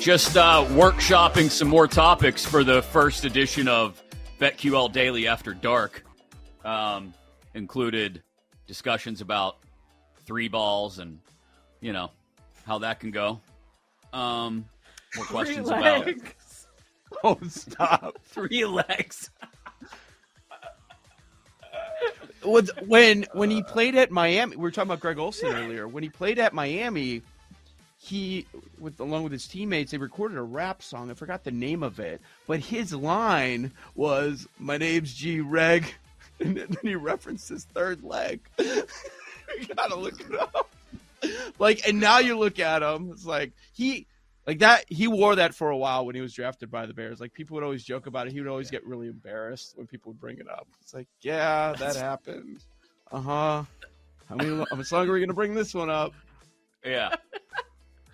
Just 0.02 0.36
uh, 0.36 0.64
workshopping 0.70 1.48
some 1.48 1.68
more 1.68 1.86
topics 1.86 2.44
for 2.44 2.64
the 2.64 2.82
first 2.82 3.24
edition 3.24 3.68
of 3.68 4.02
BetQL 4.40 4.90
Daily 4.90 5.28
After 5.28 5.54
Dark. 5.54 6.04
Um, 6.64 7.14
included 7.54 8.20
discussions 8.66 9.20
about 9.20 9.58
three 10.26 10.48
balls 10.48 10.98
and, 10.98 11.20
you 11.80 11.92
know, 11.92 12.10
how 12.66 12.78
that 12.78 12.98
can 12.98 13.12
go. 13.12 13.40
Um, 14.12 14.64
more 15.14 15.24
questions 15.26 15.68
Three 15.68 15.78
about. 15.78 16.08
Oh, 17.22 17.38
stop. 17.46 18.16
three 18.24 18.64
legs. 18.64 19.30
With- 22.44 22.70
when 22.86 23.26
when 23.34 23.50
he 23.50 23.62
played 23.62 23.94
at 23.94 24.10
Miami, 24.10 24.56
we 24.56 24.62
were 24.62 24.72
talking 24.72 24.88
about 24.90 24.98
Greg 24.98 25.18
Olson 25.18 25.54
earlier. 25.54 25.86
When 25.86 26.02
he 26.02 26.08
played 26.08 26.40
at 26.40 26.52
Miami, 26.54 27.22
he 27.98 28.46
with 28.82 29.00
along 29.00 29.22
with 29.22 29.32
his 29.32 29.46
teammates, 29.46 29.92
they 29.92 29.98
recorded 29.98 30.36
a 30.36 30.42
rap 30.42 30.82
song. 30.82 31.10
I 31.10 31.14
forgot 31.14 31.44
the 31.44 31.50
name 31.50 31.82
of 31.82 32.00
it, 32.00 32.20
but 32.46 32.60
his 32.60 32.92
line 32.92 33.72
was 33.94 34.46
"My 34.58 34.76
name's 34.76 35.14
G 35.14 35.40
Reg," 35.40 35.86
and 36.40 36.56
then 36.56 36.76
he 36.82 36.94
referenced 36.94 37.48
his 37.48 37.64
third 37.64 38.02
leg. 38.02 38.40
you 38.58 38.84
gotta 39.74 39.96
look 39.96 40.20
it 40.20 40.38
up. 40.38 40.70
Like, 41.58 41.86
and 41.86 42.00
now 42.00 42.18
you 42.18 42.36
look 42.36 42.58
at 42.58 42.82
him, 42.82 43.10
it's 43.12 43.24
like 43.24 43.52
he. 43.72 44.06
Like 44.44 44.58
that, 44.58 44.86
he 44.88 45.06
wore 45.06 45.36
that 45.36 45.54
for 45.54 45.70
a 45.70 45.76
while 45.76 46.04
when 46.04 46.16
he 46.16 46.20
was 46.20 46.32
drafted 46.32 46.68
by 46.68 46.84
the 46.86 46.92
Bears. 46.92 47.20
Like 47.20 47.32
people 47.32 47.54
would 47.54 47.62
always 47.62 47.84
joke 47.84 48.08
about 48.08 48.26
it. 48.26 48.32
He 48.32 48.40
would 48.40 48.50
always 48.50 48.72
get 48.72 48.84
really 48.84 49.06
embarrassed 49.06 49.74
when 49.76 49.86
people 49.86 50.10
would 50.10 50.20
bring 50.20 50.38
it 50.38 50.48
up. 50.50 50.66
It's 50.80 50.92
like, 50.92 51.06
yeah, 51.20 51.74
that 51.78 51.94
happened. 52.08 52.64
Uh 53.12 53.20
huh. 53.20 53.62
How 54.28 54.34
many? 54.34 54.64
How 54.68 54.74
much 54.74 54.90
longer 54.90 55.12
are 55.12 55.14
we 55.14 55.20
gonna 55.20 55.32
bring 55.32 55.54
this 55.54 55.72
one 55.72 55.90
up? 55.90 56.12
Yeah. 56.84 57.14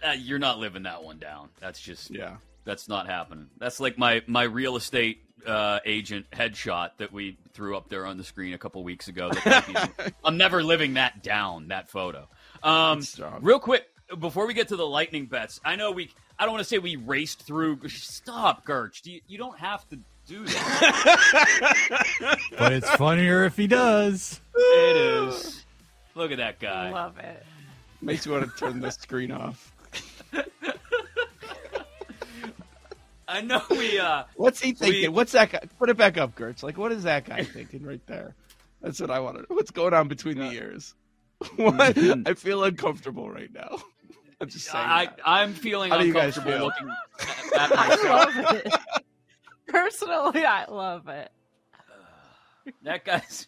Uh, 0.07 0.13
you're 0.13 0.39
not 0.39 0.59
living 0.59 0.85
that 0.85 1.03
one 1.03 1.19
down. 1.19 1.49
That's 1.61 1.81
just 1.81 2.11
Yeah. 2.11 2.37
That's 2.65 2.89
not 2.89 3.07
happening. 3.07 3.49
That's 3.59 3.81
like 3.81 3.97
my 3.99 4.23
my 4.27 4.43
real 4.43 4.77
estate 4.77 5.23
uh, 5.47 5.79
agent 5.87 6.27
headshot 6.33 6.91
that 6.99 7.13
we 7.13 7.39
threw 7.55 7.77
up 7.77 7.89
there 7.89 8.05
on 8.05 8.19
the 8.19 8.25
screen 8.25 8.53
a 8.53 8.59
couple 8.59 8.83
weeks 8.85 9.09
ago. 9.09 9.31
That 9.31 10.13
I'm 10.25 10.37
never 10.37 10.63
living 10.63 10.95
that 10.95 11.23
down. 11.23 11.69
That 11.69 11.89
photo. 11.91 12.29
Um, 12.63 13.03
real 13.41 13.59
quick 13.59 13.87
before 14.19 14.47
we 14.47 14.55
get 14.55 14.69
to 14.69 14.77
the 14.77 14.87
lightning 14.87 15.27
bets, 15.27 15.61
I 15.65 15.77
know 15.77 15.93
we. 15.93 16.11
I 16.39 16.45
don't 16.45 16.53
want 16.53 16.63
to 16.63 16.69
say 16.69 16.79
we 16.79 16.97
raced 16.97 17.43
through. 17.47 17.89
Stop, 17.89 18.65
Gerch. 18.65 19.03
Do 19.03 19.11
you, 19.13 19.21
you 19.27 19.39
don't 19.39 19.59
have 19.59 19.89
to 19.89 19.99
do 20.27 20.45
that. 20.45 22.07
But 22.59 22.73
it's 22.73 22.91
funnier 22.91 23.45
if 23.45 23.57
he 23.57 23.67
does. 23.67 24.41
it 24.55 24.97
is. 24.97 25.65
Look 26.15 26.33
at 26.33 26.39
that 26.39 26.59
guy. 26.59 26.91
Love 26.91 27.19
it. 27.19 27.45
Makes 28.01 28.27
you 28.27 28.33
want 28.33 28.45
to 28.45 28.57
turn 28.57 28.81
the 28.81 28.91
screen 28.91 29.31
off. 29.31 29.73
I 33.31 33.43
know 33.43 33.61
we. 33.71 33.99
uh 33.99 34.25
What's 34.37 34.61
he 34.61 34.73
thinking? 34.73 35.03
We- 35.03 35.09
What's 35.09 35.33
that 35.33 35.51
guy? 35.53 35.61
Put 35.79 35.91
it 35.91 35.97
back 35.97 36.17
up, 36.17 36.35
Gertz. 36.35 36.63
Like, 36.63 36.79
what 36.79 36.93
is 36.93 37.03
that 37.03 37.25
guy 37.27 37.45
thinking 37.45 37.83
right 37.85 38.05
there? 38.07 38.35
That's 38.81 39.01
what 39.01 39.11
I 39.11 39.21
want 39.21 39.37
to. 39.39 39.45
What's 39.55 39.71
going 39.71 39.93
on 39.93 40.09
between 40.09 40.39
the 40.39 40.51
ears? 40.51 40.95
What? 41.57 41.97
I 42.27 42.35
feel 42.35 42.65
uncomfortable 42.65 43.31
right 43.31 43.53
now. 43.53 43.79
I'm 44.41 44.49
just 44.49 44.67
saying. 44.67 44.85
I, 44.85 45.05
that. 45.07 45.21
I'm 45.25 45.53
feeling 45.55 45.91
How 45.91 45.99
do 45.99 46.07
you 46.07 46.13
guys 46.13 46.37
uncomfortable 46.37 46.71
feel? 46.73 46.89
looking 46.89 47.55
at, 47.55 47.71
at 47.73 47.79
I 47.79 48.09
love 48.35 48.57
it. 48.57 48.73
Personally, 49.69 50.45
I 50.45 50.65
love 50.69 51.09
it. 51.09 51.31
That 52.83 53.05
guy's 53.05 53.47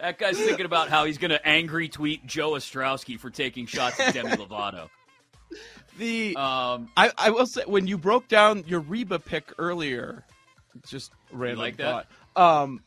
that 0.00 0.18
guy's 0.18 0.38
thinking 0.38 0.64
about 0.66 0.88
how 0.88 1.04
he's 1.06 1.18
going 1.18 1.30
to 1.32 1.44
angry 1.46 1.88
tweet 1.88 2.24
Joe 2.26 2.52
Ostrowski 2.52 3.18
for 3.18 3.30
taking 3.30 3.66
shots 3.66 3.98
at 4.00 4.14
Demi 4.14 4.30
Lovato. 4.32 4.88
the 5.98 6.36
Um, 6.36 6.88
I, 6.96 7.10
I 7.18 7.30
will 7.30 7.46
say 7.46 7.62
when 7.66 7.86
you 7.86 7.98
broke 7.98 8.28
down 8.28 8.64
your 8.66 8.80
Reba 8.80 9.18
pick 9.18 9.52
earlier, 9.58 10.24
just 10.86 11.12
random 11.32 11.58
like 11.60 11.76
that? 11.78 12.06
thought. 12.34 12.62
Um, 12.62 12.80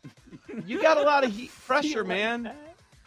you 0.66 0.82
got 0.82 0.98
a 0.98 1.02
lot 1.02 1.24
of 1.24 1.32
heat 1.32 1.52
pressure, 1.66 2.04
man. 2.04 2.52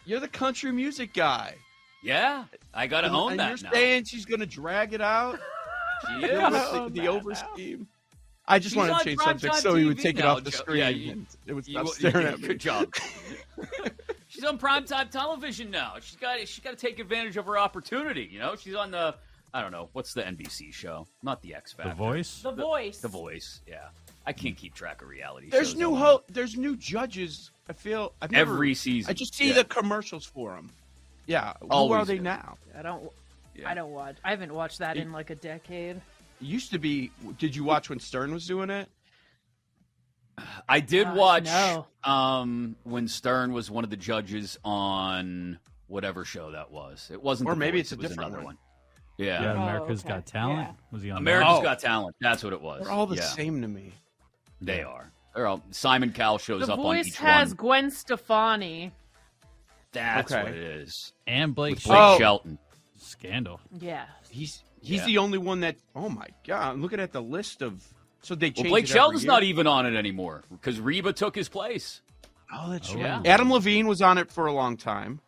You're 0.05 0.19
the 0.19 0.27
country 0.27 0.71
music 0.71 1.13
guy. 1.13 1.55
yeah, 2.03 2.45
I 2.73 2.87
got 2.87 3.01
to 3.01 3.07
and, 3.07 3.15
own 3.15 3.31
and 3.31 3.39
that 3.39 3.49
you're 3.61 3.69
now. 3.69 3.71
saying 3.73 4.05
she's 4.05 4.25
going 4.25 4.39
to 4.39 4.45
drag 4.47 4.93
it 4.93 5.01
out. 5.01 5.39
She 6.07 6.25
is. 6.25 6.31
the, 6.31 6.89
the 6.91 7.01
that 7.01 7.07
over 7.09 7.29
now. 7.29 7.35
scheme. 7.53 7.87
I 8.47 8.57
just 8.57 8.75
wanted 8.75 8.97
to 8.97 9.03
change 9.03 9.19
subject 9.21 9.57
so 9.57 9.75
he 9.75 9.85
would 9.85 9.99
take 9.99 10.17
it 10.17 10.25
off 10.25 10.43
the 10.43 10.51
screen. 10.51 10.79
Yeah, 10.79 10.89
you- 10.89 11.25
it 11.45 11.53
would 11.53 11.67
You- 11.67 11.73
stop 11.75 11.85
you- 11.85 12.09
staring 12.09 12.25
at 12.25 12.39
me. 12.41 12.47
Good 12.47 12.59
job. 12.59 12.91
she's 14.27 14.43
on 14.43 14.57
primetime 14.57 15.11
television 15.11 15.69
now. 15.69 15.93
She's 16.01 16.15
got 16.17 16.39
she's 16.39 16.59
got 16.63 16.71
to 16.71 16.75
take 16.75 16.97
advantage 16.97 17.37
of 17.37 17.45
her 17.45 17.57
opportunity. 17.57 18.27
You 18.31 18.39
know, 18.39 18.55
she's 18.55 18.73
on 18.73 18.89
the 18.89 19.13
I 19.53 19.61
don't 19.61 19.71
know 19.71 19.89
what's 19.93 20.13
the 20.13 20.21
NBC 20.21 20.73
show, 20.73 21.07
not 21.23 21.41
the 21.41 21.53
X 21.55 21.73
Factor. 21.73 21.89
The 21.89 21.95
voice. 21.95 22.41
The 22.41 22.51
voice. 22.51 22.99
The 22.99 23.07
Voice. 23.09 23.61
Yeah, 23.67 23.89
I 24.25 24.31
can't 24.33 24.55
keep 24.55 24.73
track 24.73 25.01
of 25.01 25.09
reality. 25.09 25.49
There's 25.49 25.69
shows 25.69 25.77
new 25.77 25.89
anymore. 25.91 26.05
ho- 26.05 26.23
There's 26.29 26.55
new 26.55 26.77
judges. 26.77 27.51
I 27.67 27.73
feel 27.73 28.13
I've 28.21 28.31
never, 28.31 28.53
every 28.53 28.73
season. 28.75 29.09
I 29.09 29.13
just 29.13 29.33
see 29.35 29.49
Yeah. 29.49 29.55
the 29.55 29.63
commercials 29.65 30.25
for 30.25 30.51
them. 30.55 30.69
Yeah, 31.27 31.53
who 31.61 31.67
Always 31.69 32.01
are 32.01 32.05
they 32.05 32.17
do. 32.17 32.23
now? 32.23 32.57
I 32.77 32.81
don't. 32.81 33.11
Yeah. 33.55 33.69
I 33.69 33.73
don't 33.73 33.91
watch. 33.91 34.15
I 34.23 34.29
haven't 34.29 34.53
watched 34.53 34.79
that 34.79 34.95
in 34.97 35.11
like 35.11 35.29
a 35.29 35.35
decade. 35.35 35.97
It 35.97 36.01
used 36.39 36.71
to 36.71 36.79
be. 36.79 37.11
Did 37.37 37.53
you 37.55 37.63
watch 37.65 37.89
when 37.89 37.99
Stern 37.99 38.33
was 38.33 38.47
doing 38.47 38.69
it? 38.69 38.89
I 40.67 40.79
did 40.79 41.05
Gosh, 41.07 41.17
watch 41.17 41.45
no. 41.45 41.87
um, 42.03 42.75
when 42.83 43.07
Stern 43.07 43.51
was 43.53 43.69
one 43.69 43.83
of 43.83 43.89
the 43.89 43.97
judges 43.97 44.57
on 44.63 45.59
whatever 45.87 46.23
show 46.25 46.51
that 46.51 46.71
was. 46.71 47.09
It 47.11 47.21
wasn't, 47.21 47.49
Or 47.49 47.53
The 47.53 47.59
maybe 47.59 47.79
Voice, 47.79 47.91
it's 47.91 47.91
a 47.91 47.95
it 47.95 48.01
different 48.07 48.29
another 48.29 48.37
one. 48.37 48.45
one. 48.45 48.57
Yeah, 49.21 49.41
Yeah, 49.41 49.79
Oh, 49.79 49.83
okay. 49.83 50.07
Got 50.07 50.25
Talent. 50.25 50.59
Yeah. 50.59 50.73
Was 50.91 51.01
he 51.03 51.11
on 51.11 51.17
America's 51.17 51.57
Oh. 51.57 51.61
Got 51.61 51.79
Talent. 51.79 52.15
That's 52.21 52.43
what 52.43 52.53
it 52.53 52.61
was. 52.61 52.83
They're 52.83 52.91
all 52.91 53.05
the 53.07 53.15
Yeah, 53.17 53.21
same 53.23 53.61
to 53.61 53.67
me. 53.67 53.91
They 54.61 54.81
are. 54.83 55.11
They're 55.35 55.47
all. 55.47 55.61
Simon 55.71 56.11
Cowell 56.11 56.37
shows 56.37 56.67
The 56.67 56.73
up 56.73 56.79
on 56.79 56.83
voice 56.83 57.07
each 57.07 57.17
has 57.17 57.49
one. 57.49 57.55
Gwen 57.57 57.91
Stefani. 57.91 58.91
That's 59.91 60.31
Okay. 60.31 60.43
what 60.43 60.51
it 60.53 60.57
is. 60.63 61.13
And 61.27 61.53
Blake 61.53 61.75
With 61.75 61.83
Blake 61.85 61.97
Oh. 61.99 62.17
Shelton. 62.17 62.57
Scandal. 62.97 63.59
Yeah. 63.79 64.05
He's 64.29 64.63
he's 64.81 64.99
Yeah. 65.01 65.05
the 65.05 65.17
only 65.19 65.37
one 65.37 65.61
that. 65.61 65.75
Oh 65.95 66.09
my 66.09 66.27
god! 66.47 66.71
I'm 66.73 66.81
looking 66.81 66.99
at 66.99 67.11
the 67.11 67.21
list 67.21 67.61
of. 67.61 67.83
So 68.21 68.35
they 68.35 68.53
Well. 68.55 68.65
Blake 68.65 68.85
it 68.85 68.89
every 68.91 68.99
Shelton's 68.99 69.23
year. 69.23 69.31
not 69.31 69.43
even 69.43 69.67
on 69.67 69.85
it 69.85 69.97
anymore 69.97 70.43
because 70.51 70.79
Reba 70.79 71.11
took 71.13 71.35
his 71.35 71.49
place. 71.49 72.01
Oh, 72.53 72.69
that's 72.69 72.91
Oh. 72.91 72.95
right. 72.95 73.01
Yeah. 73.03 73.21
Adam 73.25 73.51
Levine 73.51 73.87
was 73.87 74.01
on 74.01 74.17
it 74.17 74.31
for 74.31 74.45
a 74.47 74.53
long 74.53 74.77
time. 74.77 75.19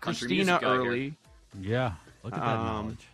Country 0.00 0.26
Christina 0.26 0.52
music 0.52 0.60
here. 0.60 0.68
early. 0.74 1.14
Yeah. 1.60 1.92
Look 2.24 2.34
at 2.34 2.40
that 2.40 2.56
Um, 2.56 2.66
knowledge. 2.66 3.06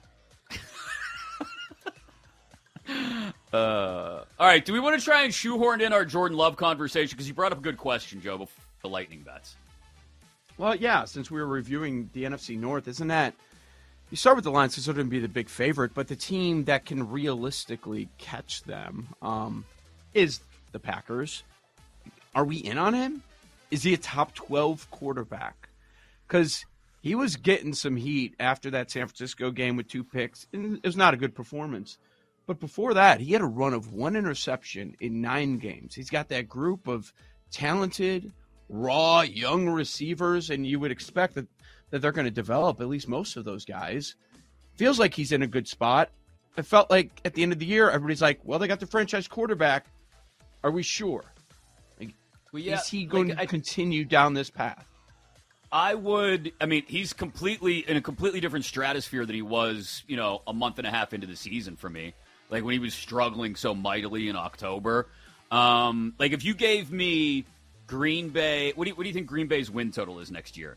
Uh, 3.53 4.24
all 4.39 4.47
right. 4.47 4.64
Do 4.64 4.72
we 4.72 4.80
want 4.80 4.99
to 4.99 5.05
try 5.05 5.22
and 5.22 5.32
shoehorn 5.32 5.80
in 5.80 5.93
our 5.93 6.05
Jordan 6.05 6.36
Love 6.36 6.57
conversation? 6.57 7.16
Because 7.16 7.28
you 7.28 7.34
brought 7.34 7.53
up 7.53 7.59
a 7.59 7.62
good 7.62 7.78
question, 7.78 8.20
Joe, 8.20 8.39
before 8.39 8.64
the 8.82 8.89
lightning 8.89 9.20
bets. 9.20 9.57
Well, 10.59 10.74
yeah. 10.74 11.05
Since 11.05 11.30
we 11.30 11.41
were 11.41 11.47
reviewing 11.47 12.11
the 12.12 12.24
NFC 12.24 12.59
North, 12.59 12.89
isn't 12.89 13.09
that? 13.09 13.34
You 14.11 14.16
start 14.16 14.36
with 14.36 14.45
the 14.45 14.51
Lions 14.51 14.72
because 14.72 14.86
they're 14.86 14.95
going 14.95 15.07
to 15.07 15.11
be 15.11 15.18
the 15.18 15.28
big 15.28 15.49
favorite, 15.49 15.93
but 15.95 16.09
the 16.09 16.16
team 16.16 16.64
that 16.64 16.84
can 16.86 17.11
realistically 17.11 18.09
catch 18.18 18.62
them 18.64 19.09
um, 19.20 19.64
is 20.14 20.41
the 20.72 20.78
Packers. 20.78 21.43
Are 22.34 22.45
we 22.45 22.57
in 22.57 22.78
on 22.78 22.95
him? 22.95 23.22
Is 23.70 23.82
he 23.82 23.93
a 23.95 23.99
top 23.99 24.34
twelve 24.34 24.91
quarterback? 24.91 25.68
Because 26.26 26.64
He 27.03 27.14
was 27.14 27.36
getting 27.36 27.74
some 27.74 27.97
heat 27.97 28.34
after 28.41 28.70
that 28.70 28.91
San 28.91 29.07
Francisco 29.07 29.51
game 29.51 29.76
with 29.76 29.89
two 29.89 30.05
picks, 30.05 30.47
and 30.53 30.76
it 30.78 30.84
was 30.84 30.97
not 30.97 31.14
a 31.14 31.16
good 31.16 31.34
performance. 31.34 31.99
But 32.49 32.61
before 32.61 32.94
that, 32.94 33.20
he 33.20 33.34
had 33.34 33.42
a 33.42 33.46
run 33.46 33.74
of 33.74 33.92
one 33.92 34.16
interception 34.16 34.96
in 35.01 35.20
nine 35.20 35.59
games. 35.59 35.94
He's 35.94 36.09
got 36.09 36.30
that 36.30 36.49
group 36.49 36.88
of 36.88 37.12
talented, 37.53 38.32
raw, 38.70 39.20
young 39.20 39.68
receivers, 39.68 40.49
and 40.49 40.66
you 40.66 40.80
would 40.80 40.90
expect 40.90 41.34
that, 41.34 41.46
that 41.90 42.01
they're 42.01 42.11
going 42.11 42.24
to 42.24 42.30
develop 42.30 42.80
at 42.80 42.88
least 42.88 43.07
most 43.07 43.36
of 43.36 43.44
those 43.44 43.66
guys. 43.66 44.14
Feels 44.76 44.99
like 44.99 45.12
he's 45.12 45.30
in 45.30 45.42
a 45.42 45.46
good 45.46 45.68
spot. 45.68 46.09
I 46.57 46.62
felt 46.62 46.90
like 46.90 47.20
at 47.26 47.34
the 47.34 47.42
end 47.42 47.53
of 47.53 47.59
the 47.59 47.66
year, 47.66 47.90
everybody's 47.90 48.22
like, 48.22 48.40
well, 48.42 48.59
they 48.59 48.66
got 48.66 48.80
the 48.80 48.86
franchise 48.86 49.28
quarterback. 49.28 49.84
Are 50.64 50.70
we 50.70 50.82
sure? 50.82 51.24
Like, 52.01 52.14
Well, 52.51 52.62
yeah, 52.62 52.76
is 52.76 52.88
he 52.88 53.05
going 53.05 53.28
like, 53.28 53.36
to 53.36 53.42
I- 53.42 53.46
continue 53.46 54.07
down 54.07 54.32
this 54.32 54.49
path? 54.49 54.86
I 55.70 55.94
would. 55.94 56.53
I 56.62 56.64
mean, 56.64 56.84
he's 56.88 57.12
completely 57.12 57.80
in 57.80 57.99
a 57.99 58.01
completely 58.01 58.40
different 58.40 58.64
stratosphere 58.64 59.26
than 59.26 59.34
he 59.34 59.42
was, 59.42 60.03
you 60.09 60.16
know, 60.16 60.40
a 60.46 60.55
month 60.55 60.78
and 60.78 60.86
a 60.86 60.90
half 60.90 61.12
into 61.12 61.26
the 61.26 61.36
season 61.36 61.76
for 61.76 61.90
me. 61.90 62.14
Like 62.51 62.64
when 62.64 62.72
he 62.72 62.78
was 62.78 62.94
struggling 62.94 63.55
so 63.57 63.74
mightily 63.74 64.28
in 64.28 64.36
October. 64.36 65.09
Um, 65.51 66.14
like 66.18 66.32
if 66.32 66.44
you 66.44 66.55
gave 66.55 66.90
me 66.90 67.44
Green 67.86 68.28
Bay, 68.30 68.72
what 68.74 68.84
do 68.84 68.90
you, 68.90 68.96
what 68.96 69.03
do 69.05 69.09
you 69.09 69.14
think 69.14 69.26
Green 69.26 69.46
Bay's 69.46 69.70
win 69.70 69.90
total 69.92 70.20
is 70.20 70.30
next 70.30 70.57
year? 70.57 70.76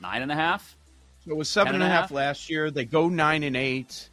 Nine 0.00 0.22
and 0.22 0.32
a 0.32 0.34
half. 0.34 0.76
So 1.24 1.32
it 1.32 1.36
was 1.36 1.48
seven 1.48 1.74
and 1.74 1.82
a 1.82 1.88
half 1.88 2.10
last 2.10 2.48
year. 2.48 2.70
They 2.70 2.84
go 2.86 3.08
nine 3.08 3.42
and 3.42 3.56
eight, 3.56 4.08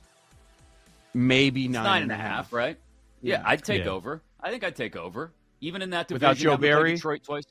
maybe 1.14 1.66
It's 1.66 1.74
nine, 1.74 1.84
nine 1.84 2.02
and 2.04 2.12
a 2.12 2.16
half, 2.16 2.52
right? 2.52 2.78
Yeah, 3.22 3.40
Yeah. 3.40 3.44
I'd 3.46 3.64
take 3.64 3.86
Yeah. 3.86 3.92
over. 3.92 4.22
I 4.42 4.52
think 4.52 4.64
I'd 4.64 4.76
take 4.76 4.96
over, 4.96 5.32
even 5.62 5.82
in 5.82 5.90
that 5.92 6.08
division. 6.10 6.30
Without 6.30 6.38
Joe 6.38 6.58
Barry? 6.58 6.96
Detroit 6.96 7.24
twice. 7.24 7.46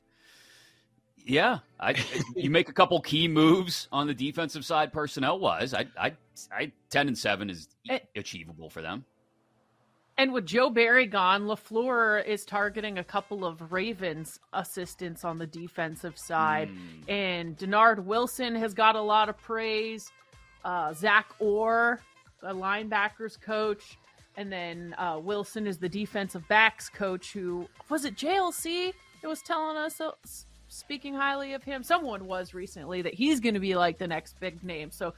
Yeah, 1.24 1.58
I 1.80 1.96
you 2.36 2.50
make 2.50 2.68
a 2.68 2.72
couple 2.72 3.00
key 3.00 3.26
moves 3.26 3.88
on 3.90 4.06
the 4.06 4.14
defensive 4.14 4.64
side, 4.64 4.92
personnel 4.92 5.40
wise. 5.40 5.74
I, 5.74 5.86
I, 5.98 6.12
I, 6.52 6.70
ten 6.88 7.08
and 7.08 7.18
seven 7.18 7.50
is 7.50 7.66
achievable 8.14 8.70
for 8.70 8.80
them. 8.80 9.04
And 10.18 10.32
with 10.32 10.46
Joe 10.46 10.70
Barry 10.70 11.06
gone, 11.06 11.42
LaFleur 11.42 12.24
is 12.24 12.46
targeting 12.46 12.98
a 12.98 13.04
couple 13.04 13.44
of 13.44 13.70
Ravens 13.70 14.40
assistants 14.54 15.24
on 15.24 15.36
the 15.38 15.46
defensive 15.46 16.16
side. 16.16 16.70
Hmm. 16.70 17.10
And 17.10 17.58
Dennard 17.58 18.02
Wilson 18.04 18.54
has 18.54 18.72
got 18.72 18.96
a 18.96 19.00
lot 19.00 19.28
of 19.28 19.36
praise. 19.36 20.10
Uh, 20.64 20.94
Zach 20.94 21.28
Orr, 21.38 22.00
the 22.40 22.48
linebackers 22.48 23.38
coach. 23.38 23.98
And 24.38 24.50
then 24.50 24.94
uh, 24.96 25.18
Wilson 25.22 25.66
is 25.66 25.78
the 25.78 25.88
defensive 25.88 26.46
backs 26.48 26.88
coach 26.88 27.32
who 27.32 27.68
was 27.88 28.04
it 28.04 28.16
JLC 28.16 28.92
that 29.22 29.28
was 29.28 29.42
telling 29.42 29.76
us, 29.76 30.00
uh, 30.00 30.12
speaking 30.68 31.14
highly 31.14 31.52
of 31.52 31.62
him? 31.62 31.82
Someone 31.82 32.26
was 32.26 32.54
recently 32.54 33.02
that 33.02 33.14
he's 33.14 33.40
going 33.40 33.54
to 33.54 33.60
be 33.60 33.76
like 33.76 33.98
the 33.98 34.06
next 34.06 34.40
big 34.40 34.62
name. 34.64 34.90
So 34.90 35.14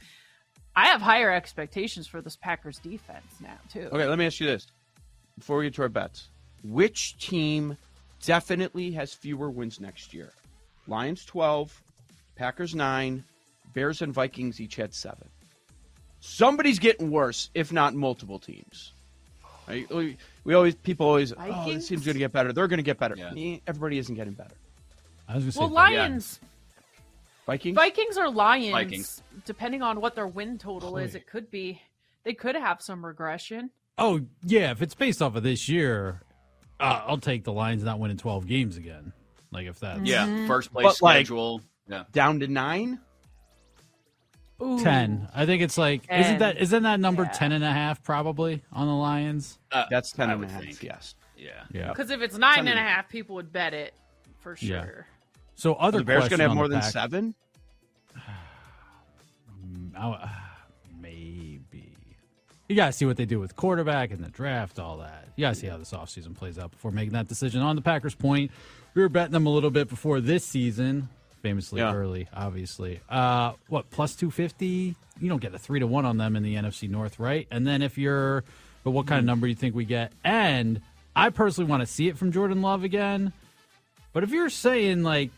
I 0.74 0.86
have 0.86 1.00
higher 1.00 1.32
expectations 1.32 2.06
for 2.06 2.20
this 2.20 2.36
Packers 2.36 2.78
defense 2.78 3.26
now, 3.40 3.58
too. 3.72 3.88
Okay, 3.92 4.06
let 4.06 4.18
me 4.18 4.26
ask 4.26 4.38
you 4.40 4.46
this 4.46 4.66
before 5.38 5.58
we 5.58 5.66
get 5.66 5.74
to 5.74 5.82
our 5.82 5.88
bets: 5.88 6.28
Which 6.64 7.16
team 7.18 7.76
definitely 8.24 8.92
has 8.92 9.14
fewer 9.14 9.50
wins 9.50 9.80
next 9.80 10.12
year? 10.14 10.32
Lions 10.86 11.24
twelve, 11.24 11.82
Packers 12.36 12.74
nine, 12.74 13.24
Bears 13.74 14.02
and 14.02 14.12
Vikings 14.12 14.60
each 14.60 14.76
had 14.76 14.94
seven. 14.94 15.28
Somebody's 16.20 16.78
getting 16.78 17.10
worse, 17.10 17.50
if 17.54 17.72
not 17.72 17.94
multiple 17.94 18.38
teams. 18.38 18.92
Right? 19.68 19.88
We 19.94 20.16
we 20.44 20.54
always 20.54 20.74
people 20.74 21.06
always 21.06 21.32
oh 21.32 21.36
this 21.36 21.54
Vikings? 21.54 21.88
team's 21.88 22.04
going 22.04 22.14
to 22.14 22.18
get 22.18 22.32
better. 22.32 22.52
They're 22.52 22.68
going 22.68 22.78
to 22.78 22.82
get 22.82 22.98
better. 22.98 23.14
Yeah. 23.16 23.58
Everybody 23.66 23.98
isn't 23.98 24.14
getting 24.14 24.32
better. 24.32 24.54
I 25.28 25.34
was 25.34 25.44
gonna 25.44 25.52
say 25.52 25.60
Well, 25.60 25.68
Vikings. 25.68 25.98
Lions, 25.98 26.40
Vikings. 27.46 27.74
Vikings 27.74 28.18
or 28.18 28.30
Lions, 28.30 28.72
Vikings. 28.72 29.22
depending 29.44 29.82
on 29.82 30.00
what 30.00 30.14
their 30.14 30.26
win 30.26 30.58
total 30.58 30.96
is, 30.96 31.14
it 31.14 31.26
could 31.26 31.50
be 31.50 31.82
they 32.24 32.32
could 32.32 32.54
have 32.56 32.80
some 32.80 33.04
regression. 33.04 33.70
Oh 33.98 34.20
yeah, 34.44 34.70
if 34.70 34.80
it's 34.82 34.94
based 34.94 35.20
off 35.20 35.34
of 35.36 35.42
this 35.42 35.68
year, 35.68 36.22
uh, 36.80 37.02
I'll 37.06 37.18
take 37.18 37.44
the 37.44 37.52
Lions 37.52 37.82
not 37.82 37.98
winning 37.98 38.16
twelve 38.16 38.46
games 38.46 38.76
again. 38.76 39.12
Like 39.50 39.66
if 39.66 39.80
that's 39.80 40.00
Yeah, 40.02 40.46
first 40.46 40.72
place 40.72 40.84
But, 40.84 41.02
like- 41.02 41.16
schedule. 41.26 41.62
yeah, 41.88 42.04
Down 42.12 42.40
to 42.40 42.46
nine. 42.48 43.00
Ooh. 44.62 44.82
ten. 44.82 45.28
I 45.34 45.46
think 45.46 45.62
it's 45.62 45.78
like 45.78 46.02
isn't 46.10 46.22
Ten. 46.22 46.38
that 46.40 46.58
isn't 46.58 46.82
that 46.82 47.00
number 47.00 47.22
Yeah. 47.24 47.30
ten 47.30 47.52
and 47.52 47.62
a 47.64 47.72
half 47.72 48.02
probably 48.02 48.62
on 48.72 48.86
the 48.86 48.94
Lions? 48.94 49.58
Uh, 49.72 49.84
That's 49.90 50.10
ten 50.12 50.30
I 50.30 50.32
and 50.34 50.44
a 50.44 50.48
half. 50.48 50.62
think. 50.62 50.82
Yes. 50.82 51.14
Yeah, 51.36 51.50
Yeah. 51.72 51.88
Because 51.90 52.10
if 52.10 52.20
it's 52.20 52.36
nine 52.36 52.56
Ten 52.56 52.68
and 52.68 52.78
and 52.78 52.78
a 52.80 52.82
half, 52.90 53.08
people 53.08 53.36
would 53.36 53.52
bet 53.52 53.72
it 53.74 53.94
for 54.40 54.56
Yeah. 54.60 54.84
sure. 54.84 55.06
So 55.54 55.74
Are 55.74 55.88
other 55.88 55.98
the 55.98 56.04
Bears 56.04 56.22
question 56.22 56.38
going 56.38 56.46
to 56.46 56.48
have 56.50 56.56
more 56.56 56.68
than 56.68 56.80
Pack- 56.80 56.90
seven? 56.90 57.34
I- 59.96 60.08
maybe. 60.12 60.30
You 62.68 62.76
gotta 62.76 62.92
see 62.92 63.06
what 63.06 63.16
they 63.16 63.24
do 63.24 63.40
with 63.40 63.56
quarterback 63.56 64.10
and 64.10 64.22
the 64.22 64.28
draft, 64.28 64.78
all 64.78 64.98
that. 64.98 65.28
You 65.36 65.42
gotta 65.42 65.54
see 65.54 65.66
how 65.68 65.78
this 65.78 65.92
offseason 65.92 66.36
plays 66.36 66.58
out 66.58 66.70
before 66.70 66.90
making 66.90 67.14
that 67.14 67.26
decision. 67.28 67.62
On 67.62 67.76
the 67.76 67.82
Packers' 67.82 68.14
point, 68.14 68.50
we 68.94 69.00
were 69.02 69.08
betting 69.08 69.32
them 69.32 69.46
a 69.46 69.50
little 69.50 69.70
bit 69.70 69.88
before 69.88 70.20
this 70.20 70.44
season, 70.44 71.08
famously 71.42 71.80
Yeah. 71.80 71.94
early, 71.94 72.28
obviously. 72.34 73.00
Uh, 73.08 73.52
what 73.68 73.88
plus 73.90 74.14
two 74.14 74.30
fifty? 74.30 74.94
You 75.20 75.28
don't 75.28 75.40
get 75.40 75.54
a 75.54 75.58
three 75.58 75.80
to 75.80 75.86
one 75.86 76.04
on 76.04 76.18
them 76.18 76.36
in 76.36 76.42
the 76.42 76.56
NFC 76.56 76.88
North, 76.88 77.18
right? 77.18 77.48
And 77.50 77.66
then 77.66 77.80
if 77.80 77.96
you're, 77.96 78.44
but 78.84 78.90
what 78.90 79.06
kind 79.06 79.18
of 79.18 79.24
number 79.24 79.46
do 79.46 79.48
you 79.50 79.56
think 79.56 79.74
we 79.74 79.84
get? 79.86 80.12
And 80.22 80.80
I 81.16 81.30
personally 81.30 81.70
want 81.70 81.80
to 81.80 81.86
see 81.86 82.06
it 82.08 82.18
from 82.18 82.32
Jordan 82.32 82.60
Love 82.60 82.84
again. 82.84 83.32
But 84.12 84.24
if 84.24 84.30
you're 84.30 84.50
saying 84.50 85.02
like 85.04 85.30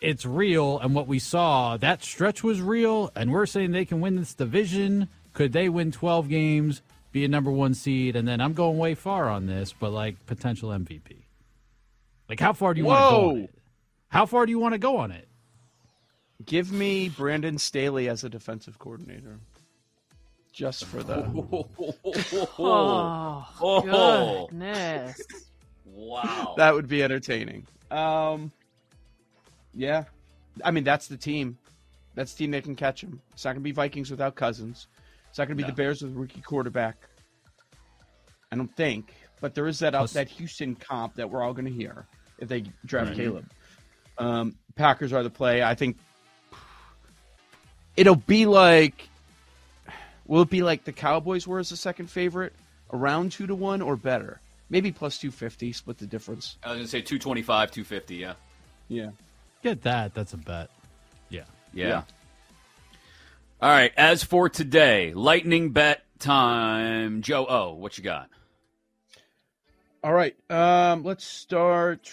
it's 0.00 0.24
real 0.24 0.78
and 0.78 0.94
what 0.94 1.06
we 1.06 1.18
saw, 1.18 1.76
that 1.76 2.02
stretch 2.02 2.42
was 2.42 2.62
real, 2.62 3.12
and 3.14 3.30
we're 3.30 3.44
saying 3.44 3.72
they 3.72 3.84
can 3.84 4.00
win 4.00 4.16
this 4.16 4.32
division, 4.32 5.08
could 5.32 5.52
they 5.52 5.68
win 5.68 5.92
12 5.92 6.28
games, 6.28 6.82
be 7.12 7.24
a 7.24 7.28
number 7.28 7.50
one 7.50 7.74
seed, 7.74 8.16
and 8.16 8.26
then 8.26 8.40
I'm 8.40 8.52
going 8.52 8.78
way 8.78 8.94
far 8.94 9.28
on 9.28 9.46
this, 9.46 9.72
but 9.72 9.90
like 9.90 10.24
potential 10.26 10.70
MVP? 10.70 11.16
Like, 12.28 12.40
how 12.40 12.52
far 12.52 12.74
do 12.74 12.80
you 12.80 12.86
want 12.86 12.98
to 13.00 13.10
go 13.10 13.30
on 13.30 13.36
it? 13.38 13.54
How 14.08 14.26
far 14.26 14.46
do 14.46 14.50
you 14.50 14.58
want 14.58 14.74
to 14.74 14.78
go 14.78 14.96
on 14.98 15.10
it? 15.10 15.26
Give 16.46 16.72
me 16.72 17.08
Brandon 17.08 17.58
Staley 17.58 18.08
as 18.08 18.24
a 18.24 18.28
defensive 18.28 18.78
coordinator. 18.78 19.38
Just 20.52 20.84
for 20.86 21.02
the 21.02 21.24
Oh, 22.58 23.46
Oh. 23.60 24.46
goodness. 24.50 25.20
wow. 25.86 26.54
that 26.56 26.74
would 26.74 26.88
be 26.88 27.02
entertaining. 27.02 27.66
Um, 27.90 28.50
yeah, 29.74 30.04
I 30.64 30.70
mean 30.70 30.84
that's 30.84 31.06
the 31.08 31.16
team. 31.16 31.58
That's 32.14 32.32
the 32.32 32.38
team 32.38 32.50
that 32.52 32.64
can 32.64 32.74
catch 32.76 33.02
him. 33.02 33.20
It's 33.32 33.44
not 33.44 33.52
going 33.52 33.60
to 33.62 33.64
be 33.64 33.72
Vikings 33.72 34.10
without 34.10 34.34
Cousins. 34.34 34.88
It's 35.30 35.38
not 35.38 35.46
going 35.46 35.56
to 35.56 35.62
be 35.62 35.62
No. 35.62 35.68
the 35.68 35.74
Bears 35.74 36.02
with 36.02 36.12
a 36.14 36.18
rookie 36.18 36.40
quarterback. 36.42 36.96
I 38.52 38.56
don't 38.56 38.74
think, 38.76 39.14
but 39.40 39.54
there 39.54 39.66
is 39.66 39.78
that 39.78 39.92
Plus- 39.94 40.12
that 40.14 40.28
Houston 40.28 40.74
comp 40.74 41.14
that 41.14 41.30
we're 41.30 41.42
all 41.42 41.52
going 41.54 41.66
to 41.66 41.72
hear 41.72 42.04
if 42.38 42.48
they 42.48 42.64
draft 42.84 43.14
Caleb. 43.14 43.48
Um, 44.18 44.56
Packers 44.74 45.12
are 45.12 45.22
the 45.22 45.30
play. 45.30 45.62
I 45.62 45.74
think 45.74 45.96
it'll 47.96 48.16
be 48.16 48.46
like. 48.46 49.08
Will 50.26 50.42
it 50.42 50.50
be 50.50 50.62
like 50.62 50.84
the 50.84 50.92
Cowboys 50.92 51.44
were 51.46 51.58
as 51.58 51.72
a 51.72 51.76
second 51.76 52.08
favorite, 52.08 52.52
around 52.92 53.32
two 53.32 53.48
to 53.48 53.54
one 53.54 53.82
or 53.82 53.96
better? 53.96 54.40
Maybe 54.68 54.92
plus 54.92 55.18
two 55.18 55.32
fifty. 55.32 55.72
Split 55.72 55.98
the 55.98 56.06
difference. 56.06 56.56
I 56.62 56.68
was 56.70 56.78
gonna 56.78 56.88
say 56.88 57.00
225, 57.02 57.70
250. 57.72 58.14
Yeah. 58.16 58.34
Yeah. 58.88 59.10
Get 59.64 59.82
that. 59.82 60.14
That's 60.14 60.32
a 60.32 60.36
bet. 60.36 60.70
Yeah. 61.28 61.42
Yeah. 61.72 61.88
Yeah. 61.88 62.02
All 63.62 63.68
right. 63.68 63.92
As 63.94 64.24
for 64.24 64.48
today, 64.48 65.12
lightning 65.12 65.72
bet 65.72 66.02
time. 66.18 67.20
Joe 67.20 67.44
O, 67.46 67.74
what 67.74 67.98
you 67.98 68.04
got? 68.04 68.30
All 70.02 70.14
right. 70.14 70.34
Um, 70.48 71.02
let's 71.04 71.26
start. 71.26 72.10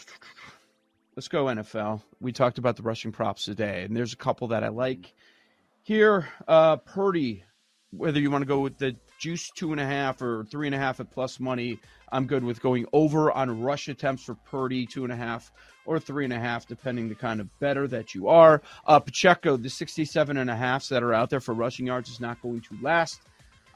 Let's 1.16 1.30
go 1.30 1.46
NFL. 1.46 2.02
We 2.20 2.34
talked 2.34 2.58
about 2.58 2.76
the 2.76 2.84
rushing 2.84 3.14
props 3.14 3.46
today, 3.46 3.84
and 3.84 3.96
there's 3.96 4.12
a 4.12 4.18
couple 4.18 4.50
that 4.50 4.66
I 4.66 4.68
like. 4.68 5.14
Here, 5.84 6.28
uh, 6.50 6.78
Purdy. 6.78 7.46
Whether 7.92 8.20
you 8.20 8.30
want 8.30 8.42
to 8.42 8.46
go 8.46 8.60
with 8.60 8.78
the 8.78 8.98
juice 9.18 9.50
two 9.56 9.72
and 9.72 9.80
a 9.80 9.86
half 9.86 10.22
or 10.22 10.44
three 10.52 10.68
and 10.68 10.76
a 10.76 10.78
half 10.78 11.00
at 11.00 11.12
plus 11.12 11.40
money, 11.40 11.80
I'm 12.12 12.26
good 12.26 12.44
with 12.44 12.62
going 12.62 12.86
over 12.94 13.32
on 13.32 13.62
rush 13.62 13.88
attempts 13.88 14.24
for 14.24 14.36
Purdy 14.36 14.86
two 14.86 15.04
and 15.04 15.14
a 15.14 15.16
half 15.16 15.52
or 15.86 16.00
three 16.00 16.24
and 16.24 16.34
a 16.34 16.40
half, 16.40 16.68
depending 16.68 17.10
the 17.10 17.16
kind 17.16 17.40
of 17.40 17.60
better 17.60 17.88
that 17.88 18.14
you 18.14 18.28
are. 18.28 18.62
Uh, 18.86 19.00
Pacheco, 19.00 19.58
the 19.58 19.70
67 19.70 20.38
and 20.38 20.50
a 20.50 20.56
halfs 20.56 20.90
that 20.90 21.04
are 21.04 21.14
out 21.14 21.30
there 21.30 21.40
for 21.40 21.54
rushing 21.54 21.88
yards 21.88 22.10
is 22.10 22.20
not 22.20 22.42
going 22.42 22.62
to 22.62 22.78
last. 22.82 23.22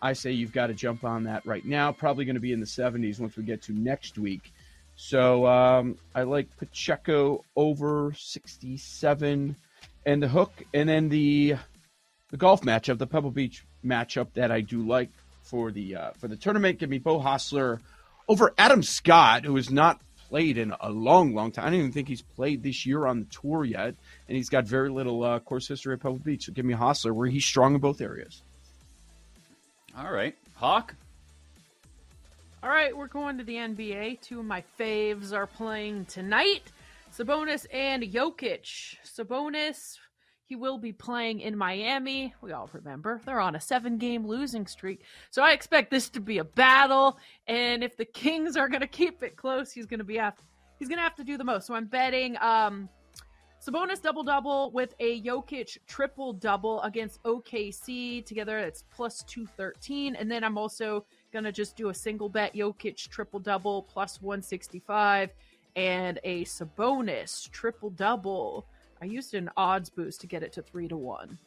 I 0.01 0.13
say 0.13 0.31
you've 0.31 0.51
got 0.51 0.67
to 0.67 0.73
jump 0.73 1.03
on 1.03 1.23
that 1.23 1.45
right 1.45 1.63
now. 1.63 1.91
Probably 1.91 2.25
going 2.25 2.35
to 2.35 2.41
be 2.41 2.53
in 2.53 2.59
the 2.59 2.65
70s 2.65 3.19
once 3.19 3.37
we 3.37 3.43
get 3.43 3.61
to 3.63 3.73
next 3.73 4.17
week. 4.17 4.51
So 4.95 5.45
um, 5.47 5.97
I 6.13 6.23
like 6.23 6.55
Pacheco 6.57 7.43
over 7.55 8.13
67 8.17 9.55
and 10.05 10.23
the 10.23 10.27
hook, 10.27 10.51
and 10.73 10.89
then 10.89 11.09
the 11.09 11.55
the 12.29 12.37
golf 12.37 12.61
matchup, 12.61 12.97
the 12.97 13.07
Pebble 13.07 13.31
Beach 13.31 13.63
matchup 13.85 14.33
that 14.33 14.51
I 14.51 14.61
do 14.61 14.85
like 14.85 15.09
for 15.43 15.71
the 15.71 15.95
uh, 15.95 16.11
for 16.19 16.27
the 16.27 16.35
tournament. 16.35 16.79
Give 16.79 16.89
me 16.89 16.97
Beau 16.97 17.19
Hossler 17.19 17.79
over 18.27 18.53
Adam 18.57 18.83
Scott, 18.83 19.45
who 19.45 19.55
has 19.55 19.69
not 19.69 20.01
played 20.29 20.57
in 20.57 20.73
a 20.79 20.89
long, 20.89 21.33
long 21.33 21.51
time. 21.51 21.65
I 21.65 21.69
don't 21.71 21.79
even 21.79 21.91
think 21.91 22.07
he's 22.07 22.21
played 22.21 22.63
this 22.63 22.85
year 22.85 23.05
on 23.05 23.19
the 23.19 23.25
tour 23.25 23.65
yet, 23.65 23.95
and 24.27 24.37
he's 24.37 24.49
got 24.49 24.65
very 24.65 24.89
little 24.89 25.23
uh, 25.23 25.39
course 25.39 25.67
history 25.67 25.93
at 25.93 25.99
Pebble 25.99 26.19
Beach. 26.19 26.45
So 26.45 26.53
give 26.53 26.65
me 26.65 26.73
Hossler, 26.73 27.13
where 27.13 27.27
he's 27.27 27.43
strong 27.45 27.75
in 27.75 27.81
both 27.81 27.99
areas. 27.99 28.41
All 29.97 30.11
right, 30.11 30.35
Hawk. 30.55 30.95
All 32.63 32.69
right, 32.69 32.95
we're 32.95 33.07
going 33.07 33.39
to 33.39 33.43
the 33.43 33.55
NBA. 33.55 34.21
Two 34.21 34.39
of 34.39 34.45
my 34.45 34.63
faves 34.79 35.33
are 35.33 35.47
playing 35.47 36.05
tonight 36.05 36.71
Sabonis 37.11 37.65
and 37.73 38.03
Jokic. 38.03 38.95
Sabonis, 39.03 39.97
he 40.51 40.57
will 40.57 40.77
be 40.77 40.91
playing 40.91 41.39
in 41.39 41.57
Miami. 41.57 42.33
We 42.41 42.51
all 42.51 42.69
remember 42.73 43.21
they're 43.25 43.39
on 43.39 43.55
a 43.55 43.61
seven 43.61 43.97
game 43.97 44.27
losing 44.27 44.67
streak. 44.67 45.05
So 45.29 45.41
I 45.41 45.53
expect 45.53 45.89
this 45.89 46.09
to 46.09 46.19
be 46.19 46.39
a 46.39 46.43
battle. 46.43 47.17
And 47.47 47.85
if 47.85 47.95
the 47.95 48.03
Kings 48.03 48.57
are 48.57 48.67
going 48.67 48.81
to 48.81 48.87
keep 48.87 49.23
it 49.23 49.37
close, 49.37 49.71
he's 49.71 49.85
going 49.85 49.99
to 49.99 50.03
be 50.03 50.17
have, 50.17 50.35
he's 50.77 50.89
going 50.89 50.97
to 50.97 51.03
have 51.03 51.15
to 51.15 51.23
do 51.23 51.37
the 51.37 51.45
most. 51.45 51.67
So 51.67 51.73
I'm 51.73 51.85
betting 51.85 52.35
um, 52.41 52.89
Sabonis 53.65 54.01
double 54.01 54.23
double 54.23 54.71
with 54.71 54.93
a 54.99 55.21
Jokic 55.21 55.77
triple 55.87 56.33
double 56.33 56.81
against 56.81 57.23
OKC. 57.23 58.25
Together, 58.25 58.57
it's 58.57 58.83
plus 58.91 59.23
213. 59.23 60.15
And 60.15 60.29
then 60.29 60.43
I'm 60.43 60.57
also 60.57 61.05
Gonna 61.31 61.51
just 61.51 61.77
do 61.77 61.87
a 61.87 61.93
single 61.93 62.27
bet 62.27 62.53
Jokic 62.53 63.07
triple 63.07 63.39
double 63.39 63.83
plus 63.83 64.21
165 64.21 65.29
and 65.77 66.19
a 66.25 66.43
Sabonis 66.43 67.49
triple 67.51 67.89
double. 67.89 68.65
I 69.01 69.05
used 69.05 69.33
an 69.33 69.49
odds 69.57 69.89
boost 69.89 70.21
to 70.21 70.27
get 70.27 70.43
it 70.43 70.53
to 70.53 70.61
three 70.61 70.87
to 70.87 70.95
one. 70.95 71.39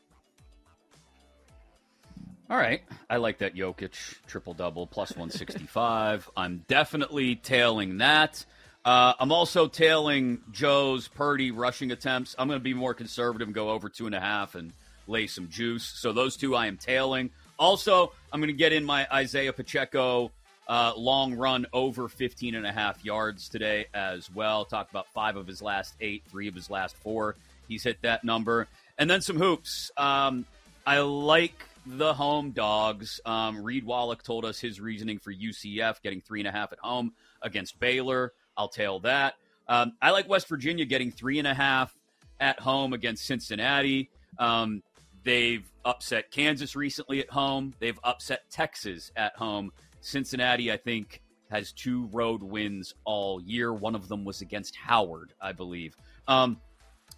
All 2.51 2.57
right. 2.57 2.83
I 3.09 3.17
like 3.17 3.39
that 3.39 3.55
Jokic 3.55 4.17
triple 4.27 4.55
double 4.55 4.87
plus 4.87 5.11
165. 5.11 6.31
I'm 6.37 6.65
definitely 6.69 7.37
tailing 7.37 7.99
that. 7.99 8.45
Uh, 8.85 9.15
I'm 9.19 9.33
also 9.33 9.67
tailing 9.67 10.43
Joe's 10.51 11.09
Purdy 11.09 11.53
rushing 11.53 11.91
attempts. 11.91 12.35
I'm 12.39 12.49
going 12.49 12.61
to 12.61 12.65
be 12.65 12.75
more 12.75 12.93
conservative 12.93 13.49
and 13.49 13.55
go 13.55 13.71
over 13.71 13.89
two 13.89 14.07
and 14.07 14.15
a 14.15 14.21
half 14.21 14.57
and 14.57 14.73
lay 15.07 15.27
some 15.27 15.49
juice. 15.49 15.85
So 15.85 16.13
those 16.13 16.37
two 16.37 16.55
I 16.55 16.67
am 16.67 16.77
tailing. 16.77 17.31
Also, 17.59 18.13
I'm 18.33 18.41
going 18.41 18.49
to 18.49 18.53
get 18.53 18.73
in 18.73 18.85
my 18.85 19.07
Isaiah 19.11 19.53
Pacheco 19.53 20.33
uh, 20.69 20.93
long 20.97 21.35
run 21.35 21.67
over 21.73 22.09
15 22.09 22.55
and 22.55 22.67
a 22.67 22.73
half 22.73 23.05
yards 23.05 23.49
today 23.49 23.87
as 23.95 24.31
well. 24.35 24.65
Talked 24.65 24.91
about 24.91 25.07
five 25.09 25.37
of 25.37 25.47
his 25.47 25.63
last 25.63 25.95
eight, 26.01 26.23
three 26.31 26.49
of 26.49 26.55
his 26.55 26.71
last 26.71 26.97
four. 26.97 27.37
He's 27.69 27.83
hit 27.83 27.99
that 28.03 28.25
number. 28.25 28.69
And 28.99 29.11
then 29.11 29.21
some 29.21 29.37
hoops. 29.37 29.91
Um, 29.97 30.47
I 30.87 30.99
like 31.01 31.65
the 31.87 32.15
home 32.15 32.51
dogs. 32.51 33.21
Um, 33.25 33.63
Reed 33.63 33.85
Wallach 33.85 34.23
told 34.23 34.45
us 34.45 34.59
his 34.59 34.81
reasoning 34.81 35.19
for 35.19 35.33
UCF 35.33 36.01
getting 36.03 36.21
three 36.21 36.41
and 36.41 36.49
a 36.49 36.53
half 36.53 36.73
at 36.73 36.79
home 36.79 37.13
against 37.43 37.79
Baylor. 37.79 38.33
I'll 38.57 38.69
tail 38.69 39.01
that. 39.01 39.35
Um, 39.69 39.93
I 40.01 40.11
like 40.11 40.29
West 40.29 40.49
Virginia 40.49 40.85
getting 40.85 41.11
three 41.11 41.39
and 41.39 41.49
a 41.49 41.55
half 41.55 41.95
at 42.41 42.61
home 42.61 42.93
against 42.93 43.27
Cincinnati. 43.27 44.11
Um, 44.39 44.83
They've 45.25 45.65
upset 45.87 46.31
Kansas 46.31 46.77
recently 46.77 47.21
at 47.21 47.31
home. 47.31 47.75
They've 47.81 47.99
upset 48.05 48.43
Texas 48.51 49.11
at 49.17 49.35
home. 49.35 49.73
Cincinnati, 50.03 50.71
I 50.71 50.77
think, 50.77 51.23
has 51.51 51.73
two 51.73 52.09
road 52.13 52.43
wins 52.43 52.95
all 53.05 53.41
year. 53.41 53.73
One 53.73 53.95
of 53.95 54.07
them 54.07 54.25
was 54.25 54.43
against 54.43 54.77
Howard, 54.77 55.33
I 55.41 55.53
believe. 55.53 55.97
Um, 56.29 56.61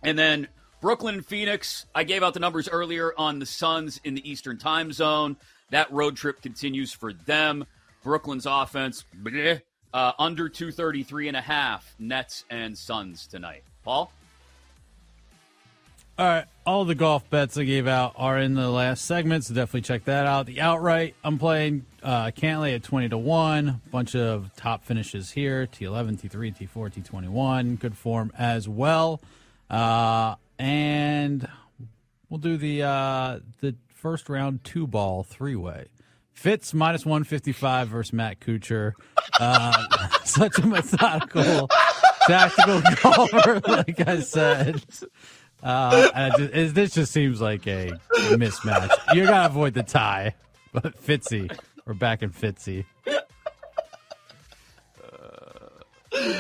and 0.03 0.19
then 0.19 0.49
Brooklyn 0.81 1.17
and 1.17 1.27
Phoenix, 1.27 1.87
I 1.95 2.05
gave 2.05 2.23
out 2.23 2.35
the 2.35 2.41
numbers 2.41 2.69
earlier 2.69 3.13
on 3.17 3.39
the 3.39 3.47
Suns 3.47 4.01
in 4.05 4.15
the 4.15 4.31
Eastern 4.31 4.59
time 4.59 4.93
zone. 4.93 5.37
That 5.71 5.91
road 5.91 6.17
trip 6.17 6.43
continues 6.43 6.93
for 6.93 7.13
them. 7.13 7.67
Brooklyn's 8.05 8.47
offense, 8.47 9.05
bleh, 9.21 9.63
uh, 9.93 10.13
under 10.19 10.49
233 10.49 11.29
and 11.29 11.37
a 11.37 11.41
half, 11.41 11.95
Nets 11.99 12.45
and 12.51 12.77
Suns 12.77 13.27
tonight. 13.27 13.65
Paul? 13.85 14.13
All 16.19 16.27
right, 16.27 16.45
all 16.65 16.87
the 16.87 16.95
golf 16.95 17.29
bets 17.29 17.59
I 17.59 17.65
gave 17.65 17.87
out 17.87 18.15
are 18.17 18.39
in 18.39 18.55
the 18.55 18.71
last 18.71 19.05
segment, 19.05 19.45
so 19.45 19.55
definitely 19.55 19.83
check 19.83 20.05
that 20.05 20.25
out. 20.27 20.47
The 20.47 20.63
outright, 20.63 21.15
I'm 21.23 21.39
playing 21.39 21.85
uh, 22.03 22.31
Cantlay 22.31 22.75
at 22.75 22.83
20 22.83 23.11
to 23.11 23.19
1. 23.19 23.83
Bunch 23.91 24.15
of 24.15 24.51
top 24.57 24.85
finishes 24.85 25.33
here 25.33 25.67
T11, 25.67 26.19
T3, 26.19 26.57
T4, 26.57 27.03
T21. 27.05 27.79
Good 27.79 27.99
form 27.99 28.33
as 28.39 28.67
well. 28.67 29.21
Uh, 29.71 30.35
and 30.59 31.49
we'll 32.29 32.39
do 32.39 32.57
the 32.57 32.83
uh, 32.83 33.41
the 33.61 33.77
first 33.95 34.29
round 34.29 34.65
two 34.65 34.87
ball 34.87 35.23
three 35.23 35.57
way. 35.57 35.87
Fitz 36.33 36.75
minus 36.75 37.07
155 37.07 37.89
versus 37.89 38.13
Matt 38.13 38.41
Kuchar. 38.41 38.93
Uh, 39.41 40.09
such 40.25 40.59
a 40.59 40.67
methodical, 40.67 41.69
tactical 42.27 42.83
golfer, 43.03 43.61
like 43.67 44.07
I 44.07 44.21
said. 44.21 44.85
Uh, 45.63 46.31
just, 46.37 46.75
this 46.75 46.93
just 46.93 47.13
seems 47.13 47.41
like 47.41 47.67
a 47.67 47.91
mismatch. 48.13 49.15
You 49.15 49.25
gotta 49.25 49.47
avoid 49.47 49.73
the 49.73 49.83
tie, 49.83 50.35
but 50.73 51.03
Fitzy, 51.03 51.51
we're 51.87 51.95
back 51.95 52.23
in 52.23 52.31
Fitzy. 52.31 52.85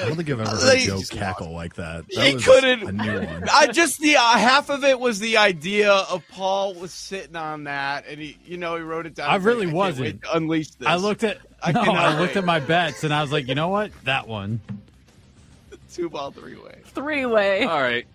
I 0.06 0.08
don't 0.08 0.16
think 0.16 0.30
I've 0.30 0.40
ever 0.40 0.50
heard 0.50 0.78
Joe 0.78 1.00
cackle 1.10 1.52
like 1.52 1.74
that. 1.74 2.04
that 2.14 2.26
he 2.26 2.36
couldn't. 2.36 3.00
I 3.52 3.66
just 3.68 4.00
the 4.00 4.16
uh, 4.16 4.38
half 4.38 4.70
of 4.70 4.84
it 4.84 4.98
was 4.98 5.18
the 5.18 5.36
idea 5.36 5.92
of 5.92 6.22
Paul 6.28 6.74
was 6.74 6.92
sitting 6.92 7.36
on 7.36 7.64
that, 7.64 8.06
and 8.08 8.20
he, 8.20 8.38
you 8.44 8.56
know, 8.56 8.76
he 8.76 8.82
wrote 8.82 9.06
it 9.06 9.14
down. 9.14 9.30
I 9.30 9.36
really 9.36 9.66
wasn't. 9.66 10.24
Unleash 10.32 10.70
this. 10.70 10.88
I 10.88 10.96
looked 10.96 11.24
at. 11.24 11.38
I, 11.62 11.72
no, 11.72 11.80
I 11.82 12.18
looked 12.20 12.36
at 12.36 12.44
my 12.44 12.60
bets, 12.60 13.02
and 13.02 13.12
I 13.12 13.22
was 13.22 13.32
like, 13.32 13.48
you 13.48 13.54
know 13.54 13.68
what, 13.68 13.90
that 14.04 14.28
one. 14.28 14.60
Two 15.92 16.10
ball, 16.10 16.30
three 16.30 16.56
way. 16.56 16.80
Three 16.84 17.26
way. 17.26 17.64
All 17.64 17.80
right 17.80 18.06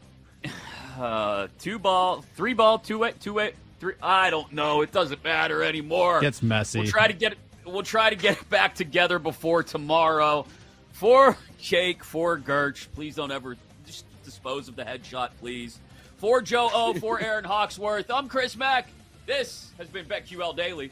uh, 0.99 1.47
two 1.59 1.79
ball, 1.79 2.23
three 2.35 2.53
ball, 2.53 2.79
two 2.79 2.99
way, 2.99 3.13
two 3.19 3.33
way, 3.33 3.53
three. 3.79 3.93
I 4.01 4.29
don't 4.29 4.51
know. 4.53 4.81
It 4.81 4.91
doesn't 4.91 5.23
matter 5.23 5.63
anymore. 5.63 6.21
Gets 6.21 6.41
messy. 6.41 6.79
We'll 6.79 6.89
try 6.89 7.07
to 7.07 7.13
get 7.13 7.33
it. 7.33 7.37
We'll 7.65 7.83
try 7.83 8.09
to 8.09 8.15
get 8.15 8.37
it 8.41 8.49
back 8.49 8.75
together 8.75 9.19
before 9.19 9.63
tomorrow. 9.63 10.45
For 10.93 11.37
Jake, 11.61 12.03
for 12.03 12.39
Gerch, 12.39 12.87
please 12.93 13.15
don't 13.15 13.31
ever 13.31 13.55
just 13.85 14.05
dispose 14.25 14.67
of 14.67 14.75
the 14.75 14.83
headshot, 14.83 15.29
please. 15.39 15.79
For 16.17 16.41
Joe 16.41 16.69
O, 16.73 16.93
for 16.95 17.19
Erin 17.21 17.43
Hawksworth, 17.45 18.09
I'm 18.09 18.27
Chris 18.27 18.57
Mack. 18.57 18.89
This 19.27 19.71
has 19.77 19.87
been 19.87 20.05
BetQL 20.05 20.57
Daily. 20.57 20.91